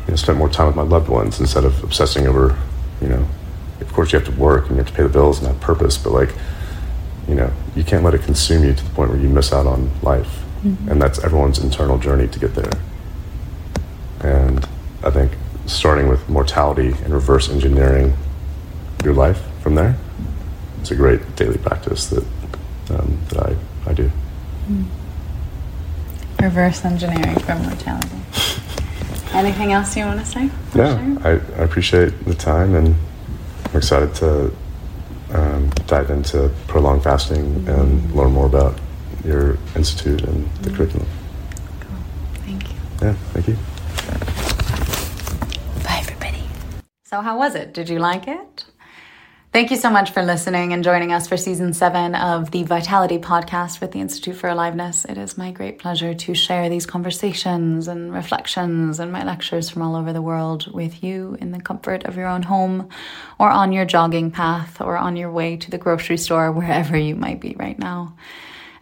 you 0.06 0.12
know, 0.12 0.16
spent 0.16 0.38
more 0.38 0.50
time 0.50 0.68
with 0.68 0.76
my 0.76 0.84
loved 0.84 1.10
ones 1.10 1.40
instead 1.40 1.66
of 1.66 1.84
obsessing 1.84 2.28
over, 2.28 2.58
you 3.02 3.08
know, 3.08 3.28
of 3.82 3.94
course 3.94 4.12
you 4.12 4.20
have 4.20 4.28
to 4.28 4.40
work 4.40 4.68
and 4.68 4.72
you 4.72 4.78
have 4.78 4.88
to 4.88 4.94
pay 4.94 5.04
the 5.04 5.10
bills 5.10 5.40
and 5.40 5.48
have 5.48 5.60
purpose, 5.60 5.98
but 5.98 6.12
like, 6.12 6.34
you 7.28 7.36
know, 7.36 7.52
you 7.76 7.84
can't 7.84 8.04
let 8.04 8.14
it 8.14 8.24
consume 8.24 8.64
you 8.64 8.74
to 8.74 8.84
the 8.84 8.90
point 8.92 9.12
where 9.12 9.20
you 9.20 9.30
miss 9.30 9.54
out 9.54 9.66
on 9.66 9.92
life. 10.02 10.44
Mm-hmm. 10.64 10.90
And 10.90 11.02
that's 11.02 11.24
everyone's 11.24 11.60
internal 11.60 11.98
journey 11.98 12.28
to 12.28 12.40
get 12.40 12.56
there. 12.56 12.72
And 14.22 14.68
I 15.04 15.10
think 15.12 15.32
starting 15.66 16.10
with 16.10 16.28
mortality 16.28 16.90
and 17.04 17.14
reverse 17.14 17.50
engineering 17.50 18.18
your 19.04 19.14
life 19.14 19.42
from 19.62 19.76
there, 19.76 19.98
it's 20.82 20.92
a 20.92 20.96
great 20.96 21.36
daily 21.36 21.58
practice 21.58 22.08
that 22.08 22.26
um, 22.90 23.20
that 23.30 23.50
I, 23.50 23.56
I 23.86 23.94
do. 23.94 24.12
Mm. 24.68 24.86
Reverse 26.42 26.84
engineering 26.84 27.38
for 27.40 27.56
mortality. 27.56 28.18
Anything 29.34 29.74
else 29.74 29.96
you 29.96 30.06
want 30.06 30.20
to 30.20 30.26
say? 30.26 30.50
Yeah, 30.74 31.18
I, 31.24 31.30
I 31.30 31.64
appreciate 31.64 32.26
the 32.26 32.34
time 32.34 32.74
and 32.74 32.96
I'm 33.72 33.78
excited 33.78 34.16
to 34.16 34.52
um, 35.32 35.70
dive 35.86 36.10
into 36.10 36.52
prolonged 36.68 37.04
fasting 37.04 37.44
mm-hmm. 37.44 37.70
and 37.70 38.16
learn 38.16 38.32
more 38.32 38.48
about 38.48 38.80
your 39.24 39.58
institute 39.76 40.24
and 40.24 40.46
mm-hmm. 40.46 40.64
the 40.64 40.70
curriculum. 40.72 41.08
Cool. 41.82 41.98
Thank 42.46 42.70
you. 42.70 42.76
Yeah, 43.02 43.14
thank 43.34 43.48
you. 43.48 43.56
Bye, 45.84 46.00
everybody. 46.00 46.44
So, 47.04 47.22
how 47.22 47.38
was 47.38 47.54
it? 47.54 47.74
Did 47.74 47.90
you 47.90 48.00
like 48.00 48.28
it? 48.28 48.49
Thank 49.52 49.72
you 49.72 49.78
so 49.78 49.90
much 49.90 50.12
for 50.12 50.22
listening 50.22 50.74
and 50.74 50.84
joining 50.84 51.12
us 51.12 51.28
for 51.28 51.36
season 51.36 51.74
seven 51.74 52.14
of 52.14 52.52
the 52.52 52.62
Vitality 52.62 53.18
podcast 53.18 53.82
with 53.82 53.92
the 53.92 54.00
Institute 54.00 54.36
for 54.36 54.48
Aliveness. 54.48 55.06
It 55.06 55.18
is 55.18 55.40
my 55.40 55.50
great 55.50 55.80
pleasure 55.80 56.14
to 56.14 56.36
share 56.36 56.70
these 56.70 56.86
conversations 56.86 57.88
and 57.88 58.14
reflections 58.14 59.00
and 59.00 59.12
my 59.12 59.24
lectures 59.24 59.68
from 59.68 59.82
all 59.82 59.96
over 59.96 60.14
the 60.14 60.22
world 60.22 60.72
with 60.72 61.04
you 61.04 61.36
in 61.42 61.50
the 61.50 61.60
comfort 61.60 62.06
of 62.06 62.16
your 62.16 62.28
own 62.28 62.44
home 62.44 62.90
or 63.40 63.50
on 63.50 63.72
your 63.72 63.86
jogging 63.86 64.30
path 64.30 64.82
or 64.82 64.96
on 64.96 65.16
your 65.16 65.32
way 65.32 65.58
to 65.58 65.72
the 65.72 65.80
grocery 65.80 66.18
store, 66.18 66.52
wherever 66.52 66.96
you 66.96 67.16
might 67.16 67.40
be 67.40 67.56
right 67.58 67.80
now. 67.80 68.14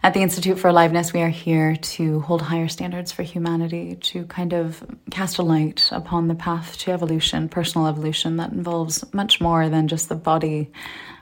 At 0.00 0.14
the 0.14 0.22
Institute 0.22 0.60
for 0.60 0.68
Aliveness, 0.68 1.12
we 1.12 1.22
are 1.22 1.28
here 1.28 1.74
to 1.74 2.20
hold 2.20 2.40
higher 2.40 2.68
standards 2.68 3.10
for 3.10 3.24
humanity, 3.24 3.96
to 3.96 4.26
kind 4.26 4.52
of 4.52 4.84
cast 5.10 5.38
a 5.38 5.42
light 5.42 5.88
upon 5.90 6.28
the 6.28 6.36
path 6.36 6.78
to 6.78 6.92
evolution, 6.92 7.48
personal 7.48 7.88
evolution 7.88 8.36
that 8.36 8.52
involves 8.52 9.04
much 9.12 9.40
more 9.40 9.68
than 9.68 9.88
just 9.88 10.08
the 10.08 10.14
body 10.14 10.70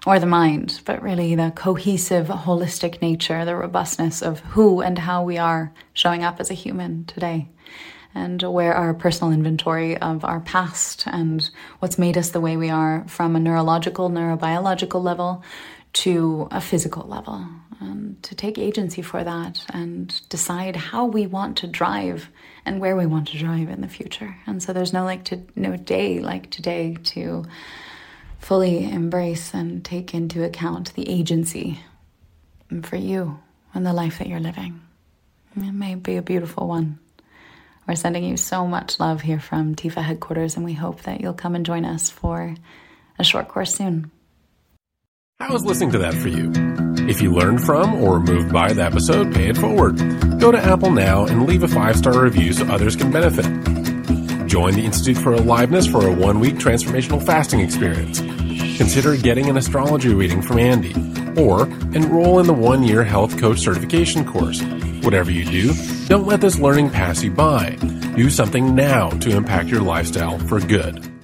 or 0.07 0.19
the 0.19 0.27
mind, 0.27 0.83
but 0.85 1.03
really 1.03 1.35
the 1.35 1.55
cohesive, 1.57 2.27
holistic 2.27 3.01
nature, 3.01 3.47
the 3.47 3.57
robustness 3.57 4.21
of 4.21 4.41
who 4.41 4.83
and 4.83 4.99
how 4.99 5.25
we 5.25 5.39
are 5.39 5.73
showing 5.95 6.23
up 6.23 6.39
as 6.39 6.51
a 6.51 6.55
human 6.55 7.07
today. 7.07 7.49
And 8.15 8.43
where 8.43 8.75
our 8.75 8.93
personal 8.93 9.33
inventory 9.33 9.97
of 9.97 10.23
our 10.23 10.41
past 10.41 11.07
and 11.07 11.49
what's 11.79 11.99
made 11.99 12.19
us 12.19 12.31
the 12.31 12.41
way 12.43 12.59
we 12.59 12.69
are 12.69 13.07
from 13.09 13.37
a 13.37 13.41
neurological, 13.41 14.11
neurobiological 14.11 15.03
level 15.03 15.43
to 15.95 16.47
a 16.51 16.61
physical 16.61 17.09
level 17.09 17.47
um, 17.81 18.17
to 18.23 18.35
take 18.35 18.59
agency 18.59 19.03
for 19.03 19.23
that 19.23 19.65
and 19.73 20.21
decide 20.29 20.77
how 20.77 21.07
we 21.07 21.27
want 21.27 21.59
to 21.59 21.67
drive 21.67 22.29
and 22.65 22.81
where 22.81 22.97
we 22.97 23.07
want 23.07 23.29
to 23.29 23.39
drive 23.39 23.69
in 23.69 23.81
the 23.81 23.89
future. 23.89 24.37
And 24.47 24.63
so 24.63 24.73
there's 24.73 24.93
no 24.93 25.05
like 25.05 25.25
to 25.25 25.43
no 25.55 25.77
day 25.77 26.21
like 26.21 26.51
today 26.51 26.97
to 27.05 27.45
fully 28.39 28.91
embrace 28.91 29.55
and 29.55 29.85
take 29.85 30.15
into 30.15 30.45
account 30.45 30.95
the 30.95 31.09
agency 31.09 31.81
for 32.83 32.97
you 32.97 33.39
and 33.75 33.85
the 33.85 33.93
life 33.93 34.19
that 34.19 34.29
you're 34.29 34.41
living. 34.41 34.81
It 35.57 35.73
may 35.73 35.95
be 35.95 36.17
a 36.17 36.23
beautiful 36.23 36.67
one. 36.67 36.99
We're 37.89 37.95
sending 37.95 38.25
you 38.25 38.37
so 38.37 38.67
much 38.67 38.99
love 38.99 39.23
here 39.23 39.41
from 39.41 39.75
TIFA 39.75 40.03
headquarters, 40.03 40.57
and 40.57 40.65
we 40.65 40.73
hope 40.73 41.03
that 41.03 41.21
you'll 41.21 41.35
come 41.35 41.55
and 41.55 41.65
join 41.65 41.85
us 41.85 42.11
for 42.11 42.55
a 43.19 43.25
short 43.25 43.49
course 43.49 43.75
soon. 43.75 44.11
How 45.39 45.53
was 45.53 45.65
listening 45.65 45.93
to 45.93 45.99
that 45.99 46.15
for 46.15 46.29
you? 46.29 46.86
If 47.09 47.23
you 47.23 47.33
learned 47.33 47.65
from 47.65 47.95
or 47.95 48.19
moved 48.19 48.53
by 48.53 48.73
the 48.73 48.83
episode, 48.83 49.33
pay 49.33 49.49
it 49.49 49.57
forward. 49.57 49.97
Go 50.41 50.51
to 50.51 50.59
Apple 50.59 50.91
now 50.91 51.25
and 51.25 51.47
leave 51.47 51.63
a 51.63 51.69
five 51.69 51.97
star 51.97 52.23
review 52.23 52.53
so 52.53 52.67
others 52.67 52.97
can 52.97 53.13
benefit. 53.13 53.45
Join 54.49 54.75
the 54.75 54.85
Institute 54.85 55.23
for 55.23 55.33
Aliveness 55.33 55.87
for 55.87 56.07
a 56.07 56.13
one 56.13 56.41
week 56.41 56.57
transformational 56.57 57.25
fasting 57.25 57.61
experience. 57.61 58.21
Consider 58.77 59.17
getting 59.17 59.49
an 59.49 59.57
astrology 59.57 60.13
reading 60.15 60.43
from 60.43 60.59
Andy, 60.59 60.95
or 61.41 61.67
enroll 61.95 62.41
in 62.41 62.47
the 62.47 62.53
one 62.53 62.83
year 62.83 63.05
health 63.05 63.39
coach 63.39 63.61
certification 63.61 64.25
course. 64.25 64.61
Whatever 65.03 65.31
you 65.31 65.45
do, 65.45 65.73
don't 66.09 66.27
let 66.27 66.41
this 66.41 66.59
learning 66.59 66.91
pass 66.91 67.23
you 67.23 67.31
by. 67.31 67.77
Do 68.17 68.31
something 68.31 68.75
now 68.75 69.11
to 69.11 69.37
impact 69.37 69.69
your 69.69 69.83
lifestyle 69.83 70.39
for 70.41 70.59
good. 70.59 71.16